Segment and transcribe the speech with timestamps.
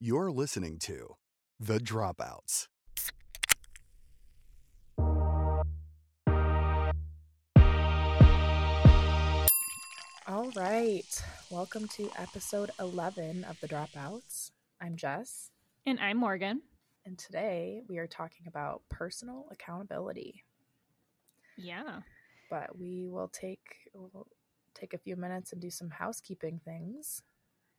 [0.00, 1.16] You're listening to
[1.58, 2.68] The Dropouts.
[10.26, 11.24] All right.
[11.50, 14.50] Welcome to episode 11 of The Dropouts.
[14.80, 15.50] I'm Jess,
[15.86, 16.62] And I'm Morgan.
[17.06, 20.44] and today we are talking about personal accountability.
[21.56, 22.00] Yeah.
[22.50, 24.26] But we will take we'll
[24.74, 27.22] take a few minutes and do some housekeeping things.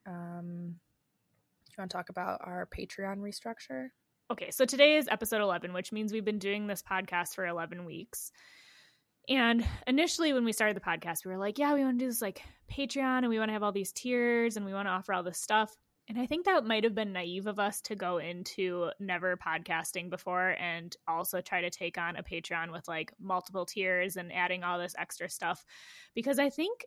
[0.07, 0.88] Um, do
[1.79, 3.87] you want to talk about our Patreon restructure?
[4.31, 7.85] Okay, so today is episode 11, which means we've been doing this podcast for 11
[7.85, 8.31] weeks.
[9.29, 12.09] And initially, when we started the podcast, we were like, yeah, we want to do
[12.09, 14.91] this like Patreon and we want to have all these tiers and we want to
[14.91, 15.73] offer all this stuff.
[16.09, 20.09] And I think that might have been naive of us to go into never podcasting
[20.09, 24.63] before and also try to take on a Patreon with like multiple tiers and adding
[24.63, 25.63] all this extra stuff.
[26.15, 26.85] Because I think,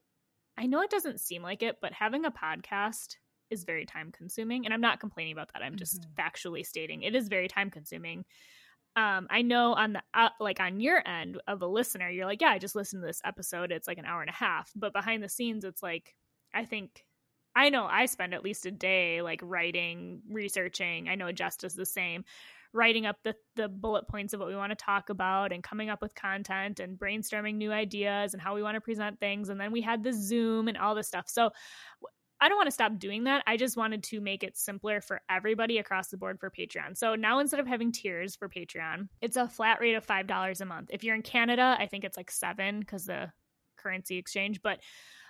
[0.59, 3.15] I know it doesn't seem like it, but having a podcast
[3.53, 4.65] is very time consuming.
[4.65, 5.63] And I'm not complaining about that.
[5.63, 6.15] I'm just Mhm.
[6.19, 8.25] factually stating it is very time consuming.
[8.97, 12.43] Um, I know on the uh, like on your end of a listener, you're like,
[12.43, 13.73] yeah, I just listened to this episode.
[13.73, 16.15] It's like an hour and a half, but behind the scenes, it's like
[16.55, 17.07] I think
[17.57, 21.09] I know I spend at least a day like writing, researching.
[21.09, 22.25] I know Jess does the same,
[22.75, 25.89] writing up the the bullet points of what we want to talk about and coming
[25.91, 29.49] up with content and brainstorming new ideas and how we want to present things.
[29.49, 31.29] And then we had the Zoom and all this stuff.
[31.29, 31.51] So
[32.43, 33.45] I don't want to stop doing that.
[33.47, 36.97] I just wanted to make it simpler for everybody across the board for Patreon.
[36.97, 40.65] So now instead of having tiers for Patreon, it's a flat rate of $5 a
[40.65, 40.91] month.
[40.93, 43.31] If you're in Canada, I think it's like 7 because the
[43.79, 44.81] currency exchange, but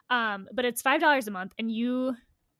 [0.08, 2.16] um but it's $5 a month and you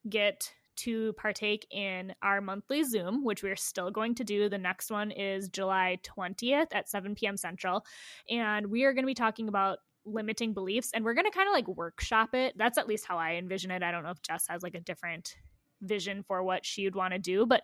[0.07, 4.51] get to partake in our monthly Zoom, which we're still going to do.
[4.51, 7.37] The next one is July 20th at 7 p.m.
[7.37, 7.85] Central.
[8.29, 11.49] And we are going to be talking about limiting beliefs and we're going to kind
[11.49, 12.55] of like workshop it.
[12.57, 13.83] That's at least how I envision it.
[13.83, 15.37] I don't know if Jess has like a different
[15.81, 17.63] vision for what she'd want to do, but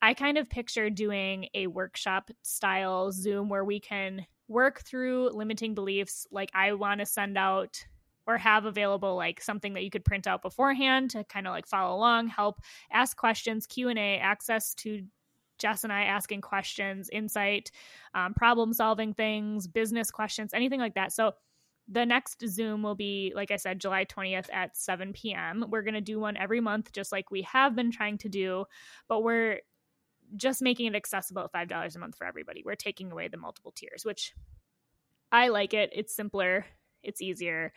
[0.00, 5.74] I kind of picture doing a workshop style Zoom where we can work through limiting
[5.74, 6.26] beliefs.
[6.32, 7.84] Like, I want to send out
[8.26, 11.66] or have available like something that you could print out beforehand to kind of like
[11.66, 12.60] follow along help
[12.92, 15.02] ask questions q&a access to
[15.58, 17.70] jess and i asking questions insight
[18.14, 21.32] um, problem solving things business questions anything like that so
[21.88, 25.94] the next zoom will be like i said july 20th at 7 p.m we're going
[25.94, 28.64] to do one every month just like we have been trying to do
[29.08, 29.58] but we're
[30.36, 33.72] just making it accessible at $5 a month for everybody we're taking away the multiple
[33.72, 34.32] tiers which
[35.30, 36.64] i like it it's simpler
[37.02, 37.72] it's easier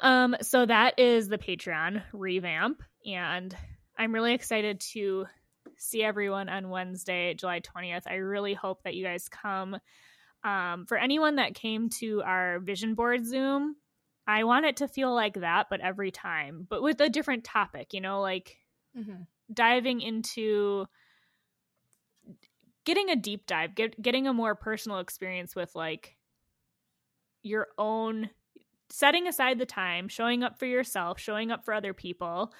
[0.00, 3.56] um, so that is the Patreon revamp, and
[3.96, 5.26] I'm really excited to
[5.76, 8.02] see everyone on Wednesday, July 20th.
[8.06, 9.76] I really hope that you guys come.
[10.44, 13.76] Um, for anyone that came to our vision board Zoom,
[14.26, 17.92] I want it to feel like that, but every time, but with a different topic,
[17.94, 18.56] you know, like
[18.98, 19.22] Mm-hmm.
[19.52, 20.86] diving into
[22.84, 26.16] getting a deep dive, get, getting a more personal experience with like
[27.42, 28.30] your own
[28.90, 32.52] setting aside the time, showing up for yourself, showing up for other people.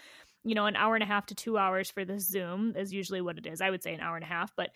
[0.48, 3.20] You know, an hour and a half to two hours for this Zoom is usually
[3.20, 3.60] what it is.
[3.60, 4.70] I would say an hour and a half, but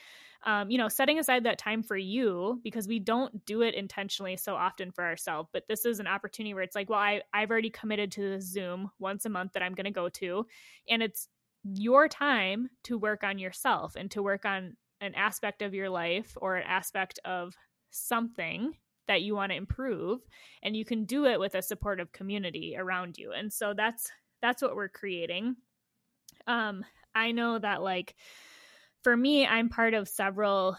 [0.45, 4.37] um, you know, setting aside that time for you because we don't do it intentionally
[4.37, 5.49] so often for ourselves.
[5.53, 8.45] But this is an opportunity where it's like, well, I, I've already committed to this
[8.45, 10.47] Zoom once a month that I'm going to go to,
[10.89, 11.29] and it's
[11.65, 16.37] your time to work on yourself and to work on an aspect of your life
[16.41, 17.55] or an aspect of
[17.91, 18.73] something
[19.09, 20.21] that you want to improve
[20.63, 24.11] and you can do it with a supportive community around you and so that's
[24.43, 25.57] that's what we're creating.
[26.47, 28.15] Um i know that like
[29.03, 30.77] for me i'm part of several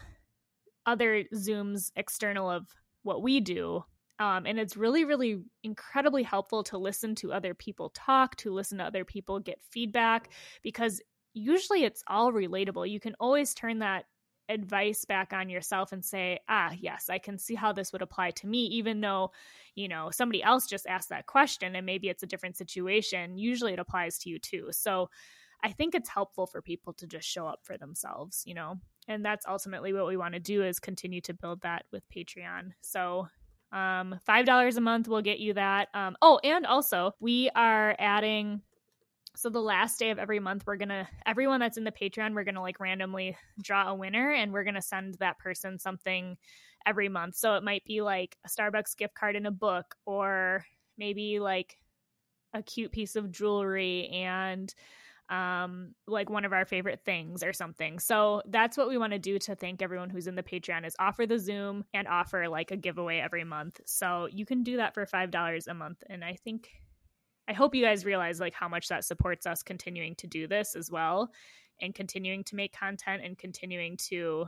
[0.87, 2.65] other zooms external of
[3.03, 3.83] what we do
[4.19, 8.79] um, and it's really really incredibly helpful to listen to other people talk to listen
[8.79, 10.31] to other people get feedback
[10.63, 11.01] because
[11.33, 12.89] usually it's all relatable.
[12.89, 14.05] You can always turn that
[14.49, 18.31] advice back on yourself and say, ah, yes, I can see how this would apply
[18.31, 19.31] to me, even though,
[19.75, 23.37] you know, somebody else just asked that question and maybe it's a different situation.
[23.37, 24.67] Usually it applies to you too.
[24.71, 25.09] So
[25.63, 28.75] I think it's helpful for people to just show up for themselves, you know,
[29.07, 32.71] and that's ultimately what we want to do is continue to build that with Patreon.
[32.81, 33.27] So
[33.71, 35.87] um, $5 a month will get you that.
[35.93, 38.61] Um, oh, and also we are adding
[39.35, 42.43] so the last day of every month we're gonna everyone that's in the patreon we're
[42.43, 46.37] gonna like randomly draw a winner and we're gonna send that person something
[46.85, 47.35] every month.
[47.35, 50.65] So it might be like a starbucks gift card and a book or
[50.97, 51.77] maybe like
[52.53, 54.73] a cute piece of jewelry and
[55.29, 57.97] um like one of our favorite things or something.
[57.99, 60.95] So that's what we want to do to thank everyone who's in the patreon is
[60.99, 63.79] offer the zoom and offer like a giveaway every month.
[63.85, 66.69] So you can do that for five dollars a month and i think
[67.47, 70.75] I hope you guys realize like how much that supports us continuing to do this
[70.75, 71.31] as well.
[71.81, 74.45] and continuing to make content and continuing to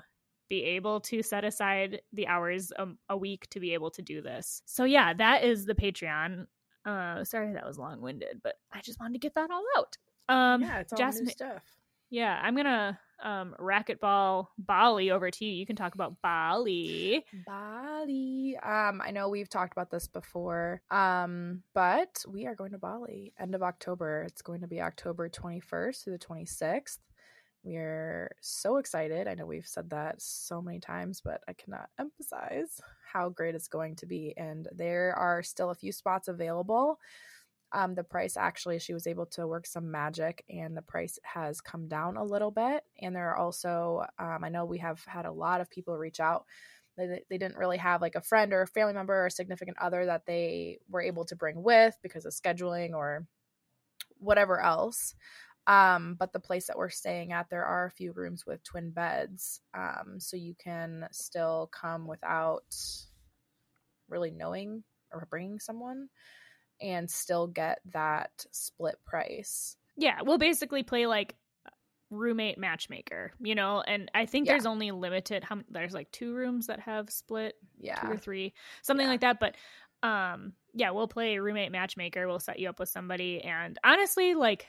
[0.47, 4.21] be able to set aside the hours a, a week to be able to do
[4.21, 4.62] this.
[4.65, 6.45] So yeah, that is the Patreon.
[6.86, 9.97] Uh sorry that was long-winded, but I just wanted to get that all out.
[10.30, 11.63] Um yeah, it's all Jasmine, new stuff.
[12.12, 15.51] yeah, I'm gonna um racquetball Bali over to you.
[15.53, 17.25] You can talk about Bali.
[17.45, 18.57] Bali.
[18.62, 20.81] Um, I know we've talked about this before.
[20.91, 24.23] Um, but we are going to Bali end of October.
[24.23, 27.00] It's going to be October 21st through the 26th.
[27.63, 29.27] We're so excited.
[29.27, 32.79] I know we've said that so many times, but I cannot emphasize
[33.11, 34.35] how great it's going to be.
[34.38, 37.00] And there are still a few spots available.
[37.75, 41.60] Um, the price actually, she was able to work some magic, and the price has
[41.60, 42.86] come down a little bit.
[43.01, 46.22] And there are also, um, I know we have had a lot of people reach
[46.22, 46.45] out.
[46.95, 50.06] They, they didn't really have like a friend or a family member or significant other
[50.06, 53.27] that they were able to bring with because of scheduling or
[54.19, 55.13] whatever else.
[55.68, 58.92] Um, but the place that we're staying at, there are a few rooms with twin
[58.92, 59.60] beds.
[59.74, 62.74] Um, so you can still come without
[64.07, 66.07] really knowing or bringing someone
[66.81, 69.77] and still get that split price.
[69.98, 71.36] Yeah, we'll basically play like
[72.12, 74.54] roommate matchmaker, you know, and I think Yeah.
[74.54, 78.54] there's only limited how there's like two rooms that have split yeah, two or three,
[78.83, 79.12] something Yeah.
[79.12, 79.39] like that.
[79.39, 79.56] But
[80.04, 82.27] um, yeah, we'll play roommate matchmaker.
[82.27, 84.68] We'll set you up with somebody, and honestly, like,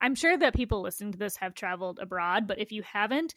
[0.00, 3.34] I'm sure that people listening to this have traveled abroad, but if you haven't,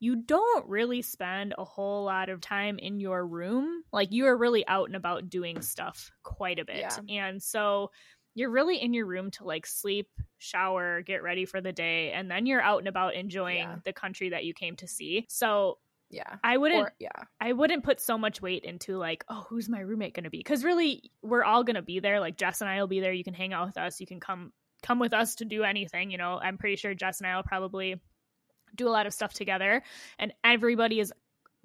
[0.00, 3.82] you don't really spend a whole lot of time in your room.
[3.92, 6.98] Like, you are really out and about doing stuff quite a bit, Yeah.
[7.08, 7.90] and so
[8.34, 10.08] you're really in your room to like sleep,
[10.38, 13.76] shower, get ready for the day, and then you're out and about enjoying Yeah.
[13.84, 15.26] the country that you came to see.
[15.28, 15.78] So
[16.10, 16.36] Yeah.
[16.42, 17.10] I wouldn't Or, yeah.
[17.40, 20.38] I wouldn't put so much weight into like, oh, who's my roommate going to be?
[20.38, 22.20] Because really, we're all going to be there.
[22.20, 23.12] Like Jess and I will be there.
[23.12, 24.00] You can hang out with us.
[24.00, 24.52] You can come
[24.82, 26.10] come with us to do anything.
[26.10, 28.00] You know, I'm pretty sure Jess and I will probably
[28.74, 29.82] do a lot of stuff together,
[30.18, 31.12] and everybody is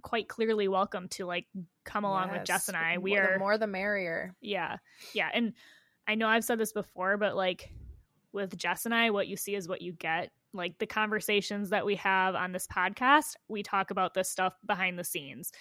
[0.01, 1.47] quite clearly welcome to like
[1.83, 2.97] come along with Jess and I.
[2.99, 4.35] We more- are the more the merrier.
[4.41, 4.77] yeah,
[5.13, 5.53] yeah, and
[6.07, 7.71] I know I've said this before, but like
[8.31, 10.31] with Jess and I, what you see is what you get.
[10.53, 14.97] Like the conversations that we have on this podcast, we talk about this stuff behind
[14.99, 15.51] the scenes.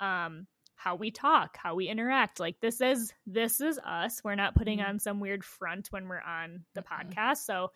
[0.00, 0.46] Um,
[0.76, 2.38] how we talk, how we interact.
[2.40, 4.22] Like this is this is us.
[4.22, 4.88] We're not putting Mhm.
[4.88, 7.12] on some weird front when we're on the Mm-mm.
[7.14, 7.38] podcast.
[7.38, 7.72] So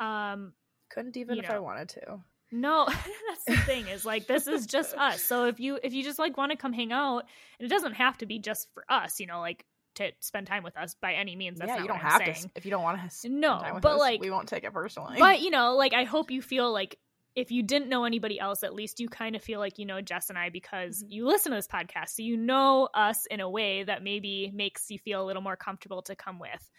[0.00, 0.54] um
[0.88, 2.20] Couldn't even if I wanted to.
[2.52, 2.86] No,
[3.28, 5.22] that's the thing is like this is just us.
[5.22, 7.24] So if you if you just like want to come hang out,
[7.58, 9.64] and it doesn't have to be just for us, you know, like
[9.96, 11.58] to spend time with us by any means.
[11.58, 12.34] That's yeah, you don't have saying.
[12.34, 13.28] to if you don't want to.
[13.28, 15.16] No, but, us, like- we won't take it personally.
[15.18, 16.98] But you know, like I hope you feel like
[17.34, 20.00] if you didn't know anybody else, at least you kind of feel like you know
[20.00, 21.06] Jess and I because Mhm.
[21.10, 24.90] you listen to this podcast, so you know us in a way that maybe makes
[24.90, 26.70] you feel a little more comfortable to come with.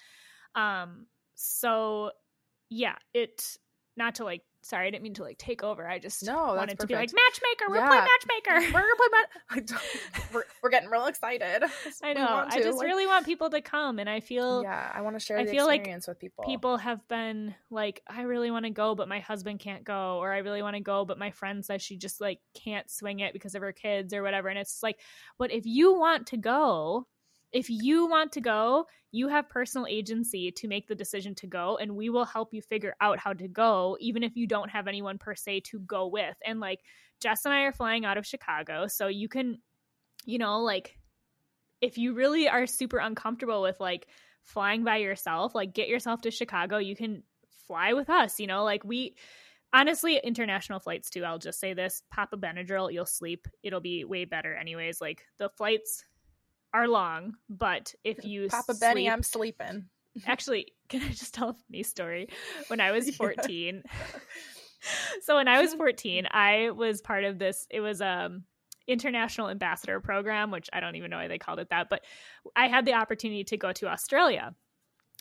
[0.56, 2.12] Um, so
[2.70, 3.58] yeah, it
[3.96, 4.42] not to like.
[4.68, 5.88] Sorry, I didn't mean to like take over.
[5.88, 7.66] I just No, wanted to be like matchmaker.
[7.70, 7.88] We're Yeah.
[7.88, 8.74] playing matchmaker.
[8.74, 9.08] we're gonna play.
[9.72, 9.78] Ma-
[10.34, 11.64] we're, we're getting real excited.
[12.04, 12.46] I know.
[12.50, 15.20] I just like- really want people to come, and I feel yeah, I want to
[15.20, 16.44] share I feel like experience with people.
[16.44, 20.32] people have been like i really want to go but my husband can't go or
[20.34, 23.34] i really want to go but my friend says she just like can't swing it
[23.34, 24.98] because of her kids or whatever and it's like
[25.38, 27.06] but if you want to go
[27.52, 31.78] if you want to go you have personal agency to make the decision to go
[31.78, 34.88] and we will help you figure out how to go even if you don't have
[34.88, 36.80] anyone per se to go with and like
[37.22, 39.58] jess and i are flying out of chicago so you can
[40.26, 40.98] you know like
[41.82, 44.08] if you really are super uncomfortable with like
[44.44, 47.24] flying by yourself, like get yourself to Chicago, you can
[47.68, 49.16] fly with us, you know, like we
[49.74, 51.24] honestly international flights too.
[51.24, 53.48] I'll just say this, pop a Benadryl, you'll sleep.
[53.62, 55.02] It'll be way better anyways.
[55.02, 56.04] Like the flights
[56.78, 59.86] are long, but if you Papa Benny, sleep- I'm sleeping.
[60.26, 62.30] actually, can I just tell a funny story?
[62.68, 63.84] When I was 14,
[65.24, 67.66] so when I was 14, I was part of this.
[67.70, 68.44] It was um
[68.88, 72.04] international ambassador program, which I don't even know why they called it that, but
[72.56, 74.56] I had the opportunity to go to Australia.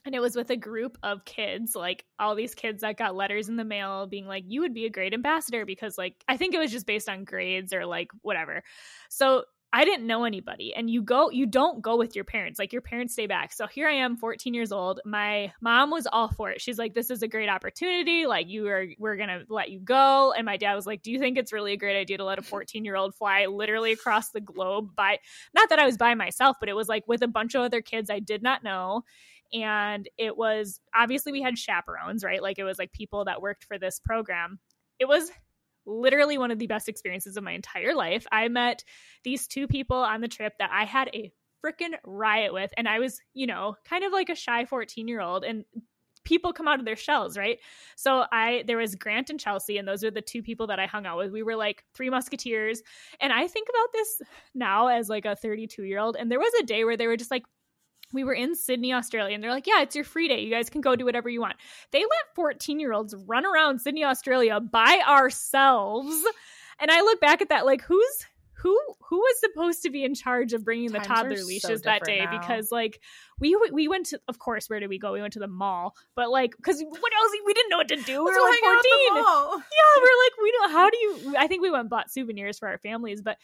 [0.05, 3.49] And it was with a group of kids, like all these kids that got letters
[3.49, 6.55] in the mail being like, you would be a great ambassador because, like, I think
[6.55, 8.63] it was just based on grades or like whatever.
[9.11, 9.47] So
[9.77, 10.75] I didn't know anybody.
[10.75, 12.59] And you go, you don't go with your parents.
[12.59, 13.53] Like your parents stay back.
[13.53, 15.03] So here I am, 14 years old.
[15.05, 16.63] My mom was all for it.
[16.63, 18.25] She's like, this is a great opportunity.
[18.25, 20.33] Like you are, we're going to let you go.
[20.33, 22.39] And my dad was like, do you think it's really a great idea to let
[22.39, 25.19] a 14 year old fly literally across the globe by,
[25.55, 27.83] not that I was by myself, but it was like with a bunch of other
[27.83, 29.03] kids I did not know.
[29.53, 32.43] And it was obviously we had chaperones, right?
[32.43, 34.59] Like it was like people that worked for this program.
[34.99, 35.31] It was
[35.87, 38.27] literally one of the best experiences of my entire life.
[38.31, 38.85] I met
[39.25, 41.33] these two people on the trip that I had a
[41.65, 42.71] freaking riot with.
[42.77, 45.45] And I was, you know, kind of like a shy 14 year old.
[45.45, 45.65] And
[46.25, 47.59] people come out of their shells, right?
[47.97, 50.87] So I there was Grant and Chelsea, and those are the two people that I
[50.87, 51.33] hung out with.
[51.33, 52.83] We were like three musketeers.
[53.21, 54.23] And I think about this
[54.55, 56.17] now as like a 32 year old.
[56.17, 57.45] And there was a day where they were just like,
[58.13, 60.41] we were in Sydney, Australia, and they're like, Yeah, it's your free day.
[60.41, 61.57] You guys can go do whatever you want.
[61.91, 66.15] They let 14 year olds run around Sydney, Australia by ourselves.
[66.79, 70.15] And I look back at that like, who's who who was supposed to be in
[70.15, 72.31] charge of bringing the Times toddler are so leashes that day now.
[72.39, 73.01] because like
[73.39, 75.95] we we went to of course where did we go we went to the mall
[76.15, 78.71] but like because what else we didn't know what to do we were like hang
[78.73, 79.25] out at the 14
[79.59, 82.59] yeah, we're like, we know how do you I think we went and bought souvenirs
[82.59, 83.37] for our families, but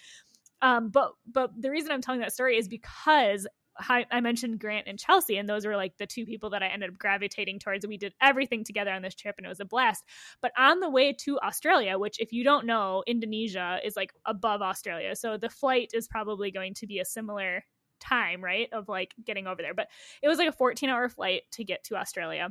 [0.62, 3.46] um but but the reason I'm telling that story is because
[3.78, 6.90] I, mentioned Grant and Chelsea, and those were like the two people that I ended
[6.90, 7.86] up gravitating towards.
[7.86, 10.04] We did everything together on this trip, and it was a blast.
[10.40, 14.62] But on the way to Australia, which, if you don't know, Indonesia is like above
[14.62, 15.16] Australia.
[15.16, 17.64] So the flight is probably going to be a similar
[18.00, 18.68] time, right?
[18.72, 19.74] Of like getting over there.
[19.74, 19.88] But
[20.22, 22.50] it was like a 14 hour flight to get to Australia.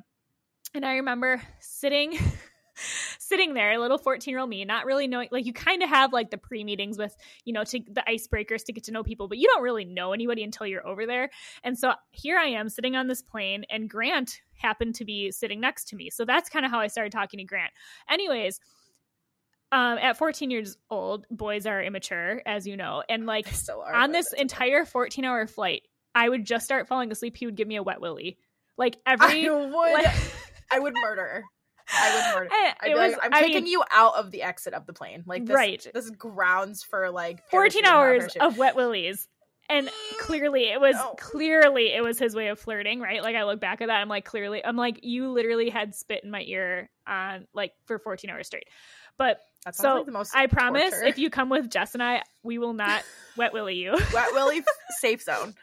[0.73, 2.17] And I remember sitting
[3.19, 5.89] sitting there, a little 14 year old me, not really knowing, like, you kind of
[5.89, 9.03] have like the pre meetings with, you know, to the icebreakers to get to know
[9.03, 11.29] people, but you don't really know anybody until you're over there.
[11.63, 15.59] And so here I am sitting on this plane, and Grant happened to be sitting
[15.59, 16.09] next to me.
[16.09, 17.71] So that's kind of how I started talking to Grant.
[18.09, 18.59] Anyways,
[19.71, 23.47] um, at 14 years old, boys are immature, as you know, and like
[23.93, 25.83] on this entire 14 hour flight,
[26.13, 27.37] I would just start falling asleep.
[27.37, 28.37] He would give me a wet willy.
[28.77, 30.15] Like every I would, like-
[30.71, 31.43] I would murder.
[31.93, 32.49] I would murder.
[32.81, 34.93] I'd it was, like, I'm I taking mean, you out of the exit of the
[34.93, 35.23] plane.
[35.25, 35.87] Like this, Right.
[35.93, 39.27] This is grounds for like 14 hours of wet willies.
[39.69, 41.15] And clearly it was No.
[41.17, 43.23] clearly it was his way of flirting, right?
[43.23, 46.25] Like I look back at that, I'm like clearly I'm like, you literally had spit
[46.25, 48.67] in my ear on like for 14 hours straight.
[49.17, 49.39] But
[49.71, 51.05] so like the most I promise torture.
[51.05, 53.03] if you come with Jess and I, we will not
[53.37, 53.93] wet willy you.
[54.13, 54.61] wet willy
[54.99, 55.53] safe zone.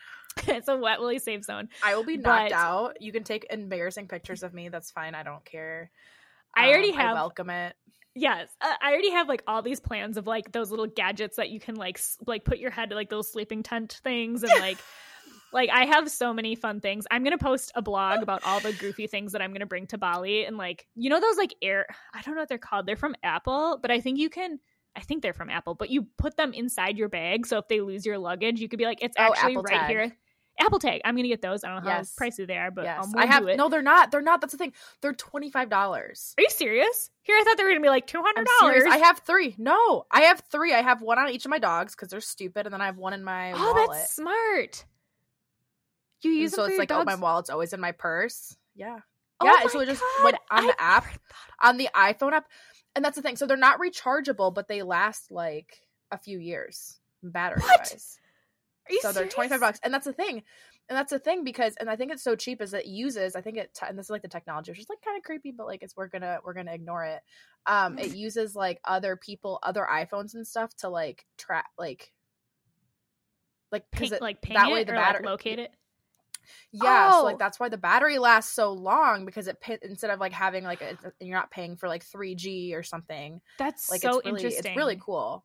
[0.48, 1.68] it's a wet willy safe zone.
[1.82, 3.00] I will be knocked But- out.
[3.02, 4.68] You can take embarrassing pictures of me.
[4.68, 5.14] That's fine.
[5.14, 5.90] I don't care.
[6.54, 7.76] I already Um, have I welcome it.
[8.14, 11.50] Yes, uh, I already have like all these plans of like those little gadgets that
[11.50, 14.52] you can like s- like put your head to, like those sleeping tent things and
[14.60, 14.78] like
[15.52, 17.06] like I have so many fun things.
[17.12, 19.98] I'm gonna post a blog about all the goofy things that I'm gonna bring to
[19.98, 22.86] Bali and like you know those like air I don't know what they're called.
[22.86, 24.58] They're from Apple, but I think you can.
[24.96, 27.46] I think they're from Apple, but you put them inside your bag.
[27.46, 29.80] So if they lose your luggage, you could be like, it's Oh, actually Apple right
[29.80, 29.90] Tag.
[29.90, 30.16] here.
[30.58, 31.00] Apple Tag.
[31.04, 31.64] I'm gonna get those.
[31.64, 32.14] I don't know Yes.
[32.18, 33.44] how pricey they are, but yes, um, we'll I have.
[33.56, 34.10] No, they're not.
[34.10, 34.40] They're not.
[34.40, 34.72] That's the thing.
[35.00, 36.34] They're twenty five dollars.
[36.38, 37.10] Are you serious?
[37.22, 38.84] Here, I thought they were gonna be like two hundred dollars.
[38.88, 39.54] I have three.
[39.58, 40.72] No, I have three.
[40.74, 42.96] I have one on each of my dogs because they're stupid, and then I have
[42.96, 43.98] one in my Oh, wallet.
[43.98, 44.84] that's smart.
[46.22, 48.56] You use so it's like, oh, my wallet's always in my purse.
[48.74, 48.98] Yeah,
[49.40, 49.68] Oh yeah.
[49.68, 51.04] so it just God, went on I the app
[51.62, 52.46] on the iPhone app,
[52.96, 53.36] and that's the thing.
[53.36, 57.78] So they're not rechargeable, but they last like a few years battery What?
[57.80, 58.18] wise.
[59.00, 60.42] So they're 25 bucks and that's the thing
[60.88, 63.40] and that's the thing because and i think it's so cheap is it uses i
[63.40, 65.50] think it te- and this is like the technology which is like kind of creepy
[65.52, 67.20] but like it's we're gonna we're gonna ignore it
[67.66, 72.12] um it uses like other people other iphones and stuff to like track like
[73.70, 75.72] like because like that way the battery like locate it.
[76.72, 77.24] yeah so Oh.
[77.24, 80.80] like that's why the battery lasts so long because it instead of like having like
[80.80, 84.70] a, you're not paying for like 3g or something That's like so it's really interesting.
[84.72, 85.44] it's really cool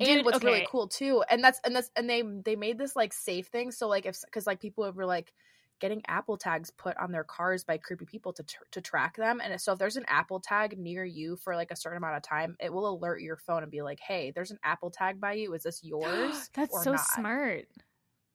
[0.00, 2.94] and Dude, what's really cool too and that's and that's and they they made this
[2.94, 5.32] like safe thing so like if because like people were like
[5.80, 9.40] getting apple tags put on their cars by creepy people to tr- to track them
[9.40, 12.22] and so if there's an apple tag near you for like a certain amount of
[12.22, 15.32] time it will alert your phone and be like hey there's an apple tag by
[15.32, 16.96] you is this yours That's so not?
[16.96, 17.66] smart.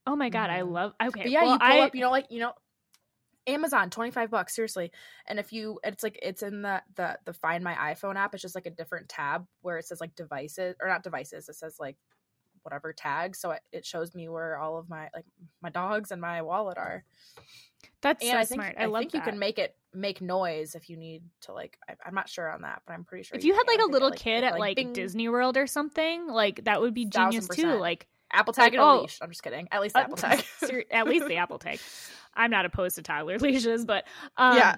[0.06, 0.64] Oh my god, I Mhm.
[0.64, 0.94] love.
[1.04, 2.54] Okay, but yeah well, you pull I, up you know like you know
[3.48, 4.92] Amazon, twenty five bucks, seriously.
[5.28, 8.34] And if you, it's like it's in the the the Find My iPhone app.
[8.34, 11.50] It's just like a different tab where it says like devices or not devices.
[11.50, 11.98] It says like
[12.64, 13.40] whatever tags.
[13.40, 15.26] So it, it shows me where all of my like
[15.62, 17.04] my dogs and my wallet are.
[18.02, 18.76] That's And so I think smart.
[18.78, 19.18] I, I, love think that.
[19.20, 21.78] you can make it make noise if you need to like.
[21.88, 23.38] I, I'm not sure on that, but I'm pretty sure.
[23.38, 23.76] if you had can.
[23.76, 26.82] like a it, little like- kid at like bing, Disney World or something, like that
[26.82, 27.74] would be genius too.
[27.76, 29.20] Like Apple tag like, and oh, leash.
[29.22, 29.68] I'm just kidding.
[29.72, 30.44] At least the uh, Apple tag.
[30.92, 31.80] at least the Apple tag.
[32.36, 34.06] I'm not opposed to toddler leashes, but
[34.38, 34.76] um, yeah,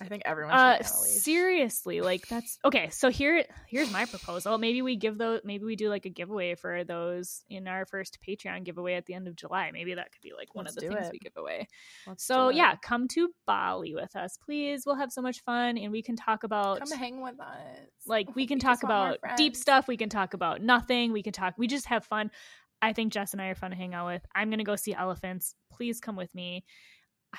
[0.00, 1.10] I think everyone should uh get a leash.
[1.22, 4.58] seriously like that's okay so here here's my proposal.
[4.58, 8.18] Maybe we give those maybe we do like a giveaway for those in our first
[8.26, 9.70] patreon giveaway at the end of july.
[9.72, 11.12] Maybe that could be like one Let's of the things it.
[11.12, 11.68] we give away.
[12.06, 14.84] Let's so yeah come to bali with us please.
[14.86, 17.88] We'll have so much fun and we can talk about come hang with us.
[18.06, 21.32] like we can just talk about deep stuff we can talk about nothing we can
[21.32, 22.30] talk we just have fun
[22.82, 24.94] i think jess and i are fun to hang out with i'm gonna go see
[24.94, 26.64] elephants please come with me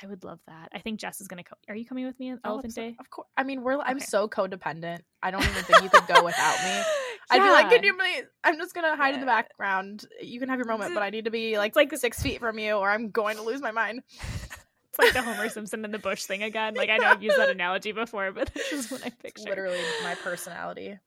[0.02, 2.32] i would love that i think jess is gonna come are you coming with me
[2.32, 3.28] on Oh, elephant day Of course.
[3.38, 3.78] I mean, we're.
[3.80, 5.00] I'm so codependent.
[5.24, 6.82] I don't even think you could go without me.
[7.30, 8.24] I'd be like, "Can you please?
[8.44, 10.06] I'm just gonna hide in the background.
[10.22, 12.40] You can have your moment, but I need to be like It's like- six feet
[12.40, 15.92] from you, or I'm going to lose my mind." it's like the Homer Simpson in
[15.92, 16.74] the bush thing again.
[16.76, 19.50] Like I know I've used that analogy before, but this is what I picture.
[19.50, 20.98] Literally my personality.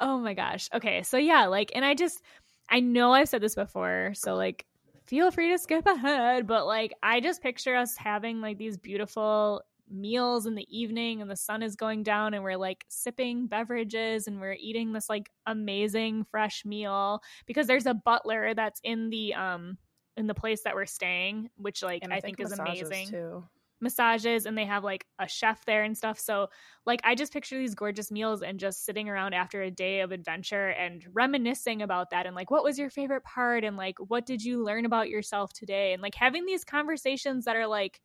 [0.00, 0.68] Oh my gosh.
[0.74, 1.02] Okay.
[1.02, 2.22] So yeah, like and I just
[2.68, 4.66] I know I've said this before, so like
[5.06, 9.62] feel free to skip ahead, but like I just picture us having like these beautiful
[9.90, 14.26] meals in the evening and the sun is going down and we're like sipping beverages
[14.26, 19.34] and we're eating this like amazing fresh meal because there's a butler that's in the
[19.34, 19.76] um
[20.16, 23.44] in the place that we're staying, which like And I, think, is amazing too.
[23.84, 26.18] Massages and they have like a chef there and stuff.
[26.18, 26.48] So
[26.84, 30.10] like I just picture these gorgeous meals and just sitting around after a day of
[30.10, 34.26] adventure and reminiscing about that and like what was your favorite part and like what
[34.26, 38.00] did you learn about yourself today and like having these conversations that are like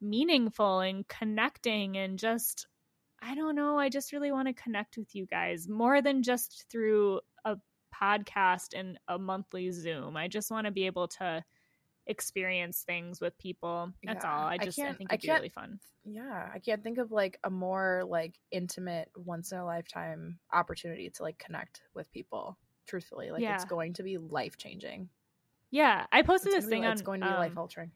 [0.00, 2.68] meaningful and connecting and just
[3.22, 6.66] I don't know, I just really want to connect with you guys more than just
[6.70, 7.56] through a
[7.94, 10.16] podcast and a monthly Zoom.
[10.16, 11.42] I just want to be able to
[12.06, 13.92] experience things with people.
[14.04, 14.44] That's Yeah, all.
[14.46, 15.80] I I just I, can't- think I it'd be can't- really fun.
[16.04, 21.08] Yeah, I can't think of like a more like intimate, once in a lifetime opportunity
[21.10, 22.58] to like connect with people.
[22.86, 25.08] Truthfully, like it's going to be life changing.
[25.70, 27.90] Yeah, I posted It's, this thing be, on it's going to be life um, altering.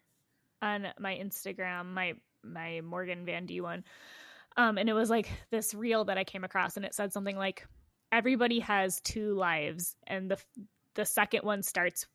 [0.62, 3.84] on my Instagram, my my Morgan Van D one.
[4.56, 7.36] Um, and it was like this reel that I came across, and it said something
[7.36, 7.66] like,
[8.10, 10.38] "Everybody has two lives, and the
[10.94, 12.06] the second one starts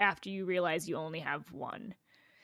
[0.00, 1.94] after you realize you only have one."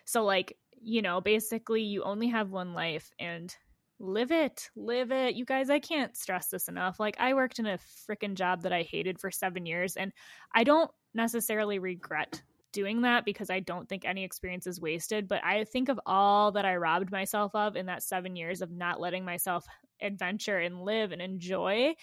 [0.04, 3.54] So, like, you know, basically, you only have one life, and
[3.98, 5.34] live it, live it.
[5.34, 7.00] You guys, I can't stress this enough.
[7.00, 10.12] Like, I worked in a freaking job that I hated for seven years, and
[10.52, 12.42] I don't necessarily regret
[12.72, 15.28] doing that because I don't think any experience is wasted.
[15.28, 18.72] But I think of all that I robbed myself of in that seven years of
[18.72, 19.64] not letting myself
[20.02, 21.94] adventure and live and enjoy.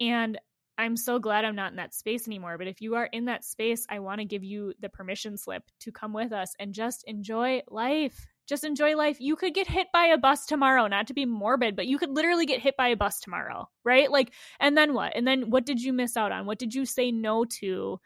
[0.00, 0.38] And
[0.76, 2.58] I'm so glad I'm not in that space anymore.
[2.58, 5.62] But if you are in that space, I want to give you the permission slip
[5.80, 8.26] to come with us and just enjoy life.
[8.46, 9.20] Just enjoy life.
[9.20, 12.10] You could get hit by a bus tomorrow, not to be morbid, but you could
[12.10, 14.10] literally get hit by a bus tomorrow, right?
[14.10, 15.16] Like, and then what?
[15.16, 16.44] And then what did you miss out on?
[16.44, 18.00] What did you say no to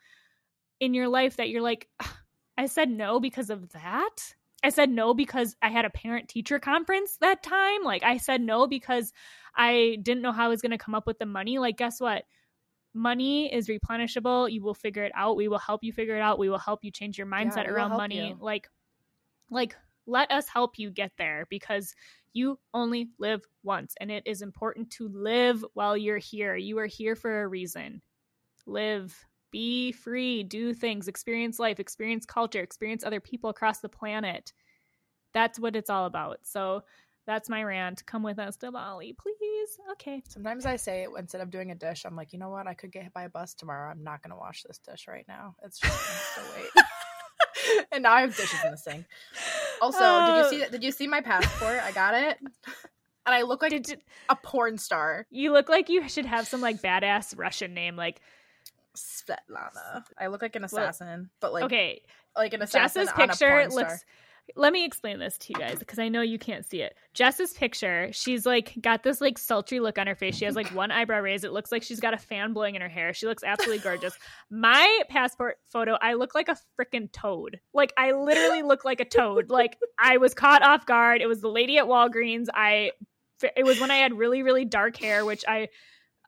[0.78, 1.88] in your life that you're like,
[2.56, 4.34] I said no because of that?
[4.62, 7.82] I said no because I had a parent teacher conference that time.
[7.82, 9.12] Like, I said no because
[9.56, 11.58] I didn't know how I was going to come up with the money.
[11.58, 12.24] Like, guess what?
[12.98, 14.50] Money is replenishable.
[14.50, 15.36] You will figure it out.
[15.36, 16.38] We will help you figure it out.
[16.38, 18.30] We will help you change your mindset will around money.
[18.30, 18.36] you.
[18.40, 18.68] Like,
[19.50, 21.94] like let us help you get there because
[22.32, 26.56] you only live once and it is important to live while you're here.
[26.56, 28.02] You are here for a reason.
[28.66, 29.16] Live,
[29.52, 34.52] be free, do things, experience life, experience culture, experience other people across the planet.
[35.32, 36.40] That's what it's all about.
[36.42, 36.82] So
[37.28, 38.06] that's my rant.
[38.06, 39.78] Come with us to Bali, please.
[39.92, 40.22] Okay.
[40.26, 42.66] Sometimes I say instead of doing a dish, I'm like, you know what?
[42.66, 43.90] I could get hit by a bus tomorrow.
[43.90, 45.54] I'm not going to wash this dish right now.
[45.62, 46.84] It's just to wait.
[47.92, 49.04] and now I have dishes in the sink.
[49.82, 50.70] Also, did you see?
[50.70, 51.80] Did you see my passport?
[51.84, 52.38] I got it,
[53.26, 53.96] and I look like you,
[54.30, 55.26] a porn star.
[55.30, 58.22] you look like you should have some like badass Russian name like
[58.96, 60.02] Svetlana.
[60.18, 62.00] I look like an Well, assassin, but like okay,
[62.34, 64.00] like an assassin Jess's on a picture porn star.
[64.56, 66.96] Let me explain this to you guys because I know you can't see it.
[67.14, 70.36] Jess's picture, she's like got this like sultry look on her face.
[70.36, 71.44] She has like one eyebrow raised.
[71.44, 73.12] It looks like she's got a fan blowing in her hair.
[73.12, 74.16] She looks absolutely gorgeous.
[74.50, 77.60] My passport photo, I look like a freaking toad.
[77.72, 79.50] Like I literally look like a toad.
[79.50, 81.20] Like I was caught off guard.
[81.20, 82.46] It was the lady at Walgreens.
[82.52, 82.92] I
[83.56, 85.68] it was when I had really really dark hair, which I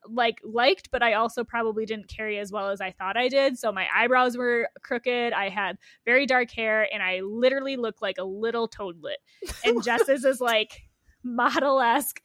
[0.07, 3.59] like liked but i also probably didn't carry as well as i thought i did.
[3.59, 5.33] So my eyebrows were crooked.
[5.33, 9.19] I had very dark hair and i literally looked like a little toadlet.
[9.65, 10.83] And jess's is like
[11.23, 12.21] model-esque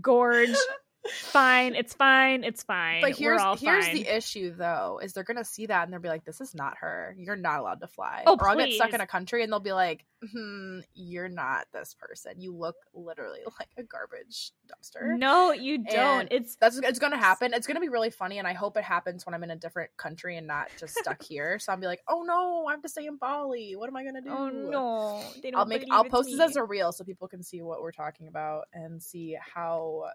[0.00, 0.56] gorge
[1.10, 3.94] fine it's fine it's fine But here's We're all here's fine.
[3.94, 6.78] the issue though, is they're gonna see that and they'll be like, "This is not
[6.78, 7.14] her.
[7.18, 9.60] You're not allowed to fly." Oh, or I'll get stuck in a country and they'll
[9.60, 12.40] be like, hmm, "You're not this person.
[12.40, 17.16] You look literally like a garbage dumpster." no you don't And it's That's it's gonna
[17.18, 17.52] happen.
[17.54, 19.90] It's gonna be really funny, and I hope it happens when I'm in a different
[19.96, 21.58] country and not just stuck here.
[21.58, 23.76] So I'll be like, "Oh no, I have to stay in Bali.
[23.76, 26.56] What am I gonna do?" oh no they don't I'll make I'll post this as
[26.56, 30.10] a reel so people can see what we're talking about and see how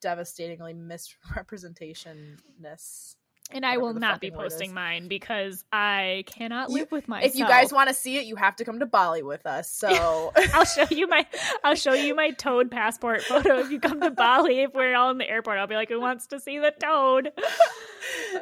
[0.00, 3.14] devastatingly misrepresentationness.
[3.52, 7.38] and i will not be posting mine because i cannot You- live with myself If
[7.38, 9.70] you guys want to see it, you have to come to Bali with us.
[9.70, 11.24] So I'll show you my
[11.62, 14.60] I'll show you my toad passport photo if you come to Bali.
[14.60, 17.30] If we're all in the airport, I'll be like, "Who wants to see the toad?"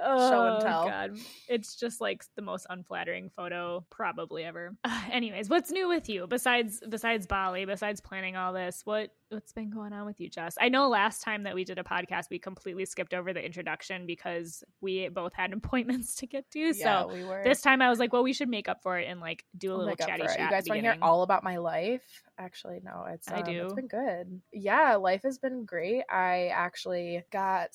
[0.03, 0.85] oh, Show Oh, and tell.
[0.87, 1.17] God,
[1.49, 4.75] it's just like the most unflattering photo probably ever.
[4.85, 7.65] Uh, anyways, what's new with you besides besides Bali?
[7.67, 10.57] Besides planning all this, what what's been going on with you, Jess?
[10.61, 14.07] I know last time that we did a podcast, we completely skipped over the introduction
[14.07, 16.59] because we both had appointments to get to.
[16.59, 17.43] Yeah, so we were.
[17.45, 19.73] this time I was like, well, we should make up for it and like do
[19.73, 20.41] a We'll little chatty chat.
[20.41, 22.23] You guys want to hear all about my life?
[22.39, 23.07] Actually, no.
[23.11, 23.77] It's I um, It's do.
[23.77, 24.41] been good.
[24.53, 26.05] Yeah, life has been great.
[26.11, 27.71] I actually got.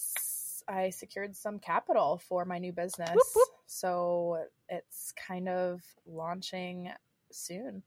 [0.68, 3.48] I secured some capital for my new business, whoop.
[3.66, 6.92] so it's kind of launching
[7.32, 7.82] soon.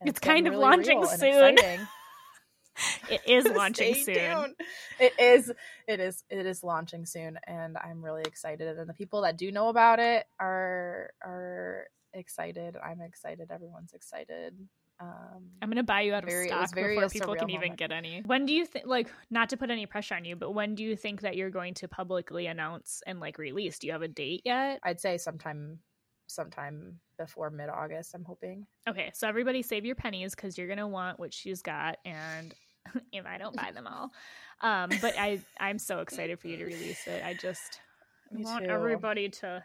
[0.00, 1.56] And It's kind of really launching soon.
[3.10, 4.14] It is launching soon.
[4.14, 4.54] tuned.
[4.98, 5.52] It is.
[5.86, 6.24] It is.
[6.30, 8.78] It is launching soon, and I'm really excited.
[8.78, 12.76] And the people that do know about it are are excited.
[12.82, 13.50] I'm excited.
[13.50, 14.54] Everyone's excited.
[15.00, 17.78] Um, I'm gonna buy you out of Very- stock before people can even moment.
[17.78, 18.22] get any.
[18.24, 20.84] When do you think, like, not to put any pressure on you, but when do
[20.84, 23.78] you think that you're going to publicly announce and like release?
[23.80, 24.78] Do you have a date yet?
[24.84, 25.80] I'd say sometime,
[26.34, 28.14] sometime before mid August.
[28.14, 28.66] I'm hoping.
[28.88, 32.54] Okay, so everybody save your pennies because you're gonna want what she's got, and
[33.12, 34.10] if I don't buy them all,
[34.60, 37.22] um, but I I'm so excited for you to release it.
[37.24, 37.80] I just
[38.32, 38.70] Me want too.
[38.70, 39.62] everybody to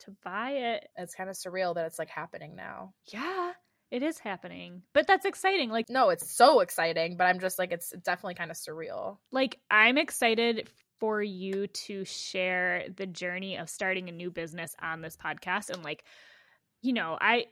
[0.00, 0.88] to buy it.
[0.96, 2.92] It's kind of surreal that it's like happening now.
[3.06, 3.52] Yeah,
[3.90, 5.70] it is happening, but that's exciting.
[5.70, 9.18] Like No, it's so exciting, but I'm just like it's definitely kind of surreal.
[9.32, 15.00] like I'm excited for you to share the journey of starting a new business on
[15.00, 15.70] this podcast.
[15.70, 16.04] And like
[16.82, 17.46] you know I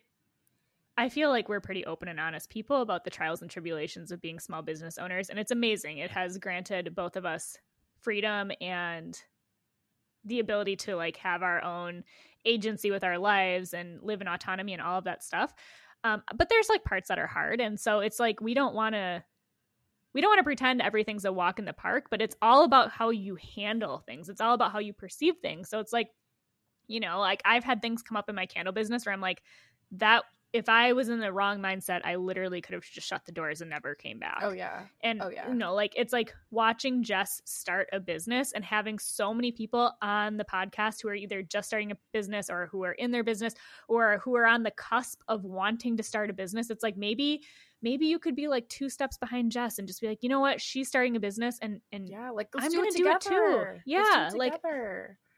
[0.96, 4.22] I feel like we're pretty open and honest people about the trials and tribulations of
[4.22, 5.28] being small business owners.
[5.28, 5.98] And it's amazing.
[5.98, 7.56] It has granted both of us
[8.00, 9.20] freedom and
[10.24, 12.04] the ability to like have our own
[12.44, 15.52] agency with our lives and live in autonomy and all of that stuff.
[16.04, 17.60] Um, but there's like parts that are hard.
[17.60, 19.24] And so it's like we don't want to
[20.14, 22.90] we don't want to pretend everything's a walk in the park, but it's all about
[22.90, 24.28] how you handle things.
[24.28, 25.68] It's all about how you perceive things.
[25.68, 26.08] So it's like,
[26.86, 29.42] you know, like I've had things come up in my candle business where I'm like,
[29.92, 30.22] that
[30.52, 33.60] if I was in the wrong mindset, I literally could have just shut the doors
[33.60, 34.38] and never came back.
[34.40, 34.82] Oh yeah.
[35.02, 35.48] And Oh, yeah.
[35.48, 39.92] you know, like it's like watching Jess start a business and having so many people
[40.00, 43.24] on the podcast who are either just starting a business or who are in their
[43.24, 43.54] business
[43.88, 46.70] or who are on the cusp of wanting to start a business.
[46.70, 47.42] It's like maybe
[47.84, 50.40] maybe you could be like two steps behind Jess and just be like, you know
[50.40, 53.64] what, she's starting a business and and Yeah, like I'm do gonna do it too.
[53.86, 54.60] Yeah, it like-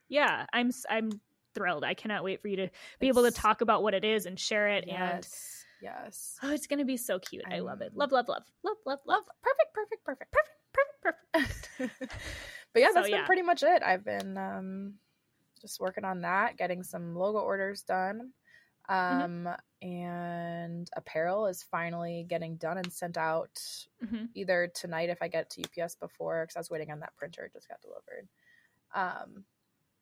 [0.09, 1.11] yeah, I'm I'm
[1.55, 1.85] thrilled.
[1.85, 2.69] I cannot wait for you to
[3.01, 6.39] be able to talk about what it is and share it and yes, yes.
[6.43, 7.45] oh, it's going to be so cute.
[7.51, 7.87] I love it.
[7.87, 8.45] I'm- Love love love.
[8.63, 9.25] Love love love.
[9.43, 10.63] Perfect, perfect, perfect, perfect,
[11.03, 12.13] perfect, perfect.
[12.73, 13.27] but yeah, So, that's been yeah.
[13.27, 13.83] pretty much it.
[13.83, 14.95] I've been um,
[15.61, 18.33] just working on that, getting some logo orders done,
[18.91, 19.47] Mm-hmm.
[19.49, 23.61] um, and apparel is finally getting done and sent out
[24.03, 24.29] Mhm.
[24.35, 27.45] either tonight if I get to UPS before, because I was waiting on that printer,
[27.45, 28.29] it just got delivered,
[28.95, 29.45] um,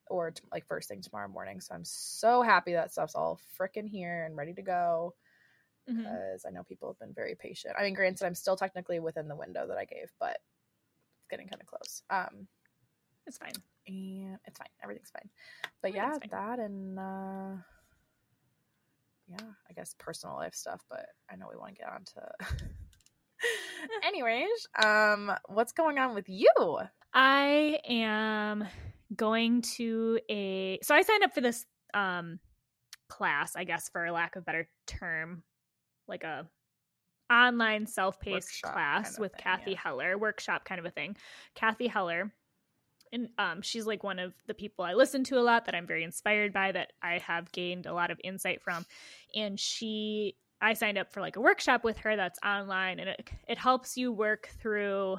[0.07, 1.59] or t- like first thing tomorrow morning.
[1.61, 5.13] So I'm so happy that stuff's all freaking here and ready to go
[5.85, 7.75] because I know people have been very patient.
[7.77, 10.37] I mean, granted, I'm still technically within the window that I gave, but
[11.19, 12.03] it's getting kind of close.
[12.09, 12.47] Um,
[13.27, 13.53] It's fine.
[13.87, 14.69] and it's fine.
[14.83, 15.29] Everything's fine.
[15.81, 16.57] But Everything's yeah, fine.
[16.57, 17.61] that and uh,
[19.27, 19.37] yeah,
[19.69, 20.81] I guess personal life stuff.
[20.89, 22.65] But I know we want to get on to.
[24.07, 26.79] Anyways, um, what's going on with you?
[27.13, 28.67] I am
[29.15, 32.39] going to a so I signed up for this um
[33.09, 35.43] class, I guess for lack of a better term,
[36.07, 36.47] like a
[37.31, 38.33] online self-paced
[38.63, 39.77] Workshop class kind of with thing, Cathy yeah.
[39.83, 41.15] Heller, workshop kind of a thing.
[41.55, 42.31] Cathy Heller.
[43.15, 45.87] And um, she's like one of the people I listen to a lot that I'm
[45.87, 48.85] very inspired by, that I have gained a lot of insight from.
[49.33, 53.29] And she, I signed up for like a workshop with her that's online, and it
[53.47, 55.17] it helps you work through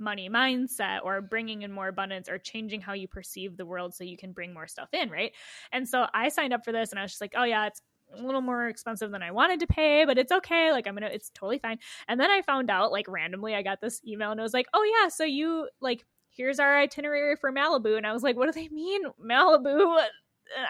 [0.00, 4.02] money mindset or bringing in more abundance or changing how you perceive the world so
[4.02, 5.32] you can bring more stuff in, right?
[5.72, 7.82] And so I signed up for this and I was just like, oh yeah, it's
[8.18, 10.72] a little more expensive than I wanted to pay, but it's okay.
[10.72, 11.78] Like I'm to it's totally fine.
[12.08, 14.66] And then I found out like randomly I got this email and it was like,
[14.74, 16.04] "Oh yeah, so you like
[16.40, 20.02] here's our itinerary for Malibu." And I was like, "What do they mean Malibu?"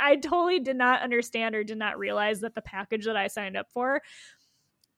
[0.00, 3.56] I totally did not understand or did not realize that the package that I signed
[3.56, 4.02] up for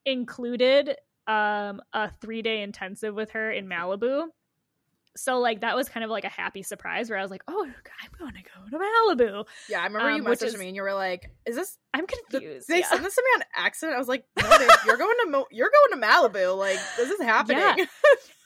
[0.04, 0.96] included
[1.28, 4.24] um a 3-day intensive with her in Malibu.
[5.14, 7.62] So like that was kind of like a happy surprise where I was like, "Oh,
[7.64, 10.68] I'm going to go to Malibu." Yeah, I remember you Um, which messaged is- me
[10.68, 12.66] and you were like, "Is this?" I'm confused.
[12.66, 12.88] they yeah.
[12.88, 13.94] send this to me on accident?
[13.94, 16.56] I was like, "No, babe, you're going to Mo- you're going to Malibu.
[16.56, 17.84] Like this is happening." Yeah.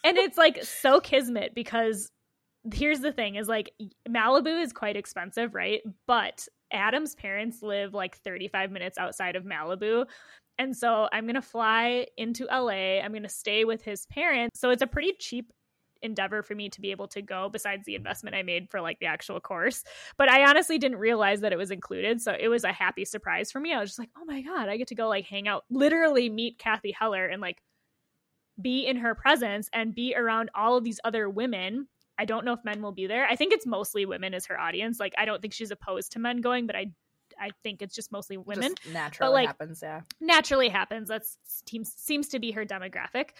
[0.05, 2.11] and it's like so kismet because
[2.73, 3.73] here's the thing is like
[4.09, 5.83] Malibu is quite expensive, right?
[6.07, 10.07] But Adam's parents live like 35 minutes outside of Malibu.
[10.59, 13.01] And so I'm going to fly into LA.
[13.01, 14.59] I'm going to stay with his parents.
[14.59, 15.53] So it's a pretty cheap
[16.03, 18.99] endeavor for me to be able to go besides the investment I made for like
[19.01, 19.85] the actual course.
[20.17, 22.21] But I honestly didn't realize that it was included.
[22.21, 23.73] So it was a happy surprise for me.
[23.73, 26.29] I was just like, oh my God, I get to go like hang out, literally
[26.29, 27.63] meet Cathy Heller and like
[28.61, 31.89] be in her presence and be around all of these other women.
[32.19, 33.27] I don't know if men will be there.
[33.27, 34.99] I think it's mostly women as her audience.
[34.99, 36.93] Like I don't think she's opposed to men going, but I
[37.39, 38.75] I think it's just mostly women.
[38.83, 40.03] Just naturally like, happens, yeah.
[40.21, 41.09] naturally happens.
[41.09, 41.37] That's
[41.69, 43.31] seems seems to be her demographic.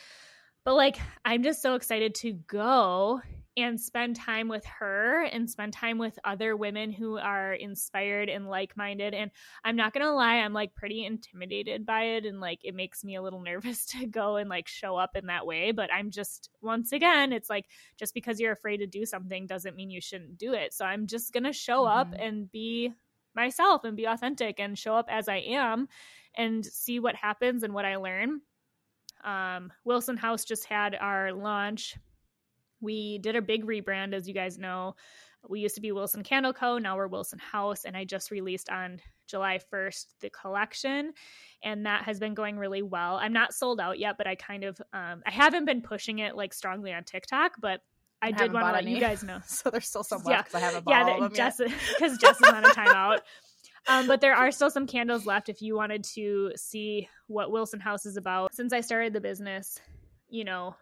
[0.65, 3.23] But like I'm just so excited to go
[3.57, 8.49] and spend time with her and spend time with other women who are inspired and
[8.49, 9.31] like-minded and
[9.65, 13.17] I'm not to lie, I'm like pretty intimidated by it and like it makes me
[13.17, 16.51] a little nervous to go and like show up in that way, but I'm just
[16.61, 17.67] once again, it's like
[17.99, 20.75] just because you're afraid to do something doesn't mean you shouldn't do it.
[20.75, 21.99] So I'm just to show mm-hmm.
[21.99, 22.93] up and be
[23.35, 25.89] myself and be authentic and show up as I am
[26.37, 28.41] and see what happens and what I learn.
[29.25, 31.97] Um, WilsonHaus just had our launch.
[32.87, 34.95] We did a big rebrand, as you guys know.
[35.49, 36.79] We used to be Wilson Candle Co.
[36.79, 41.13] Now we're WilsonHaus, and I just released on July 1st the collection,
[41.65, 43.17] and that has been going really well.
[43.17, 46.37] I'm not sold out yet, but I kind of um, I haven't been pushing it
[46.37, 47.81] like strongly on TikTok, but
[48.23, 48.95] I, did want to let any.
[48.95, 49.41] you guys know.
[49.47, 50.59] so there's still some left yeah.
[50.59, 53.19] I haven't bought yeah, Jess because Jess is on a timeout.
[53.89, 58.05] Um, but there are still some candles left if you wanted to see what WilsonHaus
[58.05, 58.53] is about.
[58.53, 59.79] Since I started the business,
[60.29, 60.75] you know,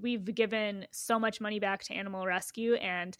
[0.00, 3.16] we've given so much money back to animal rescue and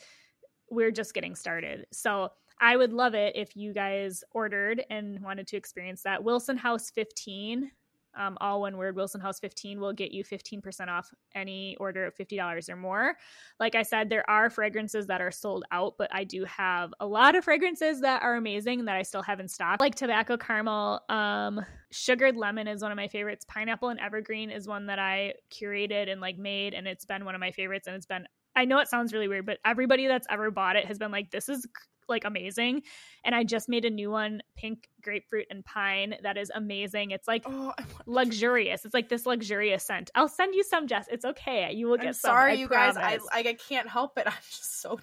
[0.71, 1.87] we're just getting started.
[1.93, 2.31] So
[2.61, 6.23] I would love it if you guys ordered and wanted to experience that.
[6.23, 7.71] WilsonHaus 15
[8.17, 12.69] um, all one word wilsonhaus 15 will get you 15% off any order of $50
[12.69, 13.17] or more.
[13.61, 17.07] Like i said there are fragrances that are sold out but i do have a
[17.07, 19.81] lot of fragrances that are amazing that i still have in stock.
[19.81, 23.45] Like tobacco caramel um, sugared lemon is one of my favorites.
[23.49, 27.35] Pineapple and evergreen is one that i curated and like made and it's been one
[27.35, 30.27] of my favorites and it's been I know it sounds really weird, but everybody that's
[30.29, 31.67] ever bought it has been like, this is
[32.13, 32.83] like amazing.
[33.25, 37.11] And I just made a new one, pink grapefruit and pine, that is amazing.
[37.11, 37.73] It's like oh,
[38.07, 38.85] luxurious.
[38.85, 40.11] It's like this luxurious scent.
[40.15, 41.07] I'll send you some, Jess.
[41.11, 41.73] It's okay.
[41.73, 42.13] You will get I'm.
[42.13, 42.97] Sorry, I you promise.
[42.97, 43.21] guys.
[43.33, 44.27] I, I can't help it.
[44.27, 44.99] I'm just so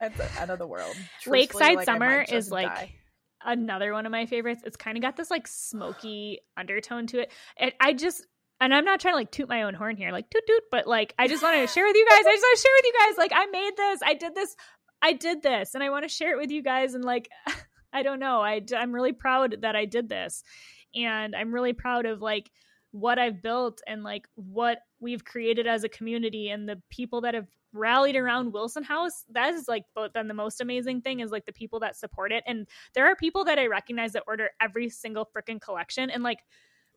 [0.00, 0.94] at the end of the world.
[1.26, 2.68] Lakeside like, Summer is like.
[2.68, 2.94] Die
[3.42, 4.62] another one of my favorites.
[4.66, 7.32] It's kind of got this like smoky undertone to it.
[7.56, 7.74] it.
[7.80, 8.26] I just
[8.60, 10.86] and I'm not trying to like toot my own horn here, like toot toot, but
[10.86, 12.26] like I just want to share with you guys.
[12.26, 14.56] I just want to share with you guys, like I made this, I did this
[15.02, 16.94] I did this and I want to share it with you guys.
[16.94, 17.28] And like,
[17.92, 20.42] I don't know, I, I'm really proud that I did this.
[20.94, 22.50] And I'm really proud of like
[22.92, 27.34] what I've built and like what we've created as a community and the people that
[27.34, 29.24] have rallied around WilsonHaus.
[29.30, 32.32] That is like both then the most amazing thing is like the people that support
[32.32, 32.42] it.
[32.46, 36.10] And there are people that I recognize that order every single freaking collection.
[36.10, 36.40] And like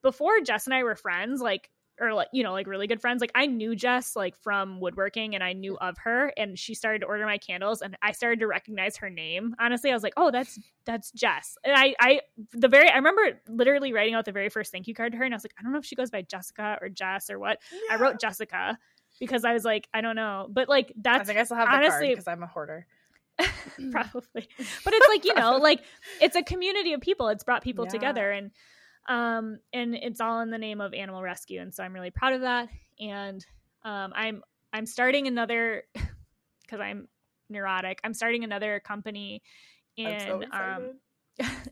[0.01, 1.69] before Jess and I were friends, like
[2.03, 3.21] or like you know like really good friends.
[3.21, 6.99] Like i knew jess like from woodworking and i knew of her and she started
[6.99, 9.55] to order my candles and i started to recognize her name.
[9.59, 11.57] Honestly i was like oh that's that's jess.
[11.63, 14.93] And i i the very i remember literally writing out the very first thank you
[14.93, 16.77] card to her and i was like i don't know if she goes by jessica
[16.81, 17.59] or jess or what.
[17.71, 17.95] Yeah.
[17.95, 18.77] i wrote jessica
[19.19, 20.47] because i was like i don't know.
[20.49, 22.85] But like that's i think i still have the honestly because i'm a hoarder.
[23.91, 24.47] Probably.
[24.83, 25.81] But it's like you know like
[26.21, 27.29] it's a community of people.
[27.29, 27.91] It's brought people yeah.
[27.91, 28.51] together and
[29.07, 32.33] um, and it's all in the name of animal rescue and so i'm really proud
[32.33, 32.69] of that.
[32.99, 33.45] And
[33.83, 35.83] um, i'm i'm starting another
[36.61, 37.07] because i'm
[37.49, 39.41] neurotic i'm starting another company
[39.97, 40.91] in so um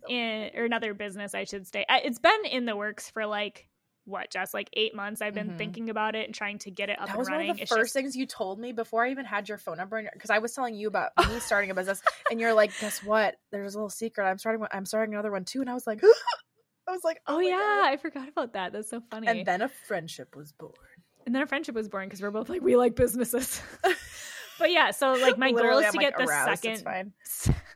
[0.09, 1.85] in or another business i should say.
[1.89, 3.67] It's been in the works for like
[4.05, 5.21] what just like eight months?
[5.21, 5.57] I've been mm-hmm.
[5.57, 7.57] thinking about it and trying to get it up that and was running one of
[7.57, 7.93] the it's first just...
[7.93, 10.75] things you told me before i even had your phone number because i was telling
[10.75, 13.35] you about me starting a business and you're like guess what?
[13.51, 14.25] There's a little secret.
[14.25, 15.61] I'm starting i'm starting another one too.
[15.61, 16.01] And i was like
[16.91, 17.85] I was like, oh, oh yeah, God.
[17.85, 18.73] I forgot about that.
[18.73, 19.27] That's so funny.
[19.27, 20.73] And then a friendship was born.
[21.25, 23.61] And then a friendship was born because we're both like, we like businesses.
[24.59, 27.13] but yeah, so like my goal is to get like, the second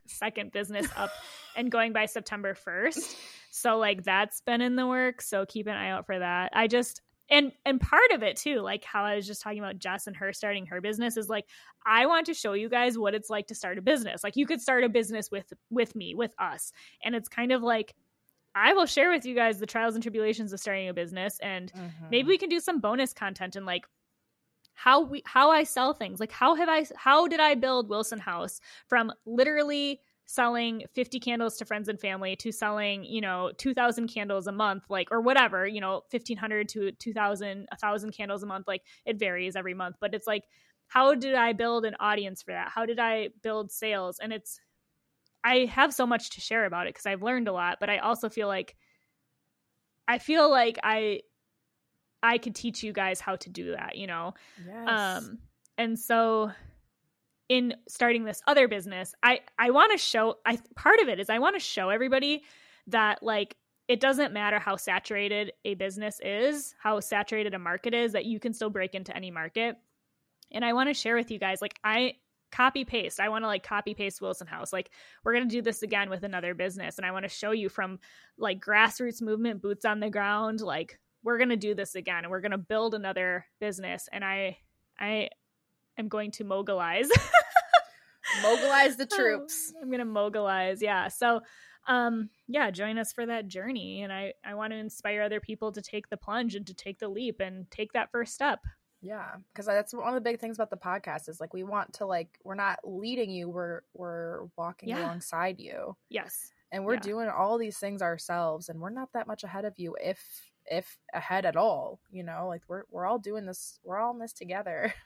[0.08, 1.12] second business up
[1.56, 3.16] and going by September 1st.
[3.52, 5.30] So like that's been in the works.
[5.30, 6.52] So keep an eye out for that.
[6.54, 9.80] I just and and part of it too like how i was just talking about
[9.80, 11.46] jess and her starting her business is like
[11.86, 14.46] i want to show you guys what it's like to start a business like you
[14.46, 16.72] could start a business with with me with us
[17.04, 17.96] and it's kind of like
[18.56, 21.72] I will share with you guys the trials and tribulations of starting a business and
[21.74, 22.10] mm-hmm.
[22.10, 23.86] maybe we can do some bonus content and like
[24.74, 26.20] how we how I sell things.
[26.20, 31.66] Like how have I how did I build WilsonHaus from literally selling 50 candles to
[31.66, 35.82] friends and family to selling, you know, 2000 candles a month like or whatever, you
[35.82, 40.28] know, 1500 to 2000 1000 candles a month like it varies every month, but it's
[40.28, 40.44] like
[40.88, 42.70] how did I build an audience for that?
[42.70, 44.20] How did I build sales?
[44.22, 44.60] And it's
[45.46, 48.00] I have so much to share about it because I've learned a lot, but I
[48.00, 48.76] also feel like
[50.08, 51.22] I feel like I
[52.24, 54.34] I could teach you guys how to do that, you know.
[54.66, 54.88] Yes.
[54.88, 55.38] Um
[55.78, 56.52] and so
[57.48, 61.30] in starting this other business, I I want to show I part of it is
[61.30, 62.44] I want to show everybody
[62.88, 63.56] that like
[63.88, 68.40] it doesn't matter how saturated a business is, how saturated a market is, that you
[68.40, 69.76] can still break into any market.
[70.52, 72.14] And I want to share with you guys, like, I
[72.56, 73.20] copy paste.
[73.20, 74.72] I want to like copy paste WilsonHaus.
[74.72, 74.92] Like,
[75.24, 76.98] we're going to do this again with another business.
[76.98, 78.00] And I want to show you from
[78.38, 82.30] like grassroots movement, boots on the ground, like, we're going to do this again and
[82.30, 84.08] we're going to build another business.
[84.12, 84.58] And I,
[85.00, 85.30] I
[85.98, 87.08] am going to mogulize.
[88.44, 89.74] mogulize the troops.
[89.82, 90.82] I'm going to mogulize.
[90.82, 91.08] Yeah.
[91.08, 91.42] So,
[91.88, 95.72] um yeah join us for that journey and i i want to inspire other people
[95.72, 98.60] to take the plunge and to take the leap and take that first step
[99.02, 101.94] yeah because that's one of the big things about the podcast is like we want
[101.94, 105.00] to like we're not leading you we're we're walking Yeah.
[105.02, 105.96] alongside you.
[106.10, 106.52] Yes.
[106.72, 107.02] And we're Yeah.
[107.02, 110.98] doing all these things ourselves and we're not that much ahead of you if if
[111.14, 112.48] ahead at all you know?
[112.48, 114.94] Like we're we're all doing this we're all in this together.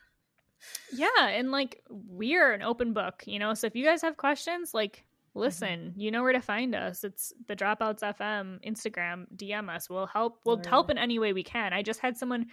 [0.93, 3.53] Yeah and like we're an open book you know?
[3.53, 5.39] So if you guys have questions like mm-hmm.
[5.39, 7.03] listen you know where to find us.
[7.03, 9.89] It's the dropouts fm instagram dm us.
[9.89, 11.73] We'll help we'll help in any way we can.
[11.73, 12.47] I just had someone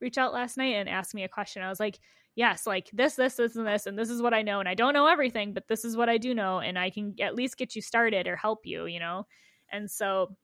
[0.00, 1.62] reach out last night and ask me a question.
[1.62, 1.98] I was like
[2.36, 4.74] yes like this this this and this and this is what i know and i
[4.74, 7.56] don't know everything but this is what i do know and i can at least
[7.56, 9.26] get you started or help you you know?
[9.72, 10.36] And so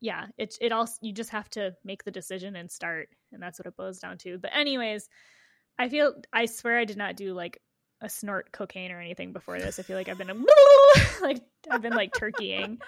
[0.00, 3.58] yeah it it all you just have to make the decision and start and that's
[3.58, 4.38] what it boils down to.
[4.38, 5.08] But anyways
[5.78, 7.60] i feel i swear i did not do like
[8.00, 9.78] a snort cocaine or anything before this.
[9.78, 10.34] I feel like i've been a,
[11.22, 12.78] like i've been like turkeying.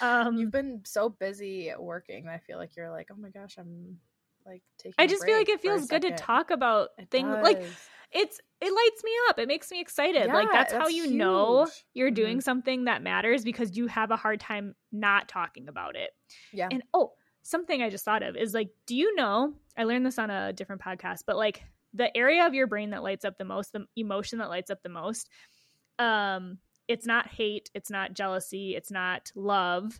[0.00, 3.98] Um you've been so busy working i feel like you're like oh my gosh i'm
[4.48, 7.62] like taking i just feel like it feels good to talk about It things like
[8.10, 9.38] it's it lights me up.
[9.38, 10.28] It makes me excited.
[10.28, 14.10] Like Yeah, that's, how that's you know you're doing something that matters because you have
[14.10, 16.10] a hard time not talking about it.
[16.50, 16.68] Yeah.
[16.70, 20.18] And oh something i just thought of is like do you know i learned this
[20.18, 21.62] on a different podcast but like
[21.94, 24.82] the area of your brain that lights up the most the emotion that lights up
[24.82, 25.30] the most
[25.98, 26.58] um
[26.88, 29.98] it's not hate it's not jealousy it's not love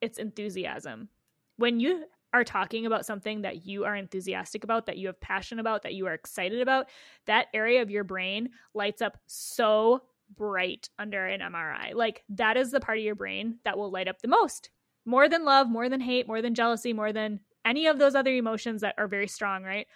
[0.00, 1.08] it's enthusiasm.
[1.56, 2.04] When you
[2.36, 5.94] are talking about something that you are enthusiastic about that you have passion about that
[5.94, 6.86] you are excited about
[7.24, 10.02] that area of your brain lights up so
[10.36, 14.08] bright under an mri like that is the part of your brain that will light
[14.08, 14.70] up the most.
[15.04, 18.32] More than love more than hate more than jealousy more than any of those other
[18.32, 19.86] emotions that are very strong right?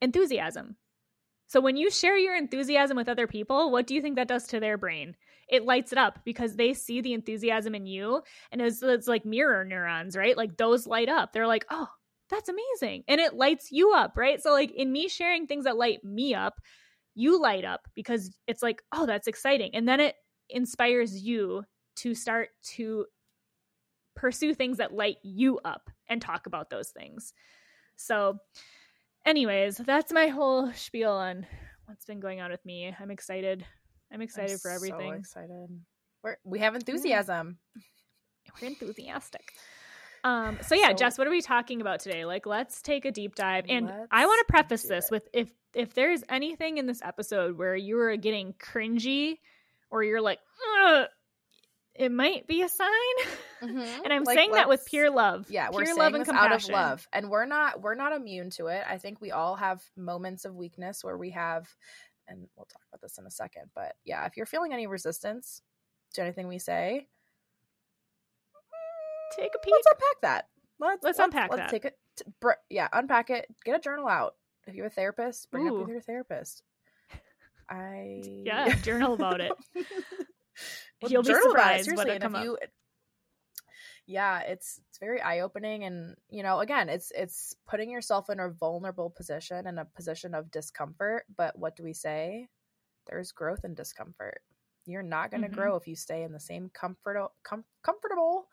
[0.00, 0.76] Enthusiasm
[1.50, 4.46] so when you share your enthusiasm with other people, what do you think that does
[4.46, 5.16] to their brain?
[5.48, 9.24] It lights it up because they see the enthusiasm in you and it's, it's like
[9.24, 10.36] mirror neurons, right?
[10.36, 11.32] Like those light up.
[11.32, 11.88] They're like, "Oh,
[12.28, 14.40] that's amazing." And it lights you up, right?
[14.40, 16.60] So like in me sharing things that light me up,
[17.16, 20.14] you light up because it's like, "Oh, that's exciting." And then it
[20.50, 21.64] inspires you
[21.96, 23.06] to start to
[24.14, 27.32] pursue things that light you up and talk about those things.
[27.96, 28.38] So
[29.26, 31.46] anyways, that's my whole spiel on
[31.86, 32.94] what's been going on with me.
[32.98, 33.64] I'm excited.
[34.12, 35.14] I'm I'm excited for so everything.
[35.14, 35.68] excited
[36.22, 37.58] we're, we have enthusiasm
[38.60, 39.52] We're enthusiastic.
[40.22, 42.24] Um, so yeah, So- Jess, what are we talking about today?
[42.24, 43.64] Like, let's take a deep dive.
[43.68, 45.10] And I want to preface this it.
[45.10, 49.38] with if if there's anything in this episode where you are getting cringy
[49.90, 50.40] or you're like,
[51.94, 52.88] it might be a sign.
[53.62, 54.00] Mhm.
[54.04, 55.50] and I'm Like, saying that with pure love.
[55.50, 56.52] yeah we're pure saying love and compassion.
[56.52, 59.54] out of love and we're not we're not immune to it i think we all
[59.56, 61.68] have moments of weakness where we have
[62.28, 65.62] and we'll talk about this in a second but yeah if you're feeling any resistance
[66.14, 67.06] to anything we say
[69.36, 69.72] Take a peek.
[69.72, 70.48] let's unpack that
[70.80, 71.70] let's, Let's unpack let's that.
[71.70, 71.98] take it
[72.40, 74.34] br- yeah unpack it get a journal out
[74.66, 76.62] if you're a therapist bring it up with your therapist
[77.68, 79.52] i Yeah, journal about it.
[81.00, 82.58] Well, You'll be journal about it, surprised what it and come if up.
[84.10, 88.48] Yeah it's it's very eye-opening and you know again it's it's putting yourself in a
[88.50, 92.48] vulnerable position in a position of discomfort but what do we say
[93.08, 94.40] there's growth in discomfort
[94.86, 95.52] you're not going to Mhm.
[95.54, 98.48] grow if you stay in the same comfort com- comfortable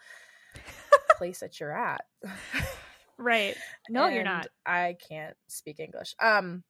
[1.18, 2.06] place that you're at
[3.18, 3.58] Right.
[3.90, 4.48] No, you're not.
[4.66, 6.64] i can't speak english um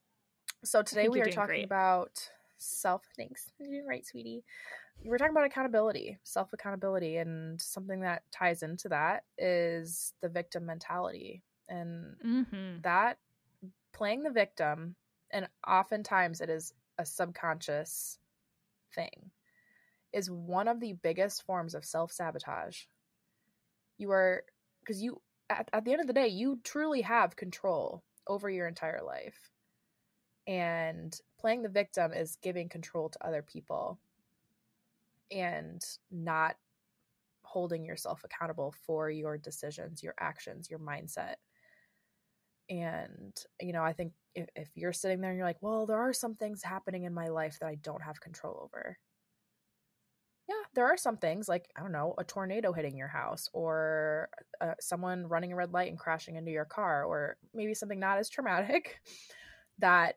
[0.64, 1.66] so today we you're talking great.
[1.66, 4.44] about self thanks you're doing right sweetie
[5.04, 10.66] we're talking about accountability self accountability and something that ties into that is the victim
[10.66, 11.44] mentality.
[11.70, 12.82] And Mm-hmm.
[12.84, 13.18] that
[13.94, 14.96] playing the victim
[15.32, 18.18] and oftentimes it is a subconscious
[18.96, 19.32] thing
[20.14, 22.84] is one of the biggest forms of self-sabotage.
[23.98, 24.44] You are
[24.80, 28.68] because you at, at the end of the day you truly have control over your
[28.68, 29.52] entire life.
[30.48, 34.00] And playing the victim is giving control to other people
[35.32, 36.56] and not
[37.44, 41.36] holding yourself accountable for your decisions your actions your mindset
[42.70, 45.98] and you know i think if, if you're sitting there and you're like well there
[45.98, 48.98] are some things happening in my life that i don't have control over
[50.50, 54.30] yeah there are some things like I don't know, a tornado hitting your house, or
[54.62, 58.20] uh, someone running a red light and crashing into your car, or maybe something not
[58.20, 59.00] as traumatic
[59.80, 60.16] that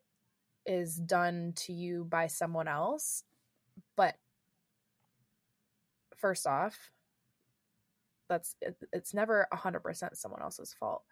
[0.67, 3.25] is done to you by someone else.
[3.97, 4.17] But
[6.21, 6.91] first off,
[8.29, 11.03] that's it, it's never 100% someone else's fault.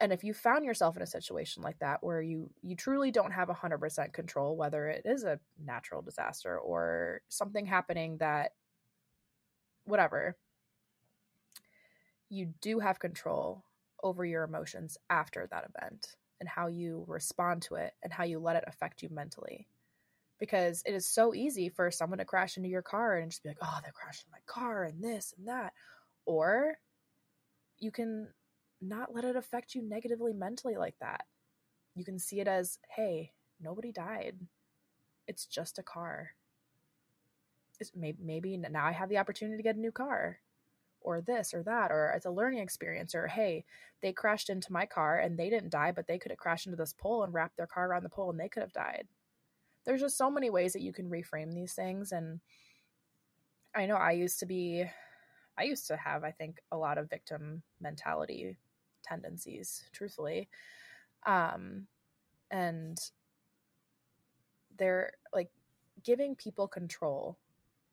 [0.00, 3.30] And if you found yourself in a situation like that where you you truly don't
[3.30, 8.52] have 100% control whether it is a natural disaster or something happening that
[9.84, 10.36] whatever
[12.30, 13.62] you do have control
[14.02, 18.40] over your emotions after that event and how you respond to it and how you
[18.40, 19.68] let it affect you mentally
[20.42, 23.48] because it is so easy for someone to crash into your car and just be
[23.48, 25.72] like oh they crashed in my car and this and that
[26.26, 26.78] or
[27.78, 28.28] you can
[28.80, 31.24] not let it affect you negatively mentally like that.
[31.94, 34.36] You can see it as, hey, nobody died.
[35.28, 36.30] It's just a car.
[37.80, 40.38] It's maybe, maybe now I have the opportunity to get a new car
[41.00, 43.64] or this or that or it's a learning experience or hey
[44.02, 46.76] they crashed into my car and they didn't die but they could have crashed into
[46.76, 49.08] this pole and wrapped their car around the pole and they could have died
[49.84, 52.40] there's just so many ways that you can reframe these things and
[53.74, 54.84] i know i used to be
[55.58, 58.56] I used to have, I think, a lot of victim mentality
[59.04, 60.48] tendencies, truthfully.
[61.26, 61.86] Um,
[62.50, 62.98] and
[64.78, 65.50] they're like
[66.02, 67.38] giving people control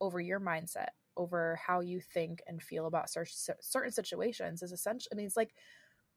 [0.01, 5.09] over your mindset, over how you think and feel about certain situations is essential.
[5.11, 5.53] I mean, it's like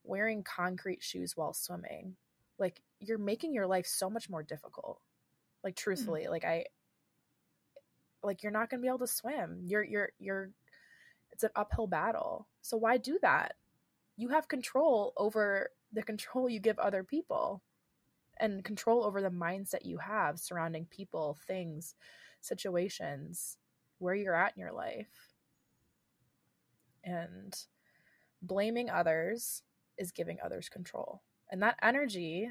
[0.04, 2.16] wearing concrete shoes while swimming.
[2.58, 5.00] Like you're making your life so much more difficult.
[5.64, 5.82] Like hmm.
[5.82, 6.32] truthfully, mm-hmm.
[6.32, 6.66] like I
[8.22, 9.62] like you're not going to be able to swim.
[9.64, 10.50] You're you're you're
[11.32, 12.46] it's an uphill battle.
[12.60, 13.54] So why do that?
[14.16, 17.62] You have control over the control you give other people
[18.38, 21.94] and control over the mindset you have surrounding people, things,
[22.40, 23.58] situations,
[23.98, 25.34] where you're at in your life.
[27.04, 27.54] And
[28.42, 29.62] blaming others
[29.98, 31.22] is giving others control.
[31.50, 32.50] And that energy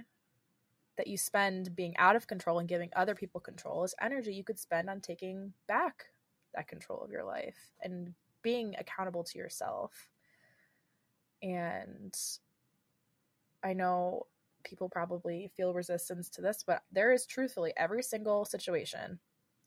[0.98, 4.44] that you spend being out of control and giving other people control is energy you
[4.44, 6.06] could spend on taking back
[6.54, 10.10] that control of your life and being accountable to yourself.
[11.42, 12.16] And
[13.64, 14.28] I know
[14.64, 19.20] people probably feel resistance to this, but there is truthfully every single situation,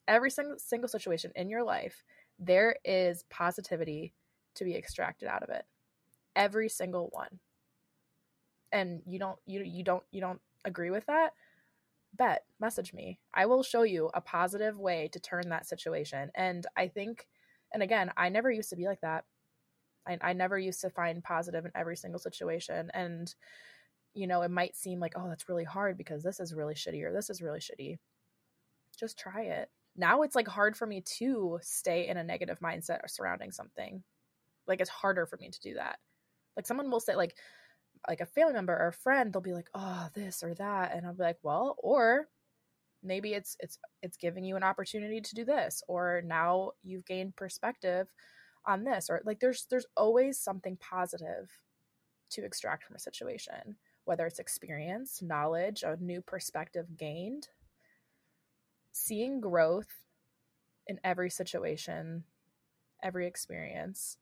[0.07, 2.05] every single single situation in your life,
[2.39, 4.13] there is positivity
[4.55, 5.65] to be extracted out of it.
[6.37, 7.41] Every single one.
[8.73, 11.31] And you don't you you don't you don't agree with that?
[12.13, 13.19] Bet, message me.
[13.33, 16.31] I will show you a positive way to turn that situation.
[16.35, 17.27] And I think
[17.75, 19.25] and again, I never used to be like that.
[20.07, 22.91] I, I never used to find positive in every single situation.
[22.95, 23.35] And,
[24.15, 27.03] you know, it might seem like, oh, that's really hard because this is really shitty
[27.03, 27.97] or this is really shitty.
[28.99, 29.71] Just try it.
[29.97, 34.05] Now it's like hard for me to stay in a negative mindset surrounding something.
[34.69, 35.99] Like it's harder for me to do that.
[36.57, 37.35] Like someone will say, like,
[38.09, 40.95] like a family member or a friend, they'll be like, oh, this or that.
[40.95, 42.29] And I'll be like, well, or
[43.05, 47.37] maybe it's it's it's giving you an opportunity to do this or now you've gained
[47.37, 48.09] perspective
[48.67, 51.51] on this or like there's there's always something positive
[52.31, 53.77] to extract from a situation
[54.07, 57.49] whether it's experience knowledge a new perspective gained
[58.91, 60.07] seeing growth
[60.87, 62.25] in every situation
[63.03, 64.17] every experience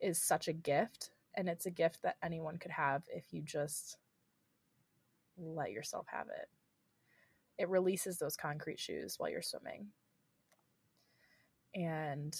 [0.00, 3.96] is such a gift and it's a gift that anyone could have if you just
[5.38, 6.48] let yourself have it
[7.58, 9.86] it releases those concrete shoes while you're swimming.
[11.74, 12.34] And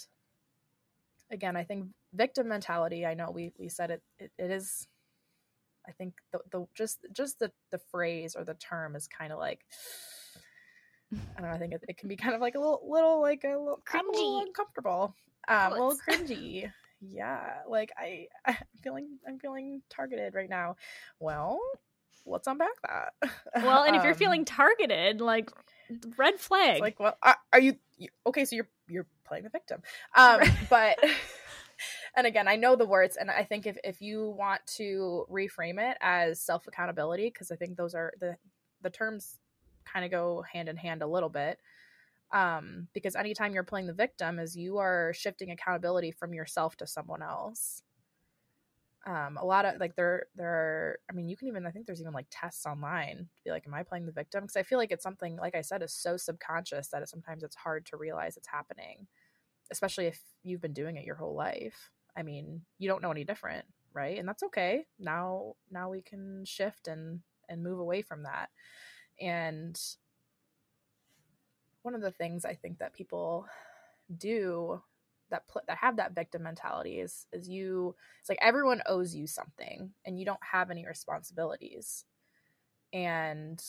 [1.31, 4.89] again, I think victim mentality, I know we we said it it, it is
[5.89, 9.39] I think the, the just just the the phrase or the term is kind of
[9.39, 9.61] like
[11.13, 11.55] I don't know.
[11.55, 13.83] I think it, it, can be kind of like a little, little like a little
[13.87, 15.15] cringy, a little uncomfortable,
[15.47, 16.73] um, a little cringy.
[17.03, 20.77] Yeah, like I, I'm feeling, I'm feeling targeted right now.
[21.19, 21.61] Well,
[22.25, 23.31] let's unpack that.
[23.63, 25.51] Well, and if you're feeling um, targeted, like
[26.17, 26.81] red flag.
[26.81, 28.45] Like, well, are, are you, you, okay?
[28.45, 29.83] So you're you're playing the victim,
[30.17, 30.41] um,
[30.71, 30.99] but.
[32.17, 35.79] and again, I know the words, and I think if if you want to reframe
[35.79, 38.37] it as self accountability, because I think those are the
[38.83, 39.39] the terms
[39.85, 41.59] kind of go hand in hand a little bit.
[42.33, 46.87] Um, because anytime you're playing the victim, is you are shifting accountability from yourself to
[46.87, 47.83] someone else.
[49.05, 51.87] Um a lot of like there there are i mean you can even i think
[51.87, 54.43] there's even like tests online to be like am i playing the victim?
[54.45, 57.43] Because i feel like it's something like i said is so subconscious that it, sometimes
[57.43, 59.09] it's hard to realize it's happening
[59.73, 61.91] especially if you've been doing it your whole life.
[62.17, 63.65] I mean you don't know any different
[63.95, 64.19] right?
[64.19, 64.87] And that's okay.
[64.99, 68.51] Now now we can shift and and move away from that.
[69.21, 69.79] And
[71.83, 73.47] one of the things i think that people
[74.17, 74.81] do
[75.33, 79.91] that that have that victim mentality is is you it's like everyone owes you something
[80.05, 82.05] and you don't have any responsibilities.
[82.93, 83.61] And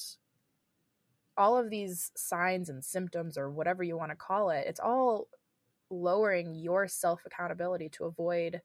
[1.37, 5.29] all of these signs and symptoms or whatever you want to call it it's all
[5.89, 8.61] lowering your self accountability to avoid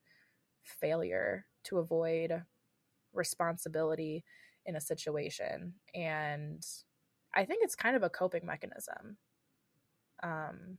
[0.64, 2.42] failure to avoid
[3.14, 4.24] responsibility
[4.66, 5.74] in a situation.
[5.94, 6.66] And
[7.34, 9.16] i think it's kind of a coping mechanism
[10.22, 10.78] um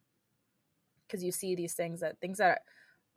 [1.08, 2.62] because you see these things that things that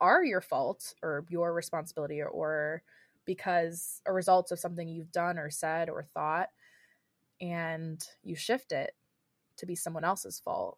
[0.01, 2.83] are your fault or your responsibility or, or
[3.25, 6.49] because a result of something you've done or said or thought
[7.41, 8.93] and you shift it
[9.57, 10.77] to be someone else's fault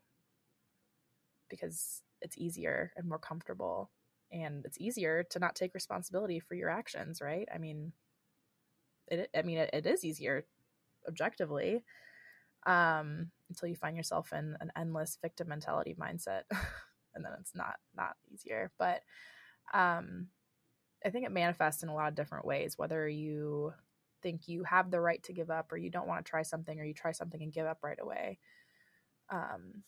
[1.50, 3.90] because it's easier and more comfortable
[4.32, 7.48] and it's easier to not take responsibility for your actions right?
[7.54, 7.94] I mean
[9.08, 10.46] it i mean it, it is easier
[11.08, 11.84] objectively.
[12.66, 16.44] Um until you find yourself in an endless victim mentality mindset
[17.16, 18.72] and then it's not not easier.
[18.78, 19.02] But
[19.74, 20.28] um
[21.06, 23.74] i think it manifests in a lot of different ways whether you
[24.22, 26.80] think you have the right to give up or you don't want to try something
[26.80, 28.40] or you try something and give up right away.
[29.30, 29.84] Um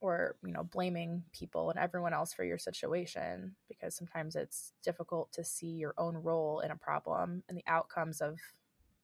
[0.00, 5.30] or you know blaming people and everyone else for your situation because sometimes it's difficult
[5.32, 8.36] to see your own role in a problem and the outcomes of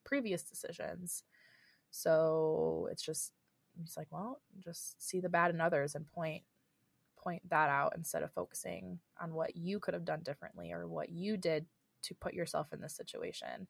[0.03, 1.23] previous decisions
[1.91, 3.31] so it's just
[3.83, 6.43] it's like well just see the bad in others and point
[7.17, 11.09] point that out instead of focusing on what you could have done differently or what
[11.09, 11.65] you did
[12.01, 13.67] to put yourself in this situation.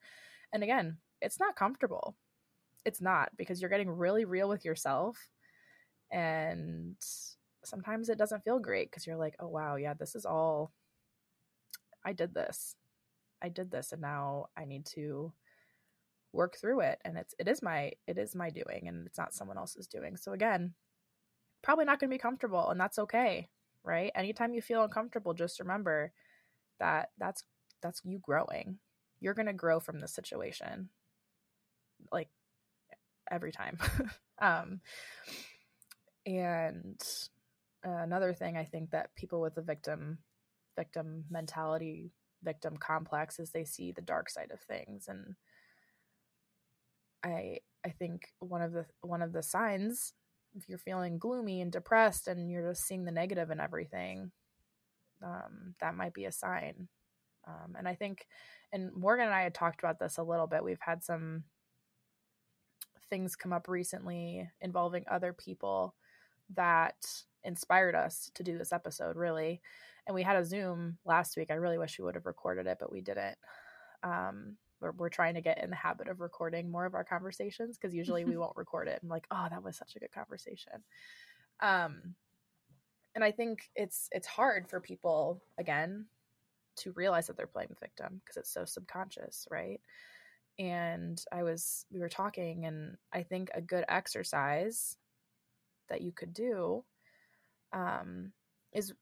[0.52, 2.16] And again it's not comfortable.
[2.84, 5.28] It's not because you're getting really real with yourself
[6.10, 6.96] and
[7.64, 10.72] sometimes it doesn't feel great because you're like oh wow yeah this is all
[12.04, 12.74] i did this.
[13.42, 15.32] I did this and now i need to
[16.32, 19.34] work through it and it's it is my it is my doing and it's not
[19.34, 20.16] someone else's doing.
[20.16, 20.74] So again
[21.62, 23.48] probably not going to be comfortable and that's okay
[23.82, 24.12] right?
[24.14, 26.12] Anytime you feel uncomfortable just remember
[26.80, 27.44] that that's
[27.82, 28.78] that's you growing.
[29.20, 30.90] You're going to grow from this situation
[32.12, 32.28] like
[33.30, 33.78] every time.
[34.42, 34.80] Um
[36.26, 36.98] and
[37.84, 40.18] another thing i think that people with the victim
[40.76, 42.10] victim mentality
[42.42, 45.34] victim complex is they see the dark side of things and
[47.24, 50.12] i i think one of the one of the signs
[50.56, 54.32] if you're feeling gloomy and depressed and you're just seeing the negative in everything
[55.22, 56.88] um, that might be a sign.
[57.46, 58.26] Um, and i think
[58.70, 60.62] and morgan and i had talked about this a little bit.
[60.62, 61.44] We've had some
[63.08, 65.94] things come up recently involving other people
[66.54, 66.94] that
[67.42, 69.62] inspired us to do this episode really.
[70.06, 71.50] And we had a zoom last week.
[71.50, 73.38] I really wish we would have recorded it but we didn't.
[74.02, 77.76] Um we're, we're trying to get in the habit of recording more of our conversations
[77.76, 80.72] because usually we won't record it i'm like oh that was such a good conversation.
[81.60, 82.14] Um
[83.14, 86.06] and i think it's it's hard for people again
[86.76, 89.80] to realize that they're playing the victim because it's so subconscious right?
[90.58, 94.96] And i was we were talking and i think a good exercise
[95.88, 96.84] that you could do
[97.72, 98.32] um,
[98.72, 98.94] is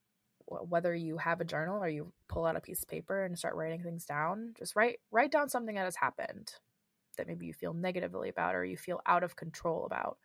[0.49, 3.55] whether you have a journal or you pull out a piece of paper and start
[3.55, 6.53] writing things down just write write down something that has happened
[7.17, 10.19] that maybe you feel negatively about or you feel out of control about.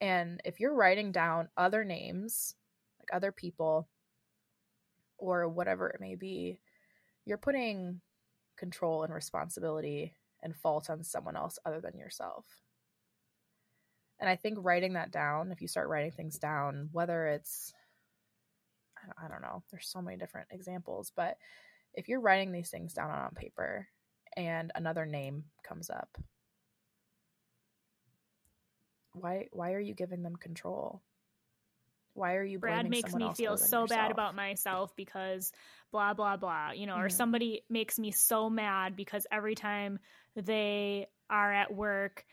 [0.00, 2.54] And if you're writing down other names
[2.98, 3.88] like other people
[5.16, 6.58] or whatever it may be
[7.24, 8.00] you're putting
[8.56, 12.46] control and responsibility and fault on someone else other than yourself.
[14.18, 17.72] And I think writing that down, if you start writing things down, whether it's,
[19.22, 21.36] I don't know, there's so many different examples, but
[21.94, 23.88] if you're writing these things down on paper
[24.36, 26.16] and another name comes up,
[29.12, 31.02] why why are you giving them control?
[32.14, 33.88] Why are you Brad makes me feel so yourself?
[33.88, 35.52] bad about myself because
[35.92, 37.04] blah blah blah, you know, mm-hmm.
[37.04, 39.98] or somebody makes me so mad because every time
[40.36, 42.24] they are at work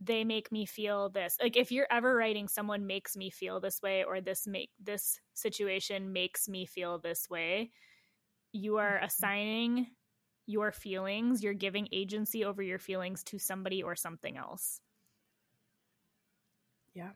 [0.00, 3.80] they make me feel this like if you're ever writing someone makes me feel this
[3.82, 7.70] way or this make this situation makes me feel this way
[8.52, 9.04] you are mm-hmm.
[9.04, 9.86] assigning
[10.46, 14.80] your feelings you're giving agency over your feelings to somebody or something else
[16.92, 17.10] yeah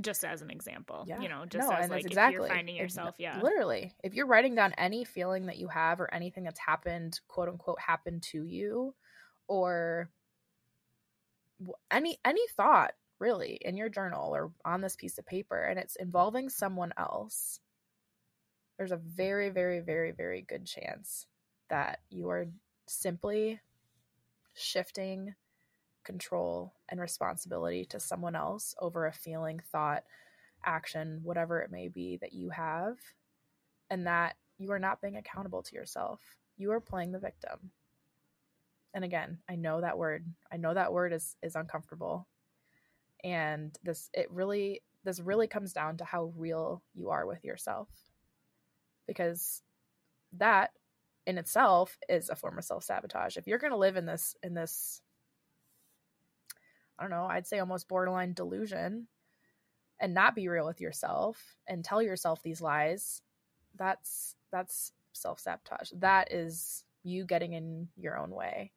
[0.00, 1.20] just as an example yeah.
[1.20, 2.36] you know just no, as like exactly.
[2.36, 6.00] if you're finding yourself yeah literally if you're writing down any feeling that you have
[6.00, 8.94] or anything that's happened quote unquote happened to you
[9.48, 10.08] or
[11.90, 15.96] any any thought really in your journal or on this piece of paper and it's
[15.96, 17.60] involving someone else
[18.78, 21.26] there's a very very very very good chance
[21.68, 22.46] that you are
[22.86, 23.60] simply
[24.54, 25.34] shifting
[26.04, 30.04] control and responsibility to someone else over a feeling thought
[30.64, 32.96] action, whatever it may be that you have,
[33.90, 36.20] and that you are not being accountable to yourself.
[36.56, 37.70] You are playing the victim.
[38.94, 40.26] And again, I know that word.
[40.52, 42.26] I know that word is is uncomfortable.
[43.22, 47.88] And this it really this really comes down to how real you are with yourself.
[49.06, 49.62] Because
[50.38, 50.70] that
[51.26, 53.36] in itself is a form of self-sabotage.
[53.36, 55.02] If you're going to live in this in this
[56.98, 59.06] I don't know, I'd say almost borderline delusion
[60.00, 63.22] and not be real with yourself and tell yourself these lies,
[63.76, 65.90] that's that's self-sabotage.
[65.98, 68.72] That is you getting in your own way.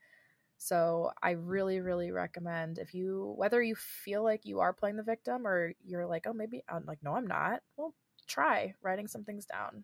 [0.64, 5.04] So I really, really recommend if you, whether you feel like you are playing the
[5.04, 7.60] victim or you're like, oh, maybe I'm like, no, I'm not.
[7.76, 7.94] Well,
[8.30, 9.84] try writing some things down.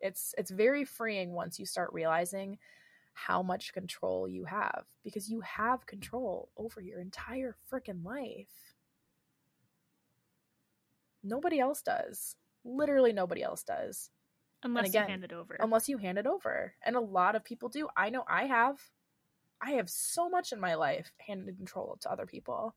[0.00, 2.56] It's it's very freeing once you start realizing
[3.12, 8.74] how much control you have because you have control over your entire freaking life.
[11.22, 12.36] Nobody else does.
[12.64, 14.08] Literally nobody else does.
[14.62, 15.58] Unless again, you hand it over.
[15.60, 16.72] Unless you hand it over.
[16.82, 17.88] And a lot of people do.
[17.94, 18.80] I know I have.
[19.62, 22.74] I have so much in my life handed control to other people.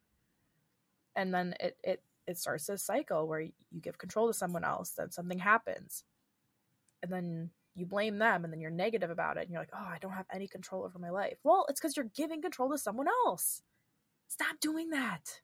[1.15, 4.91] And then it it it starts this cycle where you give control to someone else,
[4.91, 6.03] then something happens.
[7.01, 9.85] And then you blame them and then you're negative about it and you're like, "Oh,
[9.85, 12.77] I don't have any control over my life." Well, it's cuz you're giving control to
[12.77, 13.63] someone else.
[14.27, 15.41] Stop doing that.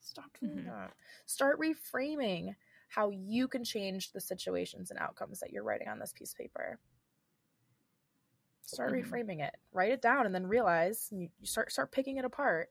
[0.00, 0.68] Stop doing mm-hmm.
[0.68, 0.94] that.
[1.26, 2.56] Start reframing
[2.88, 6.38] how you can change the situations and outcomes that you're writing on this piece of
[6.38, 6.78] paper
[8.66, 9.14] start mm-hmm.
[9.14, 9.54] reframing it.
[9.72, 12.70] Write it down and then realize you, you start start picking it apart.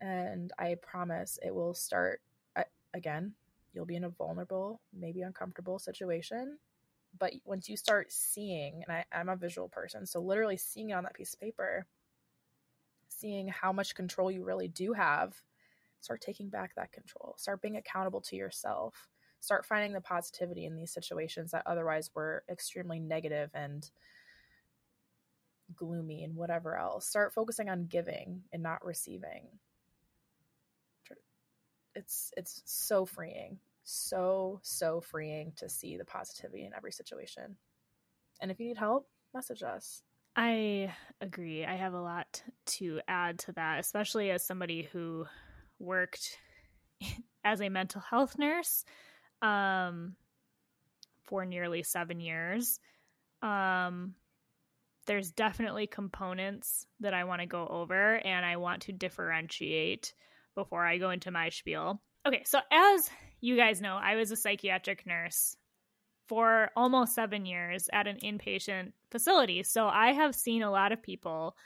[0.00, 2.20] And i promise it will start
[2.94, 3.32] again
[3.72, 6.58] you'll be in a vulnerable maybe uncomfortable situation.
[7.18, 10.94] But once you start seeing and I, i'm a visual person so literally seeing it
[10.94, 11.86] on that piece of paper
[13.08, 15.34] seeing how much control you really do have
[16.02, 17.34] start taking back that control.
[17.38, 19.08] Start being accountable to yourself.
[19.40, 23.90] Start finding the positivity in these situations that otherwise were extremely negative and
[25.76, 27.06] gloomy and whatever else.
[27.06, 29.48] Start focusing on giving and not receiving.
[31.94, 33.58] It's it's so freeing.
[33.84, 37.56] So so freeing to see the positivity in every situation.
[38.40, 40.02] And if you need help, message us.
[40.34, 41.64] I agree.
[41.64, 45.26] I have a lot to add to that, especially as somebody who
[45.78, 46.38] worked
[47.44, 48.84] as a mental health nurse
[49.42, 50.16] um,
[51.24, 52.80] for nearly seven years.
[53.42, 54.14] Um,
[55.06, 60.14] there's definitely components that I want to go over and I want to differentiate
[60.54, 62.00] before I go into my spiel.
[62.26, 65.56] Okay, so as you guys know, I was a psychiatric nurse
[66.28, 69.62] for almost seven years at an inpatient facility.
[69.64, 71.56] So I have seen a lot of people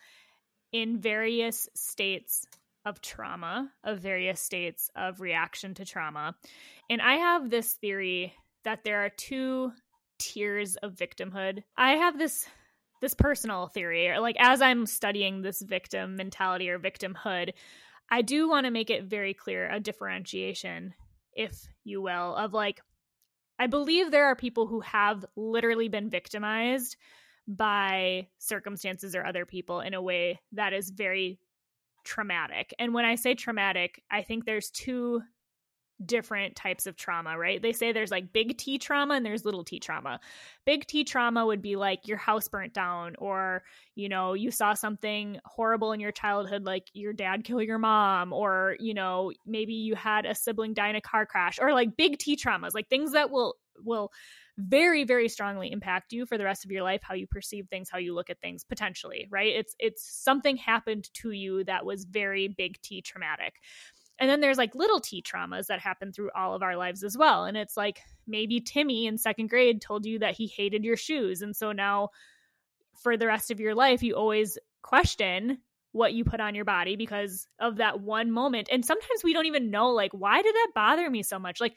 [0.72, 2.46] in various states
[2.84, 6.34] of trauma, of various states of reaction to trauma.
[6.88, 8.32] And I have this theory
[8.64, 9.72] that there are two
[10.18, 11.62] tiers of victimhood.
[11.76, 12.46] I have this
[13.00, 17.52] this personal theory or like as i'm studying this victim mentality or victimhood
[18.10, 20.94] i do want to make it very clear a differentiation
[21.32, 22.80] if you will of like
[23.58, 26.96] i believe there are people who have literally been victimized
[27.48, 31.38] by circumstances or other people in a way that is very
[32.06, 32.72] traumatic.
[32.78, 35.22] And when i say traumatic i think there's two
[36.04, 37.60] different types of trauma, right?
[37.62, 40.20] They say there's like big T trauma and there's little t trauma.
[40.64, 43.62] Big T trauma would be like your house burnt down or,
[43.94, 48.32] you know, you saw something horrible in your childhood like your dad kill your mom
[48.32, 51.96] or, you know, maybe you had a sibling die in a car crash or like
[51.96, 54.10] big T traumas, like things that will will
[54.58, 57.90] very very strongly impact you for the rest of your life how you perceive things
[57.90, 62.04] how you look at things potentially right it's it's something happened to you that was
[62.04, 63.56] very big t traumatic
[64.18, 67.16] and then there's like little t traumas that happen through all of our lives as
[67.16, 67.44] well.
[67.44, 71.42] And it's like maybe Timmy in second grade told you that he hated your shoes.
[71.42, 72.10] And so now
[73.02, 75.58] for the rest of your life, you always question
[75.92, 78.68] what you put on your body because of that one moment.
[78.70, 81.60] And sometimes we don't even know, like, why did that bother me so much?
[81.60, 81.76] Like,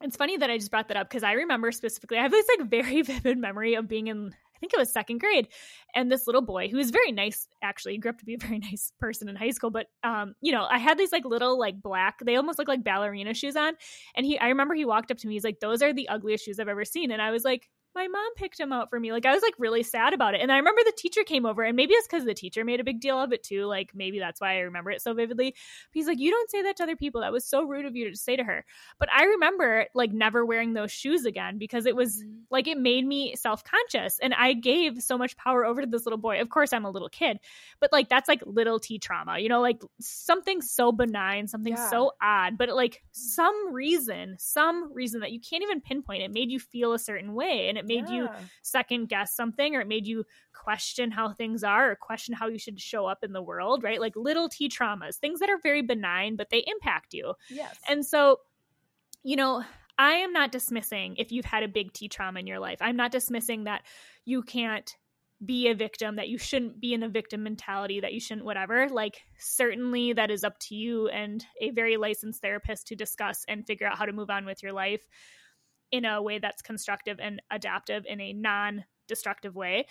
[0.00, 2.46] it's funny that I just brought that up because I remember specifically, I have this
[2.58, 5.48] like very vivid memory of being in I think it was second grade.
[5.94, 8.58] And this little boy who was very nice, actually, grew up to be a very
[8.70, 9.70] nice person in high school.
[9.70, 12.82] But, um, you know, I had these like little like black, they almost look like
[12.82, 13.74] ballerina shoes on.
[14.16, 16.44] And he, I remember he walked up to me, he's like, those are the ugliest
[16.44, 17.12] shoes I've ever seen.
[17.12, 19.12] And I was like, my mom picked him out for me.
[19.12, 20.40] Like I was like really sad about it.
[20.40, 22.84] And I remember the teacher came over and maybe it's because the teacher made a
[22.84, 23.64] big deal of it too.
[23.66, 25.50] Like maybe that's why I remember it so vividly.
[25.50, 27.22] But he's like, you don't say that to other people.
[27.22, 28.64] That was so rude of you to say to her.
[28.98, 32.34] But I remember like never wearing those shoes again because it was mm-hmm.
[32.50, 34.18] like it made me self-conscious.
[34.20, 36.40] And I gave so much power over to this little boy.
[36.40, 37.38] Of course I'm a little kid,
[37.80, 41.90] but like that's like little T trauma, you know, like something so benign, something yeah.
[41.90, 46.50] so odd, but like some reason, some reason that you can't even pinpoint it made
[46.50, 47.68] you feel a certain way.
[47.68, 48.14] And it made yeah.
[48.14, 48.28] you
[48.62, 52.58] second guess something or it made you question how things are or question how you
[52.58, 54.00] should show up in the world, right?
[54.00, 57.34] Like little T traumas, things that are very benign, but they impact you.
[57.48, 57.76] Yes.
[57.88, 58.40] And so,
[59.22, 59.64] you know,
[59.98, 62.78] I am not dismissing if you've had a big T trauma in your life.
[62.80, 63.82] I'm not dismissing that
[64.24, 64.94] you can't
[65.44, 68.88] be a victim, that you shouldn't be in a victim mentality, that you shouldn't whatever.
[68.88, 73.66] Like, certainly that is up to you and a very licensed therapist to discuss and
[73.66, 75.06] figure out how to move on with your life
[75.92, 79.86] in a way that's constructive and adaptive in a non-destructive way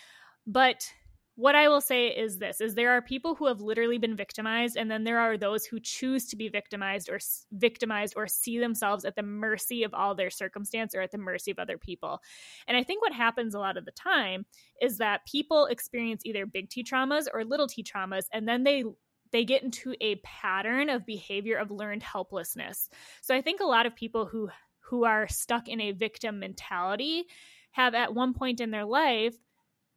[0.46, 0.92] but
[1.36, 4.76] what i will say is this is there are people who have literally been victimized
[4.76, 7.20] and then there are those who choose to be victimized or
[7.52, 11.52] victimized or see themselves at the mercy of all their circumstance or at the mercy
[11.52, 12.20] of other people
[12.68, 14.46] and i think what happens a lot of the time
[14.82, 18.84] is that people experience either big t traumas or little t traumas and then they
[19.32, 22.90] they get into a pattern of behavior of learned helplessness.
[23.22, 24.50] So I think a lot of people who
[24.90, 27.26] who are stuck in a victim mentality
[27.72, 29.36] have at one point in their life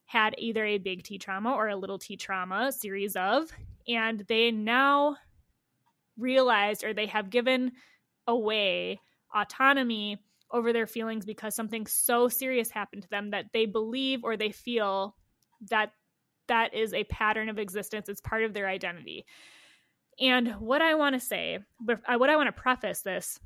[0.05, 3.51] had either a big T trauma or a little T trauma series of,
[3.87, 5.17] and they now
[6.19, 7.73] realized or they have given
[8.27, 9.01] away
[9.35, 10.19] autonomy
[10.51, 14.51] over their feelings because something so serious happened to them that they believe or they
[14.51, 15.15] feel
[15.71, 15.93] that
[16.49, 18.09] that is a pattern of existence.
[18.09, 19.25] It's part of their identity.
[20.19, 23.39] And what I want to say, what I want to preface this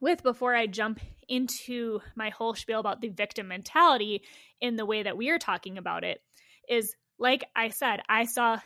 [0.00, 4.22] with before I jump into my whole spiel about the victim mentality
[4.60, 6.20] in the way that we are talking about it
[6.68, 8.58] is like I said, I saw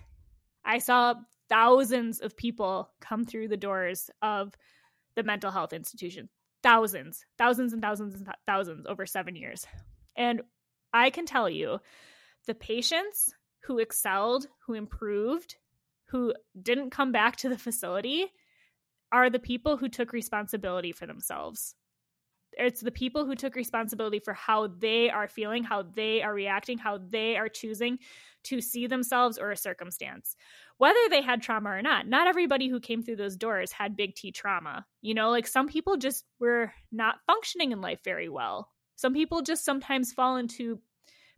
[0.65, 1.15] I saw
[1.49, 4.55] thousands of people come through the doors of
[5.17, 6.29] the mental health institution.
[6.63, 9.67] Thousands, thousands and thousands and thousands over 7 years.
[10.17, 10.43] And
[10.93, 11.79] I can tell you
[12.47, 13.33] the patients
[13.65, 15.57] who excelled, who improved,
[16.07, 18.27] who didn't come back to the facility
[19.13, 21.75] are the people who took responsibility for themselves.
[22.53, 26.79] It's the people who took responsibility for how they are feeling, how they are reacting,
[26.79, 27.99] how they are choosing
[28.45, 30.35] to see themselves or a circumstance,
[30.79, 32.09] whether they had trauma or not.
[32.09, 34.85] Not everybody who came through those doors had big T trauma.
[35.01, 38.71] You know, like some people just were not functioning in life very well.
[38.97, 40.81] Some people just sometimes fall into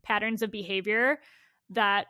[0.03, 1.21] patterns of behavior
[1.71, 2.07] that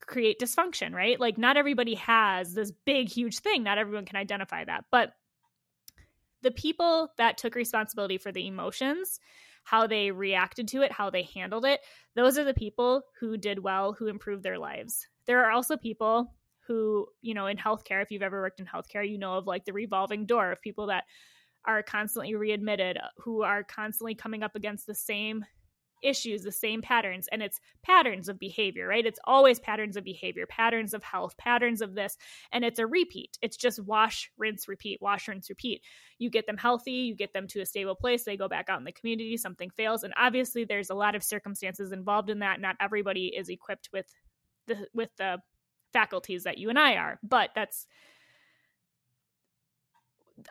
[0.00, 1.18] create dysfunction, right?
[1.18, 3.62] Like not everybody has this big huge thing.
[3.62, 4.84] Not everyone can identify that.
[4.90, 5.12] But
[6.42, 9.18] the people that took responsibility for the emotions,
[9.64, 11.80] how they reacted to it, how they handled it,
[12.14, 15.08] those are the people who did well, who improved their lives.
[15.26, 16.32] There are also people
[16.66, 19.64] who, you know, in healthcare, if you've ever worked in healthcare, you know of like
[19.64, 21.04] the revolving door of people that
[21.64, 25.44] are constantly readmitted, who are constantly coming up against the same
[26.06, 29.04] issues, the same patterns, and it's patterns of behavior, right?
[29.04, 32.16] It's always patterns of behavior, patterns of health, patterns of this,
[32.52, 33.38] and it's a repeat.
[33.42, 35.82] It's just wash, rinse, repeat, wash, rinse, repeat.
[36.18, 38.78] You get them healthy, you get them to a stable place, they go back out
[38.78, 42.60] in the community, something fails, and obviously there's a lot of circumstances involved in that.
[42.60, 44.06] Not everybody is equipped with
[44.66, 45.38] the with the
[45.92, 47.86] faculties that you and I are, but that's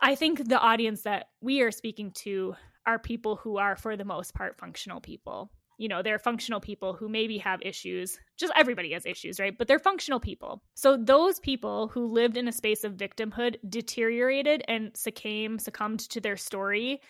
[0.01, 2.55] I think the audience that we are speaking to
[2.85, 5.51] are people who are, for the most part, functional people.
[5.77, 8.17] You know, they're functional people who maybe have issues.
[8.37, 9.57] Just everybody has issues, right?
[9.57, 10.63] But they're functional people.
[10.75, 16.21] So those people who lived in a space of victimhood deteriorated and succumbed, succumbed to
[16.21, 17.01] their story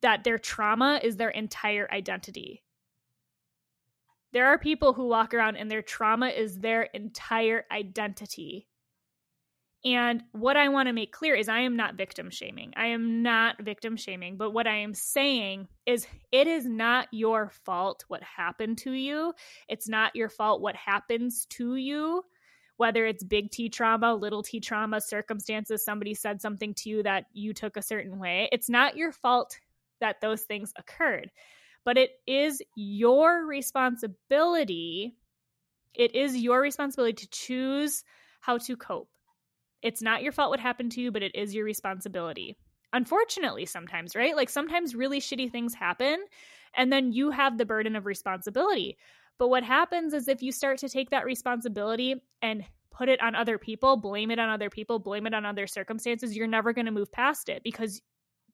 [0.00, 2.62] that their trauma is their entire identity.
[4.32, 8.68] There are people who walk around and their trauma is their entire identity.
[9.94, 12.74] And what I want to make clear is I am not victim shaming.
[12.76, 14.36] I am not victim shaming.
[14.36, 19.32] But what I am saying is it is not your fault what happened to you.
[19.66, 22.22] It's not your fault what happens to you,
[22.76, 27.24] whether it's big T trauma, little T trauma, circumstances, somebody said something to you that
[27.32, 28.50] you took a certain way.
[28.52, 29.58] It's not your fault
[30.02, 31.30] that those things occurred.
[31.86, 35.14] But it is your responsibility.
[35.94, 38.04] It is your responsibility to choose
[38.40, 39.08] how to cope
[39.82, 42.56] it's not your fault what happened to you, but it is your responsibility.
[42.92, 44.34] Unfortunately, sometimes, right?
[44.34, 46.24] Like sometimes really shitty things happen,
[46.74, 48.96] and then you have the burden of responsibility.
[49.38, 53.34] But what happens is if you start to take that responsibility and put it on
[53.34, 56.86] other people, blame it on other people, blame it on other circumstances, you're never going
[56.86, 58.02] to move past it because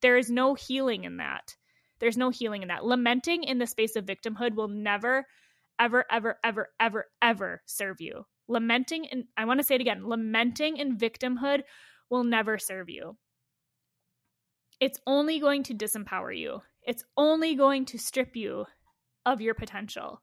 [0.03, 1.57] there is no healing in that.
[2.01, 2.85] There's no healing in that.
[2.85, 5.27] Lamenting in the space of victimhood will never,
[5.79, 8.27] ever, ever, ever, ever, ever serve you.
[8.49, 11.63] Lamenting, and I want to say it again lamenting and victimhood
[12.11, 13.17] will never serve you.
[14.81, 18.67] It's only going to disempower you, it's only going to strip you
[19.25, 20.21] of your potential.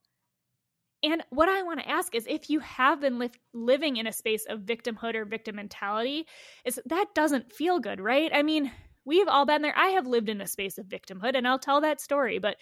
[1.03, 4.13] And what I want to ask is if you have been li- living in a
[4.13, 6.27] space of victimhood or victim mentality,
[6.63, 8.29] is that doesn't feel good, right?
[8.31, 8.71] I mean,
[9.03, 9.73] we've all been there.
[9.75, 12.57] I have lived in a space of victimhood and I'll tell that story, but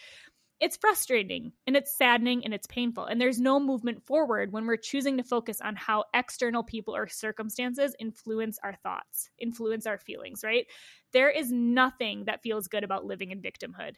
[0.60, 3.06] it's frustrating and it's saddening and it's painful.
[3.06, 7.08] And there's no movement forward when we're choosing to focus on how external people or
[7.08, 10.66] circumstances influence our thoughts, influence our feelings, right?
[11.14, 13.96] There is nothing that feels good about living in victimhood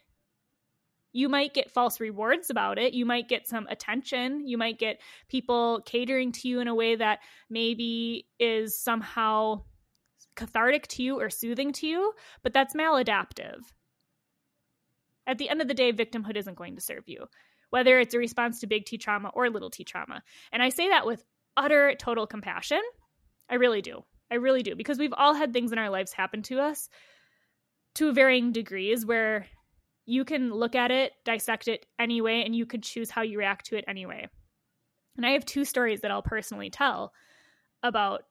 [1.14, 2.94] you might get false rewards about it.
[2.94, 4.48] You might get some attention.
[4.48, 9.64] You might get people catering to you in a way that maybe is somehow
[10.36, 13.60] cathartic to you or soothing to you, but that's maladaptive.
[15.28, 17.26] At the end of the day, victimhood isn't going to serve you,
[17.70, 20.24] whether it's a response to big T trauma or little t trauma.
[20.52, 21.24] And I say that with
[21.58, 22.82] utter total compassion.
[23.50, 24.04] I really do.
[24.32, 24.76] I really do.
[24.76, 26.90] Because we've all had things in our lives happen to us
[27.96, 29.46] to varying degrees where
[30.06, 33.68] you can look at it, dissect it anyway, and you could choose how you react
[33.68, 34.28] to it anyway.
[35.18, 37.14] And I have two stories that I'll personally tell
[37.84, 38.24] about,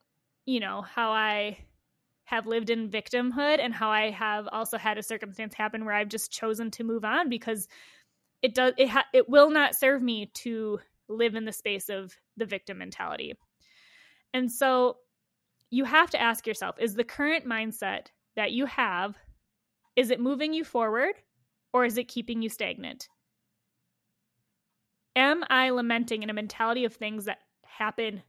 [0.46, 1.58] you know, how I
[2.30, 6.08] have lived in victimhood and how I have also had a circumstance happen where I've
[6.08, 7.66] just chosen to move on because
[8.40, 10.78] it does it ha- it will not serve me to
[11.08, 13.34] live in the space of the victim mentality.
[14.32, 14.98] And so
[15.70, 18.06] you have to ask yourself is the current mindset
[18.36, 19.18] that you have
[19.96, 21.16] is it moving you forward
[21.72, 23.08] or is it keeping you stagnant?
[25.16, 28.22] Am I lamenting in a mentality of things that happen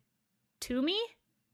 [0.61, 0.99] to me?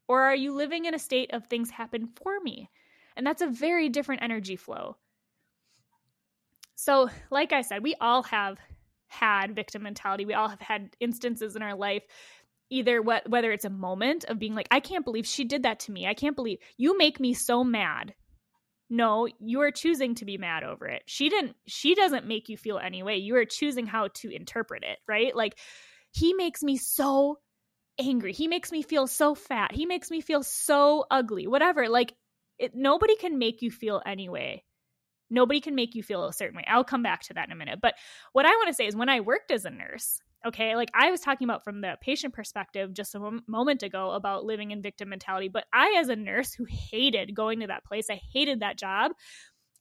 [0.07, 2.69] Or are you living in a state of things happen for me?
[3.15, 4.95] And that's a very different energy flow.
[6.75, 8.57] So, like I said, we all have
[9.07, 10.25] had victim mentality.
[10.25, 12.03] We all have had instances in our life
[12.69, 15.79] either what whether it's a moment of being like I can't believe she did that
[15.81, 16.05] to me.
[16.05, 18.13] I can't believe you make me so mad
[18.89, 22.57] no you are choosing to be mad over it she didn't she doesn't make you
[22.57, 25.57] feel any way you are choosing how to interpret it right like
[26.11, 27.37] he makes me so
[27.99, 32.13] angry he makes me feel so fat he makes me feel so ugly whatever like
[32.59, 34.63] it, nobody can make you feel anyway
[35.29, 37.55] nobody can make you feel a certain way i'll come back to that in a
[37.55, 37.95] minute but
[38.33, 40.75] what i want to say is when i worked as a nurse Okay.
[40.75, 44.71] Like I was talking about from the patient perspective just a moment ago about living
[44.71, 45.49] in victim mentality.
[45.49, 49.11] But I, as a nurse who hated going to that place, I hated that job.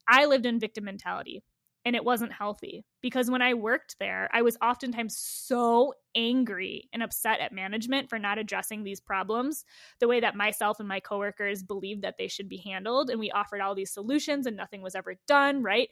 [0.08, 1.42] I lived in victim mentality
[1.86, 2.84] and it wasn't healthy.
[3.00, 8.18] Because when I worked there, I was oftentimes so angry and upset at management for
[8.18, 9.64] not addressing these problems
[10.00, 13.08] the way that myself and my coworkers believed that they should be handled.
[13.08, 15.88] And we offered all these solutions and nothing was ever done, right?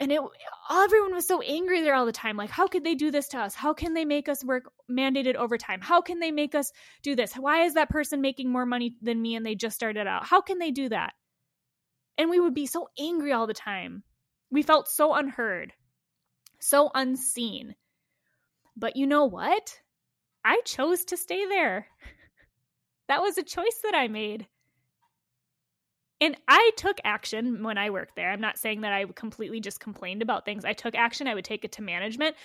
[0.00, 0.20] and it
[0.70, 3.38] everyone was so angry there all the time like how could they do this to
[3.38, 3.54] us?
[3.54, 5.80] How can they make us work mandated overtime?
[5.82, 6.72] How can they make us
[7.02, 7.34] do this?
[7.34, 10.24] Why is that person making more money than me and they just started out?
[10.24, 11.12] How can they do that?
[12.16, 14.02] And we would be so angry all the time
[14.52, 15.72] we felt so unheard
[16.60, 17.74] so unseen
[18.76, 19.80] but you know what
[20.44, 21.88] i chose to stay there
[23.08, 24.46] that was a choice that i made
[26.22, 28.30] and I took action when I worked there.
[28.30, 30.64] I'm not saying that I completely just complained about things.
[30.64, 32.36] I took action, I would take it to management.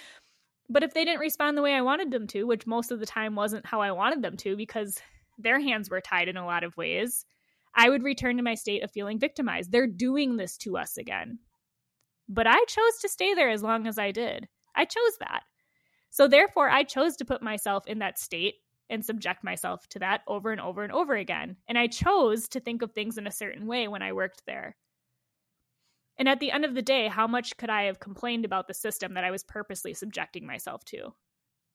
[0.68, 3.06] But if they didn't respond the way I wanted them to, which most of the
[3.06, 5.00] time wasn't how I wanted them to because
[5.38, 7.24] their hands were tied in a lot of ways,
[7.76, 9.72] I would return to my state of feeling victimized.
[9.72, 11.38] They're doing this to us again.
[12.30, 14.48] But I chose to stay there as long as I did.
[14.76, 15.44] I chose that.
[16.10, 18.56] So therefore, I chose to put myself in that state
[18.90, 21.58] and subject myself to that over and over and over again.
[21.68, 24.76] And I chose to think of things in a certain way when I worked there.
[26.18, 28.74] And at the end of the day, how much could I have complained about the
[28.74, 31.14] system that I was purposely subjecting myself to?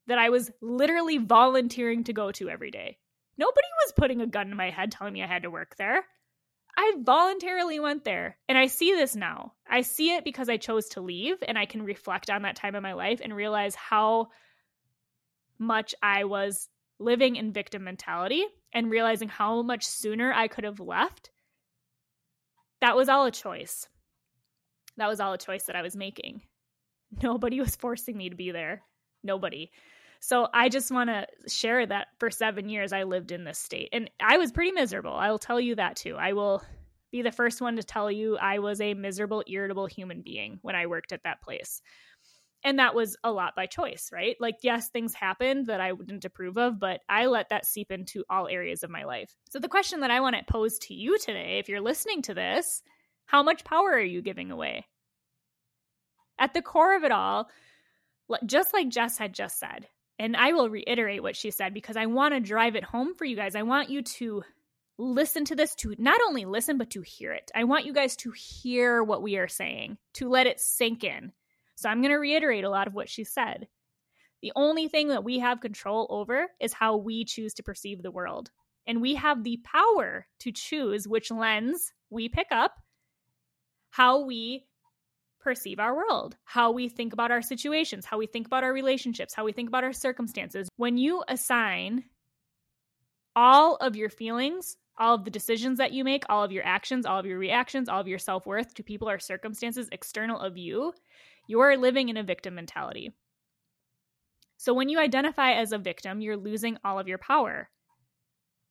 [0.09, 2.99] That I was literally volunteering to go to every day.
[3.39, 6.05] Nobody was putting a gun in my head telling me I had to work there.
[6.77, 8.37] I voluntarily went there.
[8.49, 9.53] And I see this now.
[9.69, 12.75] I see it because I chose to leave and I can reflect on that time
[12.75, 14.29] in my life and realize how
[15.59, 16.69] much I was
[16.99, 21.31] living in victim mentality and realizing how much sooner I could have left,
[22.81, 23.89] that was all a choice.
[24.97, 26.43] That was all a choice that I was making.
[27.23, 28.83] Nobody was forcing me to be there.
[29.23, 29.71] Nobody.
[30.25, 33.89] So I just want to share that for seven years I lived in this state.
[33.93, 35.13] And I was pretty miserable.
[35.13, 36.15] I will tell you that too.
[36.17, 36.63] I will
[37.11, 40.77] be the first one to tell you I was a miserable, irritable human being when
[40.77, 41.83] I worked at that place
[42.65, 44.37] and that was a lot by choice, right?
[44.39, 48.25] Like, yes, things happened that I wouldn't approve of, but I let that seep into
[48.31, 49.35] all areas of my life.
[49.51, 52.35] So, the question that I want to pose to you today, if you're listening to
[52.35, 52.83] this,
[53.27, 54.87] how much power are you giving away?
[56.39, 57.49] At the core of it all,
[58.47, 59.87] just like Jess had just said,
[60.19, 63.25] and I will reiterate what she said because I want to drive it home for
[63.25, 63.55] you guys.
[63.55, 64.43] I want you to
[64.99, 67.51] listen to this, to not only listen, but to hear it.
[67.55, 71.33] I want you guys to hear what we are saying, to let it sink in.
[71.77, 73.67] So I'm going to reiterate a lot of what she said.
[74.43, 78.11] The only thing that we have control over is how we choose to perceive the
[78.11, 78.51] world.
[78.87, 82.75] And we have the power to choose which lens we pick up,
[83.91, 84.67] how we
[85.43, 89.35] perceive our world, how we think about our situations, how we think about our relationships,
[89.35, 90.69] how we think about our circumstances.
[90.77, 92.05] When you assign
[93.35, 97.07] all of your feelings, all of the decisions that you make, all of your actions,
[97.07, 100.57] all of your reactions, all of your self worth to people or circumstances external of
[100.57, 100.93] you,
[101.47, 103.11] you are living in a victim mentality.
[104.59, 107.69] So when you identify as a victim, you're losing all of your power.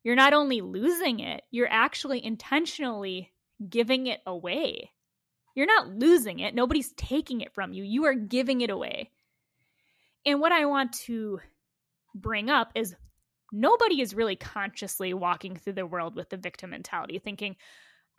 [0.03, 3.31] You're not only losing it, you're actually intentionally
[3.69, 4.91] giving it away.
[5.55, 6.55] You're not losing it.
[6.55, 7.83] Nobody's taking it from you.
[7.83, 9.11] You are giving it away.
[10.25, 11.39] And what I want to
[12.15, 12.95] bring up is
[13.51, 17.55] nobody is really consciously walking through the world with the victim mentality, thinking,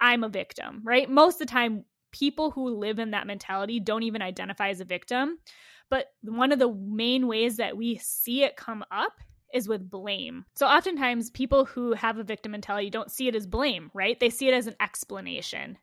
[0.00, 1.08] I'm a victim, right?
[1.08, 4.84] Most of the time, people who live in that mentality don't even identify as a
[4.84, 5.38] victim.
[5.88, 9.12] But one of the main ways that we see it come up
[9.52, 10.44] is with blame.
[10.54, 14.18] So oftentimes people who have a victim mentality don't see it as blame, right?
[14.18, 15.78] They see it as an explanation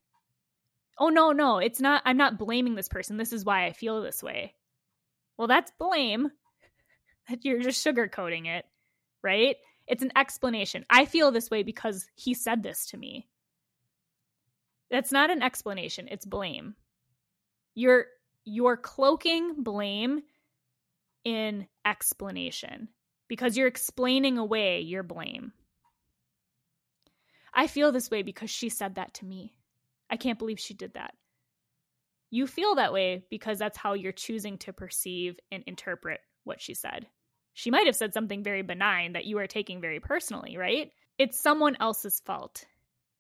[0.99, 3.17] oh no no it's not i'm not blaming this person.
[3.17, 4.53] This is why i feel this way.
[5.37, 6.31] Well that's blame.
[7.29, 8.65] That you're just sugarcoating it
[9.23, 9.55] right?
[9.87, 10.85] It's an explanation.
[10.89, 13.27] I feel this way because he said this to me.
[14.91, 16.07] That's not an explanation.
[16.09, 16.75] It's blame.
[17.75, 18.05] You're
[18.45, 20.21] you're cloaking blame
[21.23, 22.89] in explanation.
[23.27, 25.53] Because you're explaining away your blame.
[27.53, 29.53] I feel this way because she said that to me
[30.09, 31.13] I can't believe she did that.
[32.31, 36.73] You feel that way because that's how you're choosing to perceive and interpret what she
[36.73, 37.07] said.
[37.53, 40.91] She might have said something very benign that you are taking very personally, right?
[41.17, 42.65] It's someone else's fault.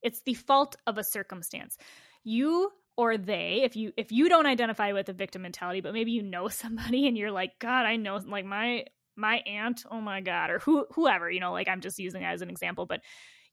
[0.01, 1.77] It's the fault of a circumstance.
[2.23, 6.11] You or they, if you if you don't identify with the victim mentality, but maybe
[6.11, 8.85] you know somebody and you're like, God, I know like my
[9.15, 12.25] my aunt, oh my God, or who whoever, you know, like I'm just using it
[12.27, 13.01] as an example, but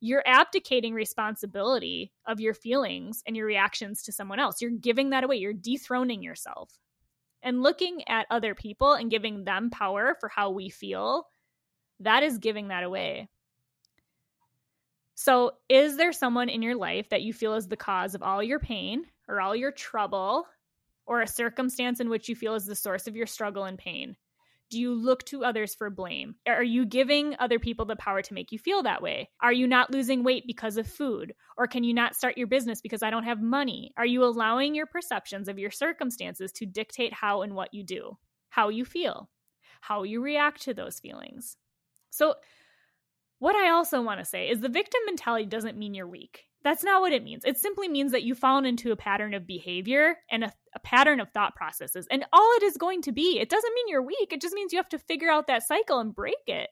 [0.00, 4.60] you're abdicating responsibility of your feelings and your reactions to someone else.
[4.60, 5.36] You're giving that away.
[5.36, 6.70] You're dethroning yourself.
[7.42, 11.26] And looking at other people and giving them power for how we feel,
[12.00, 13.28] that is giving that away.
[15.14, 18.42] So, is there someone in your life that you feel is the cause of all
[18.42, 20.46] your pain or all your trouble
[21.06, 24.16] or a circumstance in which you feel is the source of your struggle and pain?
[24.68, 26.34] Do you look to others for blame?
[26.46, 29.30] Are you giving other people the power to make you feel that way?
[29.40, 31.34] Are you not losing weight because of food?
[31.56, 33.92] Or can you not start your business because I don't have money?
[33.96, 38.18] Are you allowing your perceptions of your circumstances to dictate how and what you do,
[38.48, 39.30] how you feel,
[39.80, 41.56] how you react to those feelings?
[42.10, 42.34] So,
[43.38, 46.44] what I also want to say is the victim mentality doesn't mean you're weak.
[46.66, 47.44] That's not what it means.
[47.44, 51.20] It simply means that you've fallen into a pattern of behavior and a, a, pattern
[51.20, 52.08] of thought processes.
[52.10, 54.32] And all it is going to be, it doesn't mean you're weak.
[54.32, 56.68] It just means you have to figure out that cycle and break it.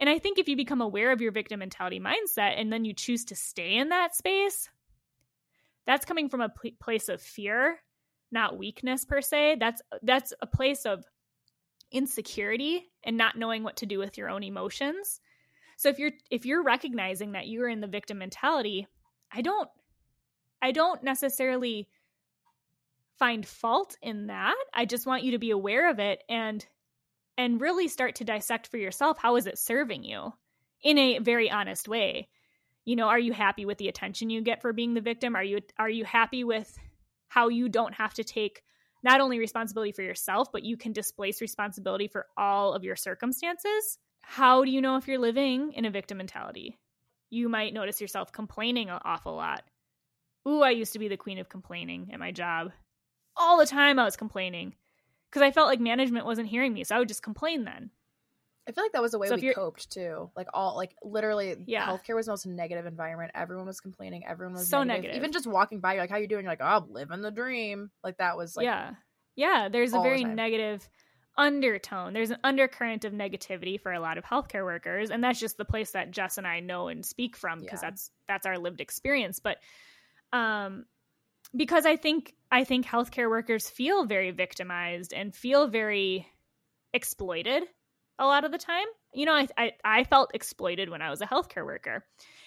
[0.00, 2.92] And I think if you become aware of your victim mentality mindset and then you
[2.92, 4.68] choose to stay in that space,
[5.86, 7.80] that's coming from a pl- place of fear,
[8.30, 9.56] not weakness per se.
[9.60, 11.06] That's that's a place of
[11.90, 15.22] insecurity and not knowing what to do with your own emotions
[15.80, 18.86] so if you're if you're recognizing that you're in the victim mentality,
[19.32, 19.66] I don't
[20.60, 21.88] I don't necessarily
[23.18, 24.56] find fault in that.
[24.74, 26.66] I just want you to be aware of it and
[27.38, 30.34] and really start to dissect for yourself how is it serving you
[30.82, 32.28] in a very honest way.
[32.84, 35.34] You know, are you happy with the attention you get for being the victim?
[35.34, 36.78] Are you are you happy with
[37.28, 38.64] how you don't have to take
[39.02, 43.96] not only responsibility for yourself, but you can displace responsibility for all of your circumstances?
[44.22, 46.78] How do you know if you're living in a victim mentality?
[47.30, 49.64] You might notice yourself complaining an awful lot.
[50.48, 52.72] Ooh, I used to be the queen of complaining at my job.
[53.36, 54.74] All the time I was complaining
[55.30, 56.84] because I felt like management wasn't hearing me.
[56.84, 57.90] So I would just complain then.
[58.68, 60.30] I feel like that was the way so we coped too.
[60.36, 61.86] Like all, like literally, yeah.
[61.86, 63.32] Healthcare was the most negative environment.
[63.34, 64.24] Everyone was complaining.
[64.26, 65.02] Everyone was so negative.
[65.04, 65.16] negative.
[65.16, 67.30] Even just walking by, you're like, "How you doing?" You're like, "Oh, I'm living the
[67.30, 68.92] dream." Like that was like, yeah,
[69.34, 69.68] yeah.
[69.68, 70.88] There's a very negative
[71.40, 72.12] undertone.
[72.12, 75.64] There's an undercurrent of negativity for a lot of healthcare workers, and that's just the
[75.64, 77.90] place that Jess and I know and speak from because yeah.
[77.90, 79.40] that's that's our lived experience.
[79.40, 79.56] But
[80.32, 80.84] um,
[81.56, 86.28] because I think I think healthcare workers feel very victimized and feel very
[86.92, 87.64] exploited
[88.18, 88.86] a lot of the time.
[89.14, 92.04] you know, I, I, I felt exploited when I was a healthcare worker.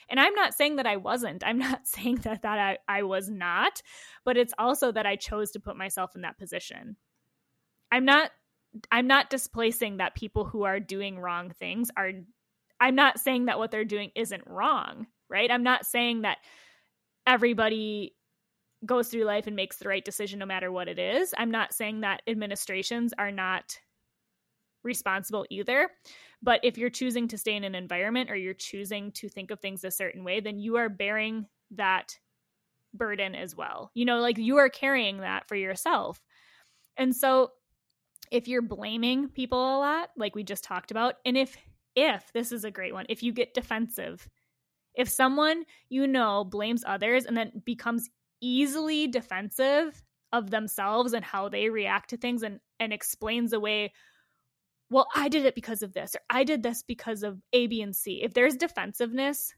[0.08, 1.44] And I'm not saying that I wasn't.
[1.44, 3.82] I'm not saying that that I, I was not,
[4.24, 6.96] but it's also that I chose to put myself in that position.
[7.92, 8.30] I'm not
[8.92, 12.12] I'm not displacing that people who are doing wrong things are
[12.80, 15.50] I'm not saying that what they're doing isn't wrong, right?
[15.50, 16.40] I'm not saying that
[17.26, 18.16] everybody
[18.86, 21.34] goes through life and makes the right decision no matter what it is.
[21.38, 23.80] I'm not saying that administrations are not
[24.84, 25.90] responsible either.
[26.42, 29.60] But if you're choosing to stay in an environment or you're choosing to think of
[29.60, 32.18] things a certain way, then you are bearing that
[32.94, 33.92] burden as well.
[33.94, 36.22] You know, like you are carrying that for yourself.
[36.98, 37.52] And so
[38.34, 41.56] if you're blaming people a lot, like we just talked about, and if
[41.96, 44.28] if this is a great one, if you get defensive,
[44.96, 48.10] if someone you know blames others and then becomes
[48.42, 50.04] easily defensive
[50.34, 53.94] of themselves and how they react to things and and explains away
[54.90, 57.82] well, I did it because of this, or I did this because of A, B,
[57.82, 58.22] and C.
[58.22, 59.56] If there's defensiveness,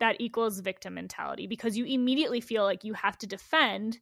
[0.00, 3.98] that equals victim mentality because you immediately feel like you have to defend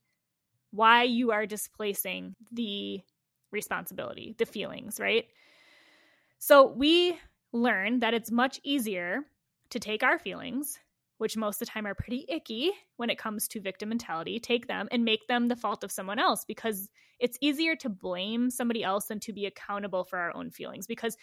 [0.70, 3.00] why you are displacing the
[3.56, 5.26] responsibility, the feelings, right?
[6.38, 7.18] So we
[7.52, 9.24] learn that it's much easier
[9.70, 10.78] to take our feelings
[11.18, 14.66] which most of the time are pretty icky when it comes to victim mentality, take
[14.66, 18.82] them and make them the fault of someone else because it's easier to blame somebody
[18.82, 20.86] else than to be accountable for our own feelings.
[20.86, 21.16] Because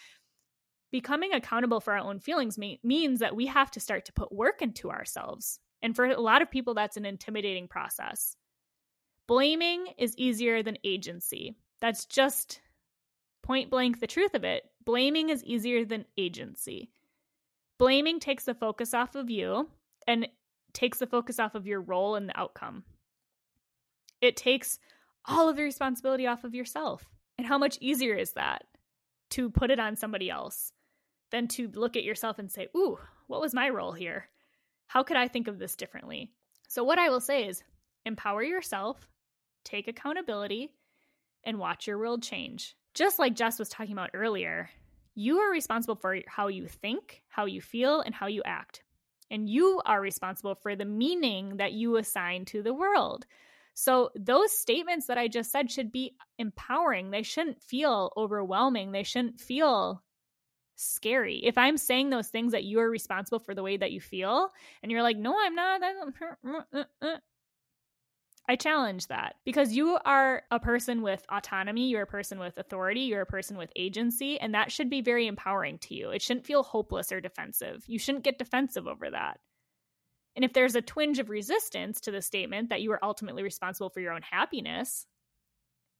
[0.91, 4.31] becoming accountable for our own feelings may- means that we have to start to put
[4.31, 5.59] work into ourselves.
[5.81, 8.35] And for a lot of people, that's an intimidating process.
[9.27, 11.55] Blaming is easier than agency.
[11.83, 12.61] That's just
[13.43, 14.63] point blank the truth of it.
[14.85, 16.89] Blaming is easier than agency.
[17.77, 19.67] Blaming takes the focus off of you
[20.07, 20.29] and
[20.71, 22.85] takes the focus off of your role in the outcome.
[24.21, 24.79] It takes
[25.25, 27.03] all of the responsibility off of yourself.
[27.37, 28.63] And how much easier is that
[29.31, 30.71] to put it on somebody else
[31.31, 34.29] than to look at yourself and say, Ooh, what was my role here?
[34.87, 36.31] How could I think of this differently?
[36.69, 37.61] So, what I will say is
[38.05, 39.05] empower yourself,
[39.65, 40.71] take accountability,
[41.43, 42.75] and watch your world change.
[42.93, 44.69] Just like Jess was talking about earlier,
[45.15, 48.83] you are responsible for how you think, how you feel, and how you act
[49.33, 53.25] and you are responsible for the meaning that you assign to the world.
[53.73, 57.09] So, those statements that I just said should be empowering.
[57.09, 58.91] They shouldn't feel overwhelming.
[58.91, 60.03] They shouldn't feel
[60.75, 61.41] scary.
[61.43, 64.49] If I'm saying those things that you are responsible for the way that you feel,
[64.83, 65.81] and you're like, no, I'm not,
[68.47, 73.01] I challenge that because you are a person with autonomy, you're a person with authority,
[73.01, 76.09] you're a person with agency, and that should be very empowering to you.
[76.09, 77.85] It shouldn't feel hopeless or defensive.
[77.87, 79.39] You shouldn't get defensive over that.
[80.35, 83.89] And if there's a twinge of resistance to the statement that you are ultimately responsible
[83.89, 85.05] for your own happiness,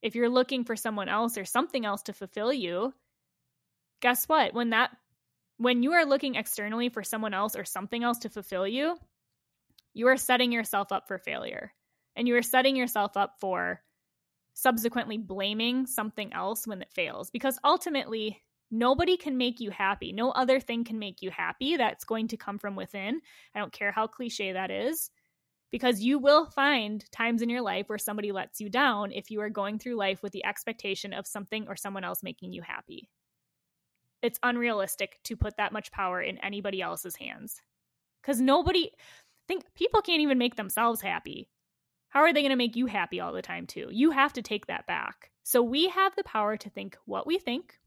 [0.01, 2.93] if you're looking for someone else or something else to fulfill you,
[4.01, 4.53] guess what?
[4.53, 4.89] When that
[5.57, 8.97] when you are looking externally for someone else or something else to fulfill you,
[9.93, 11.71] you are setting yourself up for failure
[12.15, 13.81] and you are setting yourself up for
[14.53, 17.29] subsequently blaming something else when it fails.
[17.31, 18.41] Because ultimately
[18.71, 20.13] nobody can make you happy.
[20.13, 23.19] No other thing can make you happy that's going to come from within.
[23.55, 25.09] I don't care how cliche that is.
[25.71, 29.41] Because you will find times in your life where somebody lets you down if you
[29.41, 33.09] are going through life with the expectation of something or someone else making you happy.
[34.21, 37.59] It's unrealistic to put that much power in anybody else's hands.
[38.21, 38.91] Because nobody
[39.47, 41.49] think people can't even make themselves happy
[42.13, 43.87] how are they going to make you happy all the time, too?
[43.89, 45.31] You have to take that back.
[45.41, 47.79] So we have the power to think what we think,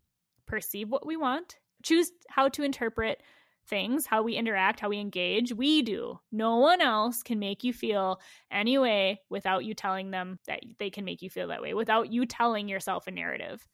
[0.47, 3.23] perceive what we want, choose how to interpret
[3.69, 5.53] things, how we interact, how we engage.
[5.53, 6.19] We do.
[6.33, 8.21] No one else can make you feel
[8.51, 12.13] any way without you telling them that they can make you feel that way, without
[12.13, 13.65] you telling yourself a narrative.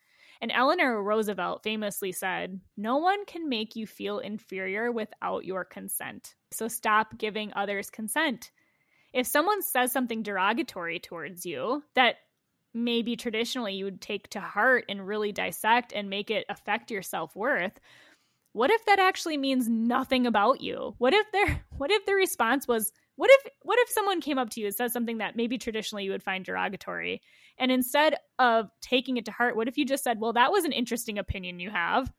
[0.43, 6.35] And Eleanor Roosevelt famously said, No one can make you feel inferior without your consent.
[6.51, 8.51] So stop giving others consent
[9.13, 12.17] if someone says something derogatory towards you that
[12.75, 17.03] maybe traditionally you would take to heart and really dissect and make it affect your
[17.03, 17.79] self-worth
[18.53, 20.95] what if that actually means nothing about you?
[20.99, 24.51] What if their what if the response was what if what if someone came up
[24.51, 27.23] to you and said something that maybe traditionally you would find derogatory?
[27.59, 30.65] And instead of taking it to heart what if you just said well that was
[30.65, 32.13] an interesting opinion you have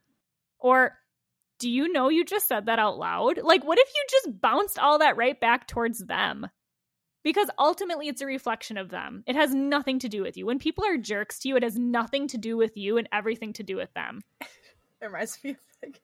[0.59, 0.93] or
[1.59, 3.39] do you know you just said that out loud?
[3.41, 6.47] Like what if you just bounced all that right back towards them
[7.23, 9.23] because ultimately it's a reflection of them.
[9.25, 10.45] It has nothing to do with you.
[10.45, 13.53] When people are jerks to you, it has nothing to do with you and everything
[13.53, 14.21] to do with them.
[14.41, 16.01] it reminds me of like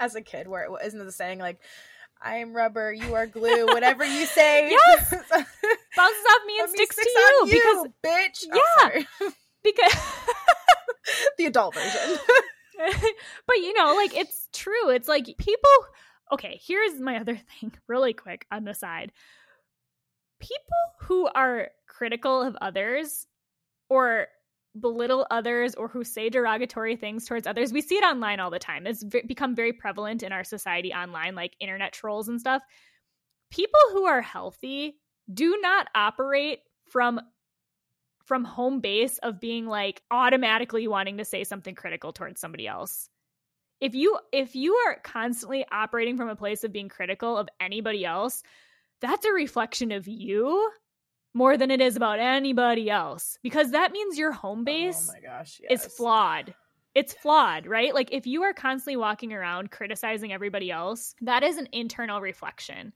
[0.00, 1.60] as a kid where it isn't the saying like
[2.22, 4.70] I am rubber, you are glue, whatever you say.
[4.70, 5.10] yes.
[5.10, 8.44] Bounces off me and sticks, sticks, to you, you because bitch.
[8.46, 9.02] Yeah.
[9.20, 9.32] Oh,
[9.62, 9.94] because
[11.38, 12.18] the adult version.
[13.46, 14.90] but you know, like it's true.
[14.90, 15.70] It's like people
[16.32, 19.12] okay, here's my other thing, really quick on the side.
[20.44, 23.26] People who are critical of others
[23.88, 24.28] or
[24.78, 28.58] belittle others or who say derogatory things towards others, we see it online all the
[28.58, 28.86] time.
[28.86, 32.62] It's become very prevalent in our society online, like internet trolls and stuff.
[33.50, 34.96] People who are healthy
[35.32, 36.60] do not operate
[36.90, 37.20] from
[38.24, 43.08] from home base of being like automatically wanting to say something critical towards somebody else
[43.80, 48.04] if you if you are constantly operating from a place of being critical of anybody
[48.04, 48.42] else
[49.04, 50.70] that's a reflection of you
[51.34, 55.20] more than it is about anybody else because that means your home Oh base my
[55.20, 56.54] gosh, is flawed
[56.94, 61.58] it's flawed right like if you are constantly walking around criticizing everybody else that is
[61.58, 62.92] an internal reflection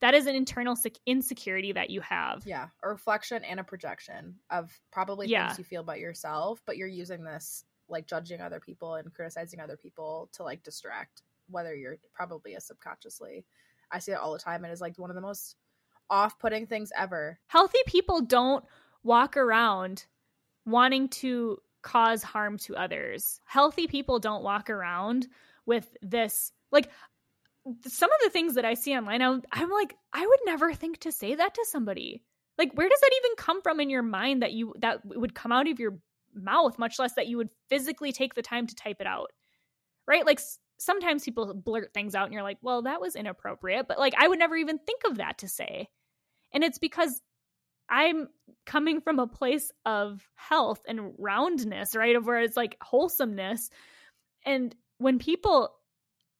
[0.00, 4.38] that is an internal sec- insecurity that you have Yeah, a reflection and a projection
[4.50, 5.46] of probably Yeah.
[5.48, 9.60] things you feel about yourself, but you're using this like judging other people and criticizing
[9.60, 13.46] other people to like distract, whether you're probably a subconsciously.
[13.90, 14.64] I see it all the time.
[14.64, 15.56] It is like one of the most
[16.10, 17.38] off putting things ever.
[17.46, 18.64] healthy people don't
[19.02, 20.04] walk around
[20.66, 23.40] wanting to cause harm to others.
[23.44, 25.26] Healthy people don't walk around
[25.66, 26.90] with this like
[27.86, 31.00] some of the things that I see online I'm, I'm like I would never think
[31.00, 32.22] to say that to somebody.
[32.58, 35.52] Like where does that even come from in your mind that you that would come
[35.52, 35.98] out of your
[36.34, 39.30] mouth much less that you would physically take the time to type it out.
[40.06, 40.26] Right?
[40.26, 40.40] Like
[40.84, 44.28] sometimes people blurt things out and you're like, "Well, that was inappropriate." But like I
[44.28, 45.88] would never even think of that to say.
[46.52, 47.20] And it's because
[47.88, 48.28] I'm
[48.64, 52.16] coming from a place of health and roundness, right?
[52.16, 53.70] Of where it's like wholesomeness.
[54.46, 55.70] And when people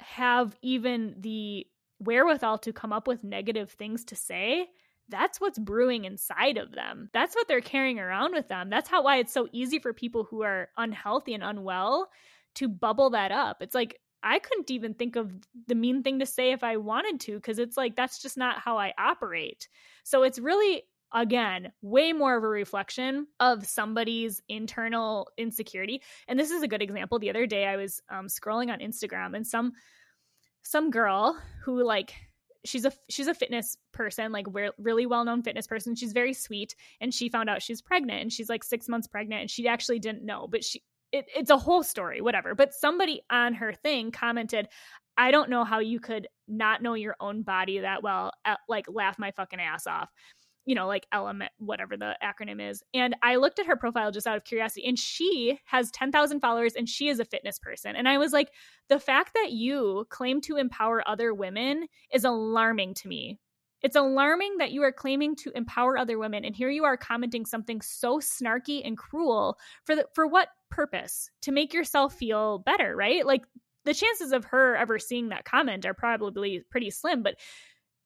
[0.00, 1.66] have even the
[1.98, 4.68] wherewithal to come up with negative things to say,
[5.08, 7.10] that's what's brewing inside of them.
[7.12, 8.70] That's what they're carrying around with them.
[8.70, 12.08] That's how why it's so easy for people who are unhealthy and unwell
[12.54, 13.58] to bubble that up.
[13.60, 15.32] It's like I couldn't even think of
[15.66, 18.58] the mean thing to say if I wanted to because it's like that's just not
[18.58, 19.68] how I operate.
[20.02, 26.02] So it's really again way more of a reflection of somebody's internal insecurity.
[26.26, 27.18] And this is a good example.
[27.18, 29.72] The other day i was um, scrolling on instagram and some
[30.62, 32.14] some girl who like
[32.64, 35.94] she's a she's a fitness person like re- really well-known fitness person.
[35.94, 39.42] She's very sweet and she found out she's pregnant and she's like six months pregnant
[39.42, 40.82] and she actually didn't know but she
[41.14, 44.68] it, it's a whole story whatever but somebody on her thing commented
[45.16, 48.86] i don't know how you could not know your own body that well uh, like
[48.88, 50.10] laugh my fucking ass off
[50.66, 52.82] you know, like element, whatever the acronym is.
[52.94, 56.74] And I looked at her profile just out of curiosity, and she has 10,000 followers
[56.74, 57.96] and she is a fitness person.
[57.96, 58.50] And I was like,
[58.88, 63.38] the fact that you claim to empower other women is alarming to me.
[63.82, 67.44] It's alarming that you are claiming to empower other women, and here you are commenting
[67.44, 71.30] something so snarky and cruel for the for what purpose?
[71.42, 73.24] To make yourself feel better, right?
[73.24, 73.42] Like
[73.84, 77.22] the chances of her ever seeing that comment are probably pretty slim.
[77.22, 77.36] But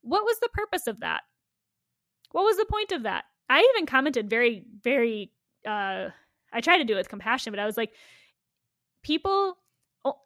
[0.02, 1.22] what was the purpose of that?
[2.32, 3.24] what was the point of that?
[3.48, 5.32] I even commented very, very,
[5.66, 6.08] uh,
[6.52, 7.92] I tried to do it with compassion, but I was like,
[9.02, 9.56] people,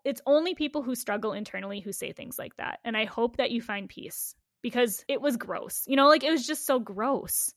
[0.05, 2.81] it's only people who struggle internally who say things like that.
[2.85, 5.85] And I hope that you find peace because it was gross.
[5.87, 7.53] You know, like it was just so gross.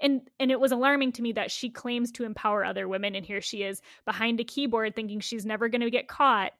[0.00, 3.24] And and it was alarming to me that she claims to empower other women and
[3.24, 6.52] here she is behind a keyboard thinking she's never going to get caught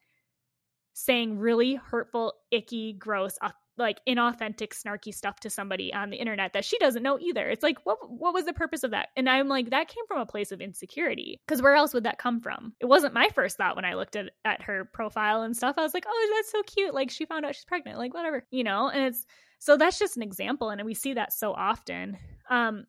[0.92, 3.38] saying really hurtful, icky, gross,
[3.80, 7.48] like inauthentic snarky stuff to somebody on the internet that she doesn't know either.
[7.48, 9.08] It's like what what was the purpose of that?
[9.16, 11.40] And i'm like that came from a place of insecurity.
[11.46, 12.74] Because where else would that come from?
[12.78, 15.76] It wasn't my first thought when i looked at at her profile and stuff.
[15.78, 16.94] I was like oh that's so cute.
[16.94, 17.98] Like she found out she's pregnant.
[17.98, 18.90] Like whatever you know?
[18.90, 19.26] And it's
[19.58, 22.18] so that's just an example and we see that so often.
[22.50, 22.84] Um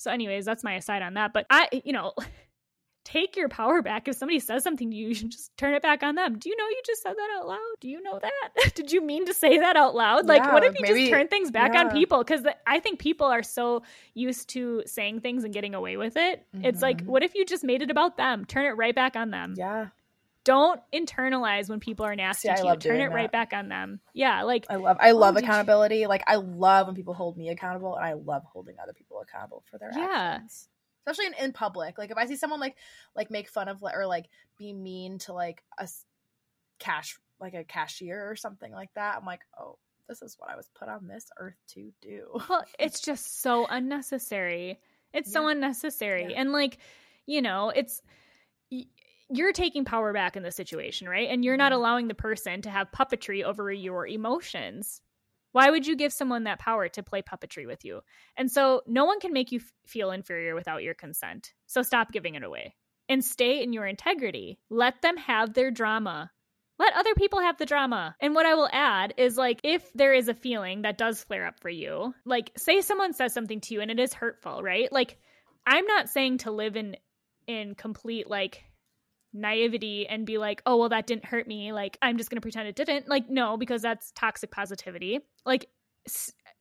[0.00, 2.12] so anyways that's my aside on that but i you know
[3.02, 4.06] take your power back.
[4.08, 6.38] If somebody says something to you, you should just turn it back on them.
[6.38, 7.58] Do you know you just said that out loud?
[7.80, 8.74] Do you know that?
[8.74, 10.26] Did you mean to say that out loud?
[10.26, 12.18] Like, Yeah, what if you maybe- just turn things back on people?
[12.18, 13.82] Because I think people are so
[14.14, 16.46] used to saying things and getting away with it.
[16.62, 17.06] It's like, Mhm.
[17.06, 18.44] what if you just made it about them?
[18.44, 19.54] Turn it right back on them.
[19.56, 19.88] Yeah,
[20.44, 22.76] Don't internalize when people are nasty See, to you.
[22.76, 24.00] Turn it right back on them.
[24.14, 26.06] Yeah, like I love I love oh, you- accountability.
[26.06, 29.62] Like I love when people hold me accountable, and I love holding other people accountable
[29.70, 30.34] for their Yeah.
[30.36, 30.68] actions.
[31.06, 31.98] Especially in, in public.
[31.98, 32.76] Like if I see someone like
[33.14, 34.26] like make fun of or like
[34.58, 35.88] be mean to like a
[36.78, 40.56] cash like a cashier or something like that, I'm like, oh, this is what I
[40.56, 42.26] was put on this earth to do.
[42.48, 44.78] well, it's just so unnecessary.
[45.12, 46.28] It's so unnecessary.
[46.30, 46.40] Yeah.
[46.40, 46.78] And like,
[47.26, 48.02] you know, it's
[49.30, 51.28] you're taking power back in the situation, right?
[51.28, 51.76] And you're not Mhm.
[51.76, 55.00] allowing the person to have puppetry over your emotions.
[55.52, 58.02] Why would you give someone that power to play puppetry with you?
[58.36, 61.54] And so no one can make you f- feel inferior without your consent.
[61.66, 62.76] So stop giving it away.
[63.08, 64.60] and stay in your integrity.
[64.70, 66.30] Let them have their drama.
[66.78, 68.14] Let other people have the drama.
[68.20, 71.44] And what I will add is like, if there is a feeling that does flare
[71.44, 74.92] up for you, like, say someone says something to you and it is hurtful, right?
[74.92, 75.18] Like,
[75.66, 76.96] I'm not saying to live in
[77.48, 78.62] in complete like
[79.32, 81.72] naivety and be like, oh, well, that didn't hurt me.
[81.72, 83.08] Like, I'm just going to pretend it didn't.
[83.08, 85.20] Like, no, because that's toxic positivity.
[85.44, 85.68] Like,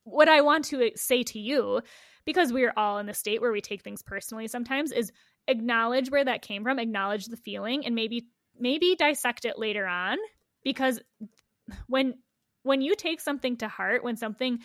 [0.03, 1.81] what I want to uh, say to you,
[2.25, 5.11] because we're all in the state where we take things personally sometimes, is
[5.47, 8.27] acknowledge where that came from, acknowledge the feeling, and maybe
[8.59, 10.17] maybe dissect it later on
[10.63, 10.99] because
[11.87, 12.15] when
[12.63, 14.59] when you take something to heart when something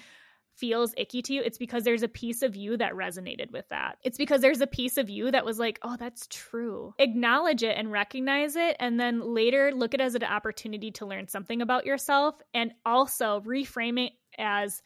[0.56, 3.96] feels icky to you it's because there's a piece of you that resonated with that
[4.02, 7.76] it's because there's a piece of you that was like oh that's true acknowledge it
[7.76, 11.60] and recognize it and then later look at it as an opportunity to learn something
[11.60, 14.82] about yourself and also reframe it as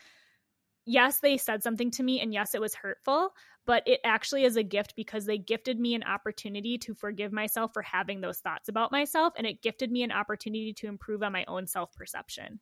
[0.87, 3.33] yes they said something to me and yes it was hurtful
[3.69, 7.71] but it actually is a gift because they gifted me an opportunity to forgive myself
[7.75, 9.35] for having those thoughts about myself.
[9.37, 12.61] And it gifted me an opportunity to improve on my own self perception.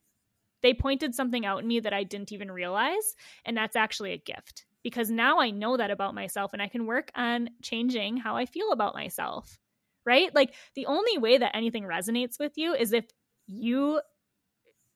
[0.62, 3.14] They pointed something out in me that I didn't even realize.
[3.44, 6.86] And that's actually a gift because now I know that about myself and I can
[6.86, 9.58] work on changing how I feel about myself.
[10.04, 10.34] Right?
[10.34, 13.04] Like the only way that anything resonates with you is if
[13.46, 14.00] you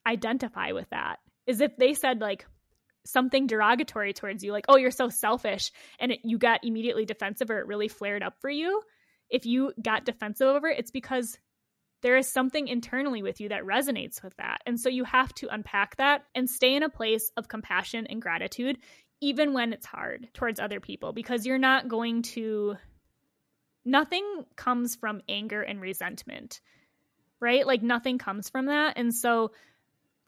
[0.05, 1.17] identify with that.
[1.47, 2.45] Is if they said, like,
[3.03, 7.49] something derogatory towards you, like, oh, you're so selfish, and it, you got immediately defensive
[7.49, 8.81] or it really flared up for you,
[9.29, 11.37] if you got defensive over it, it's because
[12.01, 14.61] there is something internally with you that resonates with that.
[14.65, 18.21] And so you have to unpack that and stay in a place of compassion and
[18.21, 18.77] gratitude,
[19.21, 22.75] even when it's hard towards other people, because you're not going to,
[23.85, 26.61] nothing comes from anger and resentment,
[27.39, 27.65] right?
[27.65, 28.97] Like nothing comes from that.
[28.97, 29.51] And so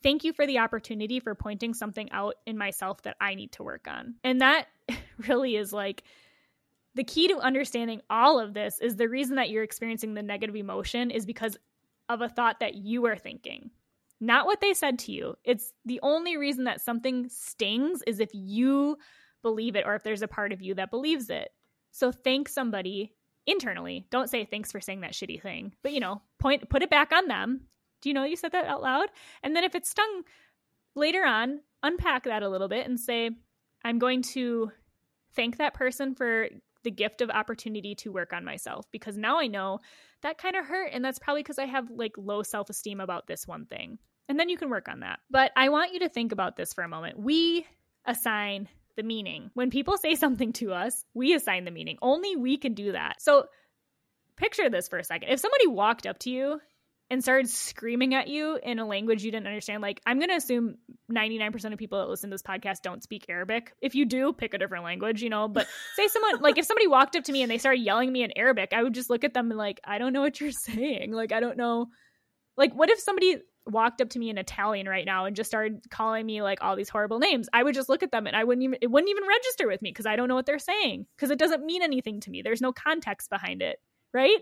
[0.03, 3.63] thank you for the opportunity for pointing something out in myself that I need to
[3.63, 4.15] work on.
[4.23, 4.67] And that
[5.27, 6.03] really is like
[6.95, 10.55] the key to understanding all of this is the reason that you're experiencing the negative
[10.55, 11.57] emotion is because
[12.09, 13.71] of a thought that you are thinking,
[14.19, 15.35] not what they said to you.
[15.43, 18.97] It's the only reason that something stings is if you
[19.41, 21.49] believe it or if there's a part of you that believes it.
[21.91, 23.13] So thank somebody
[23.45, 24.05] internally.
[24.09, 27.11] Don't say thanks for saying that shitty thing, but you know, point put it back
[27.11, 27.61] on them
[28.03, 29.07] do you know you said that out loud?
[29.41, 30.23] And then if it's stung
[30.93, 33.31] later on, unpack that a little bit and say,
[33.83, 34.71] I'm going to
[35.35, 36.49] thank that person for
[36.83, 39.79] the gift of opportunity to work on myself because now I know
[40.21, 43.47] that kind of hurt and that's probably because I have like low self-esteem about this
[43.47, 43.99] one thing.
[44.29, 45.19] And then you can work on that.
[45.29, 47.19] But I want you to think about this for a moment.
[47.19, 47.65] We
[48.05, 49.51] assign the meaning.
[49.53, 51.97] When people say something to us, we assign the meaning.
[52.01, 53.21] Only we can do that.
[53.21, 53.47] So
[54.37, 55.29] picture this for a second.
[55.29, 56.61] If somebody walked up to you
[57.09, 59.81] and started screaming at you in a language you didn't understand.
[59.81, 60.77] Like, I'm going to assume
[61.11, 63.73] 99% of people that listen to this podcast don't speak Arabic.
[63.81, 65.47] If you do, pick a different language, you know.
[65.47, 68.23] But say someone, like, if somebody walked up to me and they started yelling me
[68.23, 70.51] in Arabic, I would just look at them and, like, I don't know what you're
[70.51, 71.11] saying.
[71.11, 71.87] Like, I don't know.
[72.57, 75.81] Like, what if somebody walked up to me in Italian right now and just started
[75.89, 78.43] calling me like all these horrible names, I would just look at them and I
[78.43, 81.05] wouldn't even it wouldn't even register with me because I don't know what they're saying
[81.15, 82.41] because it doesn't mean anything to me.
[82.41, 83.79] There's no context behind it,
[84.13, 84.39] right?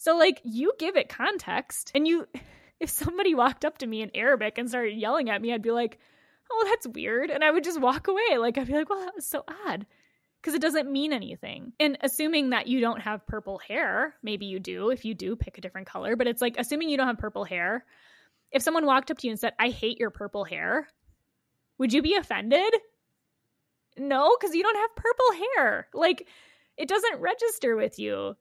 [0.00, 2.26] So like you give it context and you
[2.80, 5.72] if somebody walked up to me in Arabic and started yelling at me, I'd be
[5.72, 5.98] like,
[6.50, 8.38] "Oh, that's weird." And I would just walk away.
[8.38, 9.86] Like I'd be like, "Well, that was so odd."
[10.40, 11.74] Because it doesn't mean anything.
[11.78, 14.88] And assuming that you don't have purple hair, maybe you do.
[14.88, 16.16] If you do, pick a different color.
[16.16, 17.84] But it's like assuming you don't have purple hair.
[18.50, 20.88] If someone walked up to you and said, I hate your purple hair,
[21.76, 22.74] would you be offended?
[23.98, 25.88] No, because you don't have purple hair.
[25.92, 26.26] Like,
[26.78, 28.34] it doesn't register with you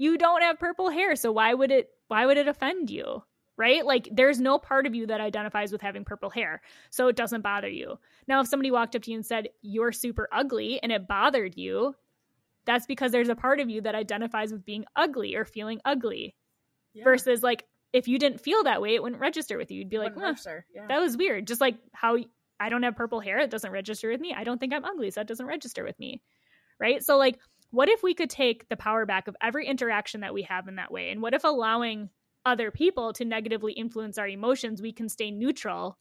[0.00, 3.22] you don't have purple hair so why would it why would it offend you
[3.60, 3.84] right?
[3.84, 7.42] Like there's no part of you that identifies with having purple hair so it doesn't
[7.42, 7.98] bother you.
[8.26, 11.58] Now if somebody walked up to you and said you're super ugly and it bothered
[11.58, 11.94] you
[12.64, 16.34] that's because there's a part of you that identifies with being ugly or feeling ugly
[16.94, 17.04] yeah.
[17.04, 19.80] versus like if you didn't feel that way it wouldn't register with you.
[19.80, 20.34] You'd be like huh,
[20.74, 20.86] yeah.
[20.88, 21.46] that was weird.
[21.46, 22.16] Just like how
[22.58, 24.34] i don't have purple hair it doesn't register with me.
[24.34, 26.22] I don't think i'm ugly so that doesn't register with me
[26.80, 27.04] right?
[27.04, 27.38] So like
[27.70, 30.76] what if we could take the power back of every interaction that we have in
[30.76, 31.10] that way?
[31.10, 32.10] And what if allowing
[32.44, 35.98] other people to negatively influence our emotions, we can stay neutral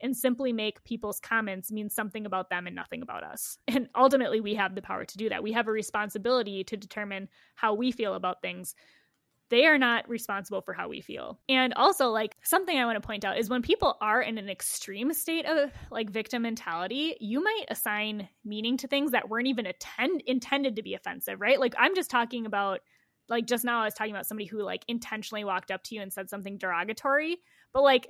[0.00, 3.58] and simply make people's comments mean something about them and nothing about us.
[3.68, 5.42] And ultimately, we have the power to do that.
[5.42, 8.74] We have a responsibility to determine how we feel about things
[9.54, 11.38] they are not responsible for how we feel.
[11.48, 14.48] And also, like, something I want to point out is when people are in an
[14.48, 19.66] extreme state of like victim mentality, you might assign meaning to things that weren't even
[19.66, 21.60] attend- intended to be offensive, right?
[21.60, 22.80] Like, I'm just talking about,
[23.28, 26.02] like, just now I was talking about somebody who like intentionally walked up to you
[26.02, 27.36] and said something derogatory,
[27.72, 28.08] but like,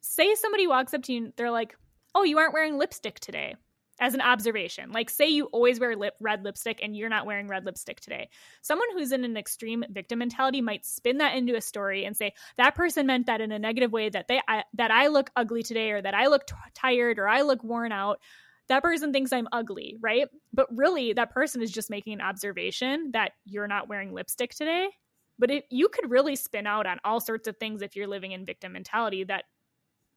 [0.00, 1.76] say somebody walks up to you and they're like,
[2.14, 3.56] oh, you aren't wearing lipstick today.
[4.00, 4.92] As an observation.
[4.92, 8.28] Like, say you always wear lip, red lipstick and you're not wearing red lipstick today.
[8.62, 12.34] Someone who's in an extreme victim mentality might spin that into a story and say
[12.56, 15.62] that person meant that in a negative way that they I, that I look ugly
[15.62, 18.20] today or that I look t- tired or I look worn out.
[18.68, 20.28] That person thinks I'm ugly, right?
[20.52, 24.90] But really, that person is just making an observation that you're not wearing lipstick today.
[25.38, 28.32] But if you could really spin out on all sorts of things if you're living
[28.32, 29.44] in victim mentality that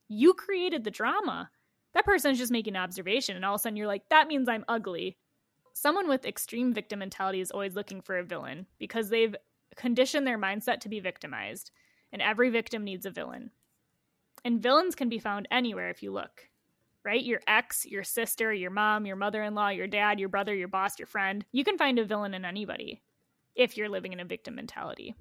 [0.09, 1.49] you created the drama
[1.93, 4.47] that person's just making an observation and all of a sudden you're like that means
[4.49, 5.17] i'm ugly.
[5.73, 9.35] Someone with extreme victim mentality is always looking for a villain because they've
[9.75, 11.71] conditioned their mindset to be victimized
[12.11, 13.51] and every victim needs a villain.
[14.43, 16.49] And villains can be found anywhere if you look
[17.03, 17.23] right?
[17.23, 21.07] Your ex your sister your mom your mother-in-law your dad your brother your boss your
[21.07, 21.45] friend.
[21.51, 23.01] You can find a villain in anybody
[23.55, 25.15] if you're living in a victim mentality.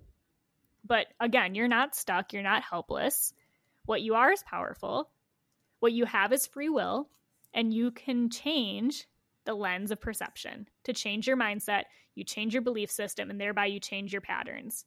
[0.85, 3.33] But again you're not stuck you're not helpless.
[3.87, 5.11] What you are is powerful
[5.81, 7.09] what you have is free will,
[7.53, 9.07] and you can change
[9.45, 10.69] the lens of perception.
[10.85, 11.85] To change your mindset,
[12.15, 14.85] you change your belief system, and thereby you change your patterns.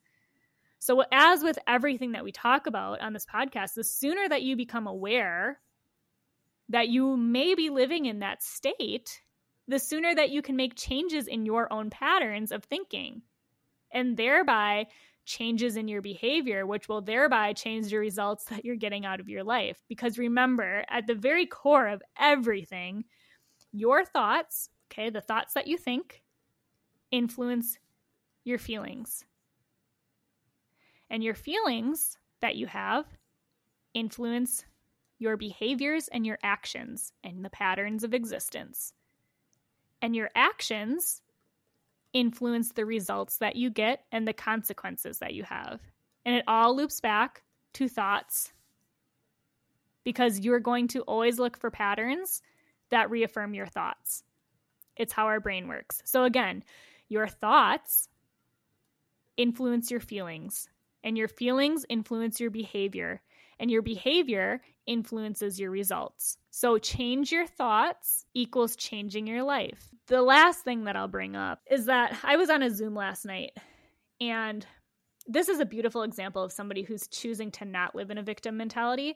[0.79, 4.55] So, as with everything that we talk about on this podcast, the sooner that you
[4.55, 5.59] become aware
[6.69, 9.21] that you may be living in that state,
[9.67, 13.21] the sooner that you can make changes in your own patterns of thinking
[13.93, 14.87] and thereby
[15.25, 19.29] changes in your behavior, which will thereby change the results that you're getting out of
[19.29, 19.81] your life.
[19.87, 23.05] Because remember, at the very core of everything,
[23.71, 26.21] your thoughts, okay, the thoughts that you think,
[27.11, 27.77] influence
[28.43, 29.25] your feelings.
[31.09, 33.05] And your feelings that you have
[33.93, 34.65] influence
[35.19, 38.93] your behaviors and your actions and the patterns of existence.
[40.01, 41.21] And your actions
[42.13, 45.79] influence the results that you get and the consequences that you have.
[46.25, 48.51] And it all loops back to thoughts
[50.03, 52.41] because you're going to always look for patterns
[52.91, 54.23] that reaffirm your thoughts.
[54.95, 56.01] It's how our brain works.
[56.05, 56.63] So, again,
[57.09, 58.07] your thoughts
[59.37, 60.69] influence your feelings,
[61.03, 63.21] and your feelings influence your behavior,
[63.59, 66.37] and your behavior influences your results.
[66.51, 69.89] So, change your thoughts equals changing your life.
[70.07, 73.25] The last thing that I'll bring up is that I was on a Zoom last
[73.25, 73.51] night,
[74.19, 74.65] and
[75.25, 78.57] this is a beautiful example of somebody who's choosing to not live in a victim
[78.57, 79.15] mentality.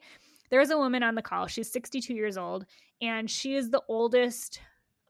[0.50, 1.48] There's a woman on the call.
[1.48, 2.66] She's 62 years old,
[3.02, 4.62] and she is the oldest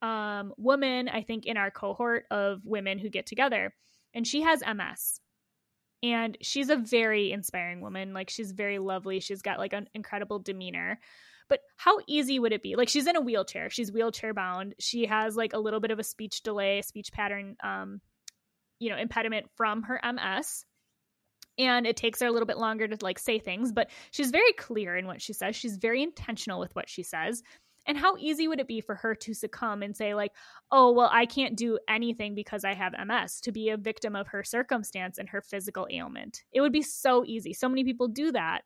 [0.02, 3.74] um, woman, I think, in our cohort of women who get together.
[4.14, 5.22] And she has MS
[6.04, 10.40] and she's a very inspiring woman like she's very lovely she's got like an incredible
[10.40, 11.00] demeanor
[11.50, 12.76] but how easy would it be?
[12.76, 16.00] Like she's in a wheelchair she's wheelchair bound she has like a little bit of
[16.00, 18.02] a speech delay speech pattern um
[18.80, 20.66] you know impediment from her ms
[21.58, 24.54] and it takes her a little bit longer to like say things but she's very
[24.54, 27.42] clear in what she says she's very intentional with what she says
[27.88, 30.34] and how easy would it be for her to succumb and say, like,
[30.72, 34.28] oh, well, I can't do anything because I have MS, to be a victim of
[34.28, 36.44] her circumstance and her physical ailment?
[36.52, 37.54] It would be so easy.
[37.54, 38.62] So many people do that,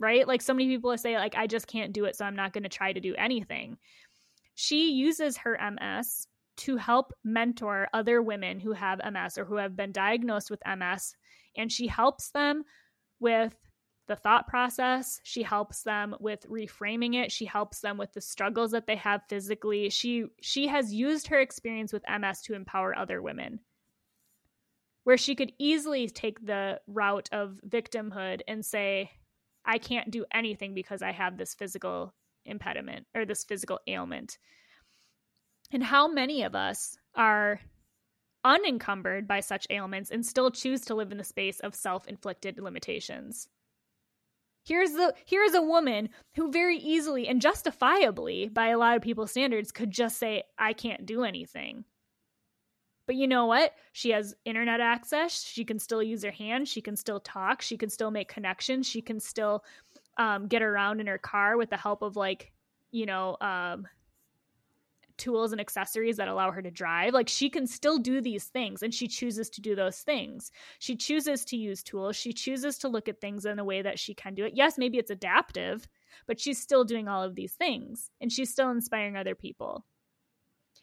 [0.00, 0.26] right?
[0.26, 2.64] Like, so many people say, like, I just can't do it, so I'm not going
[2.64, 3.76] to try to do anything.
[4.54, 6.26] She uses her MS
[6.58, 11.14] to help mentor other women who have MS or who have been diagnosed with MS,
[11.56, 12.64] and she helps them
[13.20, 13.54] with
[14.12, 15.22] the thought process.
[15.24, 17.32] She helps them with reframing it.
[17.32, 19.88] She helps them with the struggles that they have physically.
[19.88, 23.60] She she has used her experience with MS to empower other women.
[25.04, 29.10] Where she could easily take the route of victimhood and say,
[29.64, 32.14] I can't do anything because I have this physical
[32.44, 34.36] impediment or this physical ailment.
[35.72, 37.60] And how many of us are
[38.44, 42.58] unencumbered by such ailments and still choose to live in the space of self inflicted
[42.58, 43.48] limitations?
[44.64, 49.32] Here's the here's a woman who very easily and justifiably by a lot of people's
[49.32, 51.84] standards could just say I can't do anything.
[53.06, 53.74] But you know what?
[53.92, 55.42] She has internet access.
[55.42, 56.68] She can still use her hands.
[56.68, 57.60] She can still talk.
[57.60, 58.88] She can still make connections.
[58.88, 59.64] She can still
[60.18, 62.52] um, get around in her car with the help of like,
[62.92, 63.86] you know, um,
[65.22, 67.14] tools and accessories that allow her to drive.
[67.14, 70.50] Like she can still do these things and she chooses to do those things.
[70.80, 72.16] She chooses to use tools.
[72.16, 74.54] She chooses to look at things in a way that she can do it.
[74.56, 75.86] Yes, maybe it's adaptive,
[76.26, 79.84] but she's still doing all of these things and she's still inspiring other people.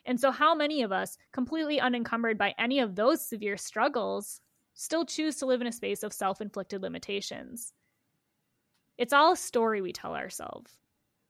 [0.05, 4.39] And so, how many of us, completely unencumbered by any of those severe struggles,
[4.73, 7.73] still choose to live in a space of self inflicted limitations?
[8.97, 10.77] It's all a story we tell ourselves.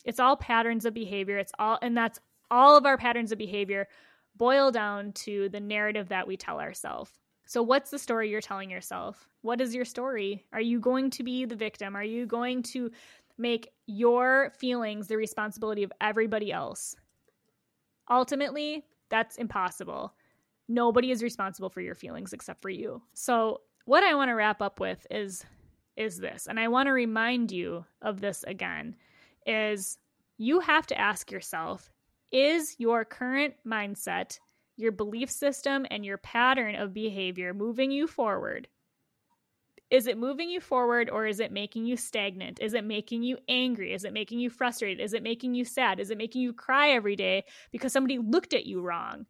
[0.06, 1.40] It's all patterns of behavior.
[1.40, 2.20] It's all, and that's
[2.52, 3.88] all of our patterns of behavior
[4.36, 7.12] boil down to the narrative that we tell ourselves.
[7.46, 9.28] So, what's the story you're telling yourself?
[9.42, 10.46] What is your story?
[10.54, 11.96] Are you going to be the victim?
[11.96, 12.92] Are you going to
[13.38, 16.96] make your feelings the responsibility of everybody else?
[18.10, 20.14] Ultimately, that's impossible.
[20.68, 23.02] Nobody is responsible for your feelings except for you.
[23.14, 25.44] So, what I want to wrap up with is
[25.98, 28.96] is this, and I want to remind you of this again
[29.46, 29.98] is
[30.38, 31.92] you have to ask yourself,
[32.32, 34.40] is your current mindset,
[34.78, 38.68] your belief system and your pattern of behavior moving you forward?
[39.90, 42.60] Is it moving you forward or is it making you stagnant?
[42.62, 43.92] Is it making you angry?
[43.92, 45.04] Is it making you frustrated?
[45.04, 46.00] Is it making you sad?
[46.00, 49.26] Is it making you cry every day because somebody looked at you wrong?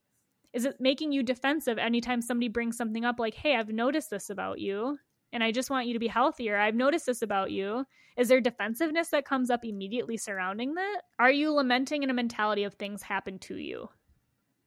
[0.52, 4.30] Is it making you defensive anytime somebody brings something up like, hey, I've noticed this
[4.30, 4.98] about you
[5.32, 6.58] and I just want you to be healthier?
[6.58, 7.86] I've noticed this about you.
[8.18, 11.02] Is there defensiveness that comes up immediately surrounding that?
[11.20, 13.90] Are you lamenting in a mentality of things happen to you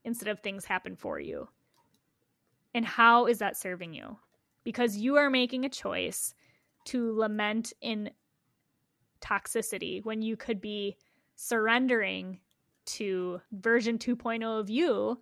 [0.05, 1.47] instead of things happen for you?
[2.73, 4.17] And how is that serving you?
[4.63, 6.33] because you are making a choice
[6.85, 8.09] to lament in
[9.21, 10.97] toxicity when you could be
[11.35, 12.39] surrendering
[12.85, 15.19] to version 2.0 of you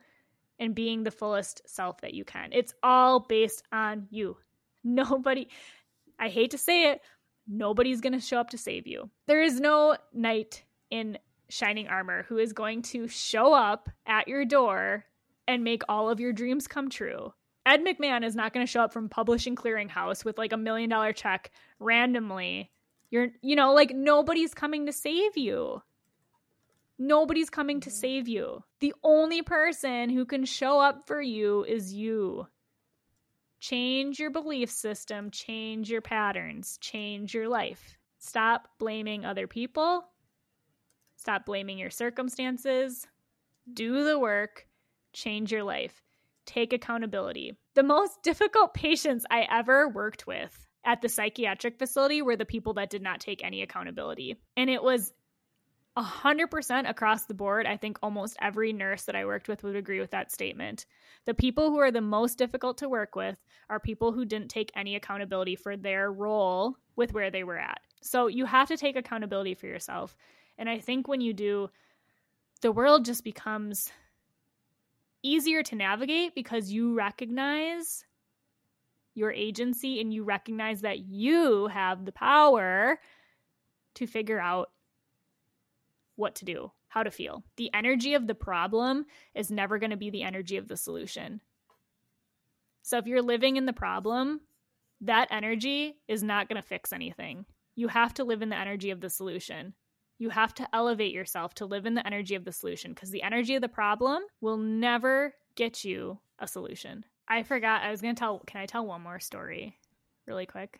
[0.60, 2.50] and being the fullest self that you can.
[2.52, 4.38] It's all based on you.
[4.84, 5.48] Nobody,
[6.20, 7.02] I hate to say it,
[7.48, 9.10] nobody's going to show up to save you.
[9.28, 11.18] There is no knight in
[11.50, 15.06] shining armor who is going to show up at your door
[15.48, 17.34] and make all of your dreams come true.
[17.66, 20.90] Ed McMahon is not going to show up from Publishing Clearinghouse with like a million
[20.90, 22.72] dollar check randomly.
[23.12, 25.82] You're, you know, like nobody's coming to save you.
[26.98, 27.98] Nobody's coming to mm-hmm.
[27.98, 28.64] save you.
[28.80, 32.48] The only person who can show up for you is you.
[33.62, 37.98] Change your belief system, change your patterns, change your life.
[38.20, 40.04] Stop blaming other people.
[41.16, 43.08] Stop blaming your circumstances.
[43.74, 44.68] Do the work,
[45.14, 46.02] change your life
[46.46, 47.58] take accountability.
[47.76, 52.74] The most difficult patients I ever worked with at the psychiatric facility were the people
[52.74, 54.38] that did not take any accountability.
[54.58, 55.14] And it was
[55.98, 57.66] 100% across the board.
[57.66, 60.86] I think almost every nurse that I worked with would agree with that statement.
[61.26, 63.38] The people who are the most difficult to work with
[63.70, 67.82] are people who didn't take any accountability for their role with where they were at.
[68.02, 70.16] So you have to take accountability for yourself.
[70.58, 71.70] And I think when you do,
[72.62, 73.92] the world just becomes
[75.24, 78.06] easier to navigate because you recognize
[79.14, 82.98] your agency and you recognize that you have the power
[83.96, 84.70] to figure out
[86.16, 87.44] what to do, how to feel.
[87.58, 91.42] The energy of the problem is never going to be the energy of the solution.
[92.84, 94.42] So if you're living in the problem,
[95.02, 97.46] that energy is not going to fix anything.
[97.76, 99.74] You have to live in the energy of the solution.
[100.20, 103.24] You have to elevate yourself to live in the energy of the solution because the
[103.24, 107.06] energy of the problem will never get you a solution.
[107.28, 107.82] I forgot.
[107.82, 108.40] I was going to tell.
[108.46, 109.78] Can I tell one more story
[110.28, 110.80] really quick?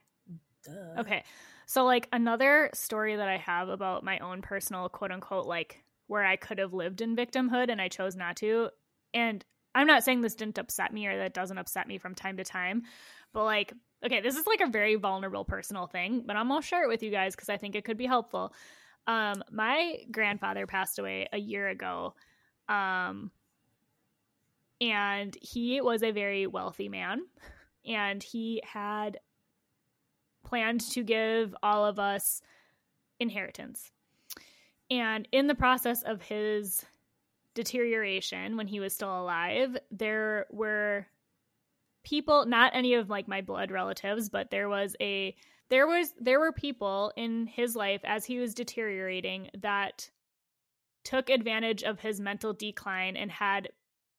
[0.64, 1.02] Duh.
[1.02, 1.24] Okay.
[1.66, 6.26] So, like, another story that I have about my own personal quote unquote, like, where
[6.26, 8.70] I could have lived in victimhood and I chose not to.
[9.14, 12.38] And I'm not saying this didn't upset me or that doesn't upset me from time
[12.38, 12.84] to time,
[13.34, 13.74] but like,
[14.06, 17.02] okay, this is like a very vulnerable personal thing, but I'm gonna share it with
[17.04, 18.54] you guys because I think it could be helpful.
[19.08, 22.16] Um, my grandfather passed away a year ago.
[22.68, 23.32] Um,
[24.82, 27.22] and he was a very wealthy man.
[27.86, 29.20] And he had
[30.44, 32.42] planned to give all of us
[33.20, 33.92] inheritance.
[34.90, 36.86] And in the process of his
[37.54, 41.08] deterioration when he was still alive, there were
[42.04, 45.36] people, not any of like my blood relatives, but there was a
[45.70, 50.10] there was there were people in his life as he was deteriorating that
[51.06, 53.70] took advantage of his mental decline and had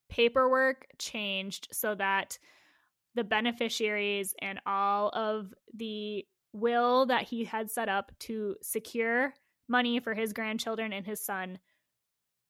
[0.08, 2.38] paperwork changed so that
[3.14, 9.32] the beneficiaries and all of the will that he had set up to secure
[9.68, 11.58] money for his grandchildren and his son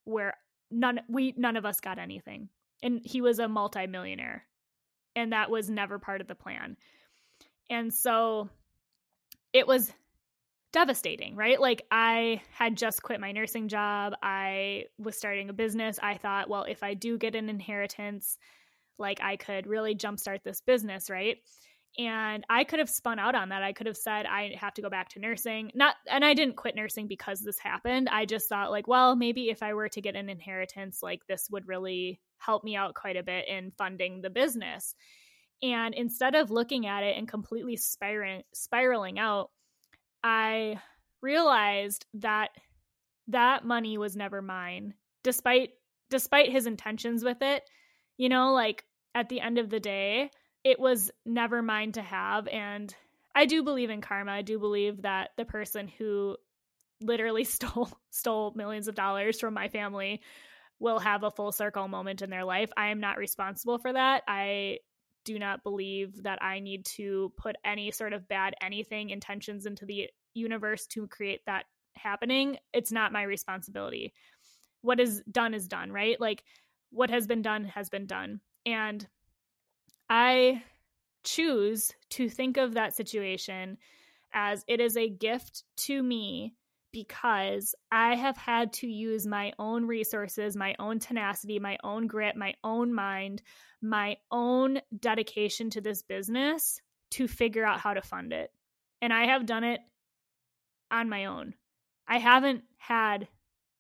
[0.05, 0.35] where
[0.71, 2.49] none we none of us got anything
[2.83, 4.45] and he was a multimillionaire
[5.15, 6.77] and that was never part of the plan
[7.71, 8.49] and so
[9.53, 9.93] it was
[10.73, 11.61] devastating, right?
[11.61, 14.15] Like I had just quit my nursing job.
[14.23, 15.99] I was starting a business.
[16.03, 18.39] I thought, well, if I do get an inheritance,
[19.03, 21.37] like I could really jumpstart this business, right?
[21.99, 23.63] And I could have spun out on that.
[23.63, 25.71] I could have said I have to go back to nursing.
[25.75, 28.09] Not and I didn't quit nursing because this happened.
[28.09, 31.49] I just thought like, well, maybe if I were to get an inheritance, like this
[31.51, 34.95] would really help me out quite a bit in funding the business.
[35.63, 39.51] And instead of looking at it and completely spiraling, spiraling out,
[40.25, 40.81] I
[41.21, 42.51] realized that
[43.29, 45.71] that money was never mine despite
[46.11, 47.63] despite his intentions with it.
[48.17, 50.31] You know, like at the end of the day,
[50.65, 52.95] it was never mine to have and
[53.35, 54.33] I do believe in karma.
[54.33, 56.37] I do believe that the person who
[57.01, 60.21] literally stole stole millions of dollars from my family
[60.79, 62.71] will have a full circle moment in their life.
[62.77, 64.23] I am not responsible for that.
[64.27, 64.79] I
[65.25, 69.87] do not believe that I need to put any sort of bad anything intentions into
[69.87, 72.57] the universe to create that happening.
[72.73, 74.13] It's not my responsibility.
[74.81, 76.21] What is done is done, right?
[76.21, 76.43] Like
[76.91, 78.41] what has been done has been done.
[78.67, 79.07] And
[80.09, 80.63] I
[81.25, 83.79] choose to think of that situation
[84.33, 86.55] as it is a gift to me
[86.93, 92.37] because I have had to use my own resources, my own tenacity, my own grit,
[92.37, 93.43] my own mind,
[93.81, 96.81] my own dedication to this business
[97.13, 98.51] to figure out how to fund it.
[99.01, 99.81] And I have done it
[100.91, 101.55] on my own.
[102.07, 103.27] I haven't had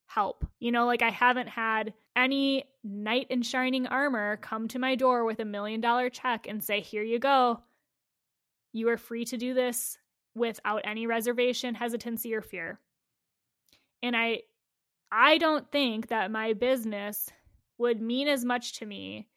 [0.06, 0.46] help.
[0.58, 5.24] You know, like I haven't had any knight in shining armor come to my door
[5.24, 7.60] with a million dollar check and say, Here you go.
[8.72, 9.98] You are free to do this
[10.34, 12.80] without any reservation, hesitancy, or fear.
[14.02, 14.42] And I
[15.10, 17.28] I don't think that my business
[17.78, 19.28] would mean as much to me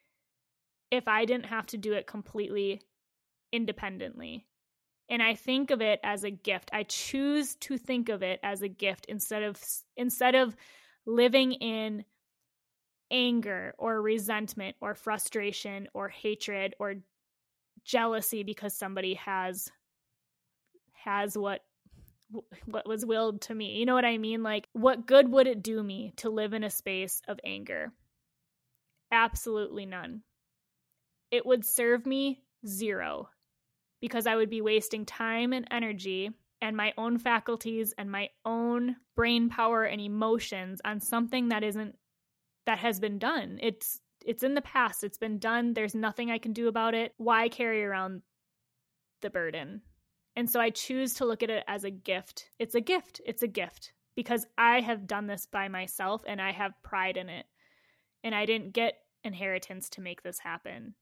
[0.89, 2.81] if I didn't have to do it completely
[3.51, 4.45] independently.
[5.09, 6.69] And I think of it as a gift.
[6.73, 9.61] I choose to think of it as a gift instead of
[9.97, 10.55] instead of
[11.05, 12.05] living in
[13.11, 16.95] anger or resentment or frustration or hatred or
[17.83, 19.71] jealousy because somebody has
[20.93, 21.61] has what
[22.65, 23.77] what was willed to me.
[23.77, 24.41] You know what I mean?
[24.43, 27.93] Like, what good would it do me to live in a space of anger?
[29.11, 30.23] Absolutely none.
[31.31, 33.29] It would serve me zero
[34.01, 38.95] because I would be wasting time and energy and my own faculties and my own
[39.15, 41.95] brain power and emotions on something that isn't
[42.65, 43.59] that has been done.
[43.61, 45.03] It's it's in the past.
[45.03, 45.73] It's been done.
[45.73, 47.13] There's nothing I can do about it.
[47.17, 48.21] Why carry around
[49.21, 49.81] the burden?
[50.35, 52.49] And so I choose to look at it as a gift.
[52.59, 53.21] It's a gift.
[53.25, 57.29] It's a gift because I have done this by myself and I have pride in
[57.29, 57.45] it.
[58.23, 60.95] And I didn't get inheritance to make this happen.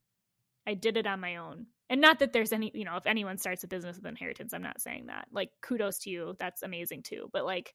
[0.67, 1.67] I did it on my own.
[1.89, 4.63] And not that there's any, you know, if anyone starts a business with inheritance, I'm
[4.63, 5.27] not saying that.
[5.31, 6.35] Like, kudos to you.
[6.39, 7.29] That's amazing too.
[7.31, 7.73] But like,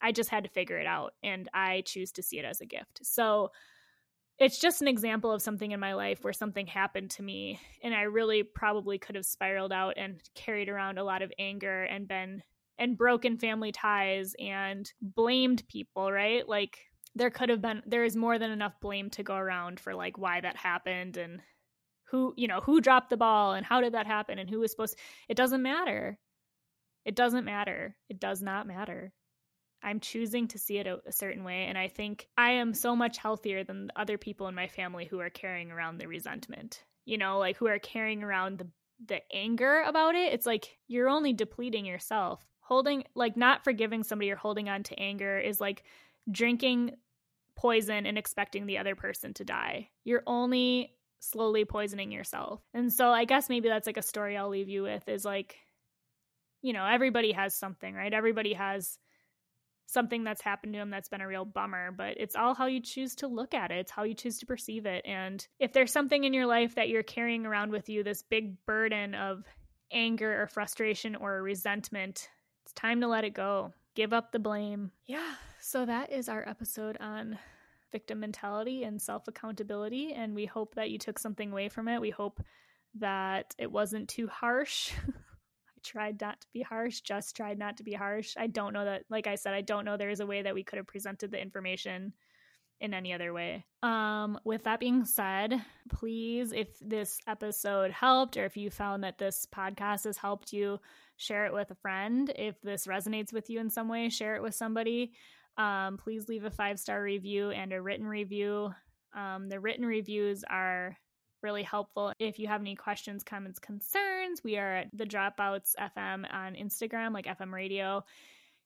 [0.00, 2.66] I just had to figure it out and I choose to see it as a
[2.66, 3.00] gift.
[3.02, 3.50] So,
[4.40, 7.94] it's just an example of something in my life where something happened to me and
[7.94, 12.08] I really probably could have spiraled out and carried around a lot of anger and
[12.08, 12.42] been
[12.78, 16.48] and broken family ties and blamed people, right?
[16.48, 16.78] Like
[17.14, 20.16] there could have been there is more than enough blame to go around for like
[20.16, 21.42] why that happened and
[22.04, 24.70] who, you know, who dropped the ball and how did that happen and who was
[24.70, 24.96] supposed
[25.28, 26.18] it doesn't matter.
[27.04, 27.94] It doesn't matter.
[28.08, 29.12] It does not matter.
[29.82, 31.66] I'm choosing to see it a, a, certain way.
[31.66, 35.20] And I think I am so much healthier than other people in my family who
[35.20, 38.66] are carrying around the resentment, you know, like who are carrying around the,
[39.06, 40.32] the anger about it.
[40.32, 42.44] It's like you're only depleting yourself.
[42.60, 45.82] Holding, like, not forgiving somebody or holding on to anger is like
[46.30, 46.92] drinking
[47.56, 49.88] poison and expecting the other person to die.
[50.04, 52.60] You're only slowly poisoning yourself.
[52.72, 55.56] And so I guess maybe that's like a story I'll leave you with is like,
[56.62, 58.12] you know, everybody has something, right?
[58.12, 58.98] Everybody has
[59.90, 62.80] something that's happened to him that's been a real bummer, but it's all how you
[62.80, 63.78] choose to look at it.
[63.78, 65.04] It's how you choose to perceive it.
[65.04, 68.64] And if there's something in your life that you're carrying around with you, this big
[68.66, 69.44] burden of
[69.92, 72.28] anger or frustration or resentment,
[72.64, 73.72] it's time to let it go.
[73.94, 74.92] Give up the blame.
[75.06, 75.34] Yeah.
[75.60, 77.38] So that is our episode on
[77.92, 80.12] victim mentality and self accountability.
[80.12, 82.00] And we hope that you took something away from it.
[82.00, 82.40] We hope
[82.98, 84.92] that it wasn't too harsh.
[85.82, 88.34] tried not to be harsh, just tried not to be harsh.
[88.36, 90.54] I don't know that, like I said, I don't know there is a way that
[90.54, 92.12] we could have presented the information
[92.80, 93.64] in any other way.
[93.82, 99.18] Um, with that being said, please, if this episode helped or if you found that
[99.18, 100.78] this podcast has helped you,
[101.16, 102.32] share it with a friend.
[102.36, 105.12] If this resonates with you in some way, share it with somebody.
[105.58, 108.70] Um, please leave a five star review and a written review.
[109.14, 110.96] Um, the written reviews are
[111.42, 112.12] really helpful.
[112.18, 117.12] If you have any questions, comments, concerns, we are at the Dropouts FM on Instagram,
[117.12, 118.04] like FM Radio.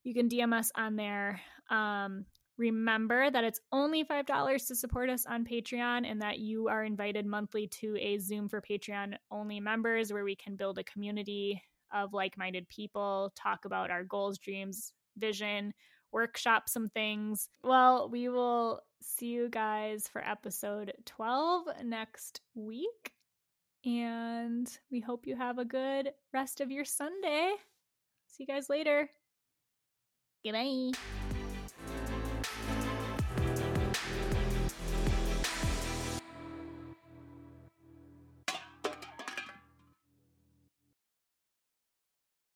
[0.02, 1.40] You can DM us on there.
[1.70, 2.26] Um,
[2.56, 7.26] remember that it's only $5 to support us on Patreon and that you are invited
[7.26, 11.60] monthly to a Zoom for Patreon only members where we can build a community
[11.92, 15.72] of like minded people, talk about our goals, dreams, vision,
[16.14, 17.48] workshop some things.
[17.62, 23.12] Well, we will see you guys for episode 12 next week.
[23.84, 27.52] And we hope you have a good rest of your Sunday.
[28.28, 29.10] See you guys later.
[30.42, 30.92] Goodbye.